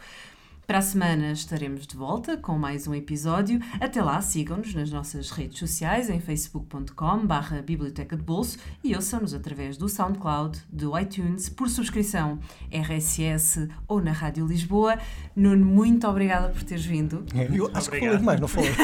para 0.67 0.79
a 0.79 0.81
semana 0.81 1.31
estaremos 1.31 1.87
de 1.87 1.95
volta 1.95 2.35
com 2.35 2.57
mais 2.57 2.87
um 2.87 2.93
episódio. 2.93 3.57
Até 3.79 4.03
lá, 4.03 4.19
sigam-nos 4.21 4.75
nas 4.75 4.91
nossas 4.91 5.31
redes 5.31 5.57
sociais 5.57 6.09
em 6.09 6.19
facebook.com 6.19 7.25
barra 7.25 7.61
Biblioteca 7.61 8.17
de 8.17 8.21
Bolso 8.21 8.57
e 8.83 8.93
ouçam-nos 8.93 9.33
através 9.33 9.77
do 9.77 9.87
SoundCloud, 9.87 10.59
do 10.69 10.99
iTunes, 10.99 11.47
por 11.47 11.69
subscrição 11.69 12.37
RSS 12.69 13.69
ou 13.87 14.01
na 14.01 14.11
Rádio 14.11 14.45
Lisboa. 14.45 14.97
Nuno, 15.33 15.65
muito 15.65 16.05
obrigada 16.05 16.49
por 16.49 16.61
teres 16.63 16.83
vindo. 16.85 17.23
eu 17.33 17.71
acho 17.73 17.89
que 17.89 17.99
falei 18.01 18.17
demais 18.17 18.39
não 18.41 18.47
falei 18.49 18.71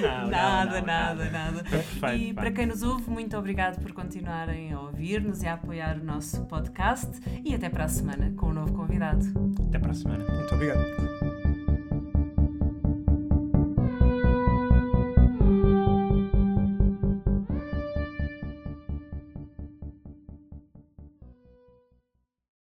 Não, 0.00 0.22
não, 0.22 0.30
nada, 0.30 0.80
não, 0.80 0.86
nada, 0.86 1.30
nada. 1.30 1.64
Perfeito, 1.64 2.16
E 2.22 2.34
pá. 2.34 2.42
para 2.42 2.52
quem 2.52 2.66
nos 2.66 2.82
ouve, 2.82 3.08
muito 3.08 3.36
obrigado 3.36 3.80
por 3.80 3.92
continuarem 3.92 4.72
a 4.72 4.80
ouvir-nos 4.80 5.42
e 5.42 5.46
a 5.46 5.54
apoiar 5.54 5.96
o 5.96 6.04
nosso 6.04 6.44
podcast. 6.46 7.08
E 7.44 7.54
até 7.54 7.68
para 7.70 7.84
a 7.84 7.88
semana 7.88 8.32
com 8.36 8.48
um 8.48 8.52
novo 8.52 8.74
convidado. 8.74 9.24
Até 9.68 9.78
para 9.78 9.92
a 9.92 9.94
semana. 9.94 10.33
Obrigado. 10.52 11.33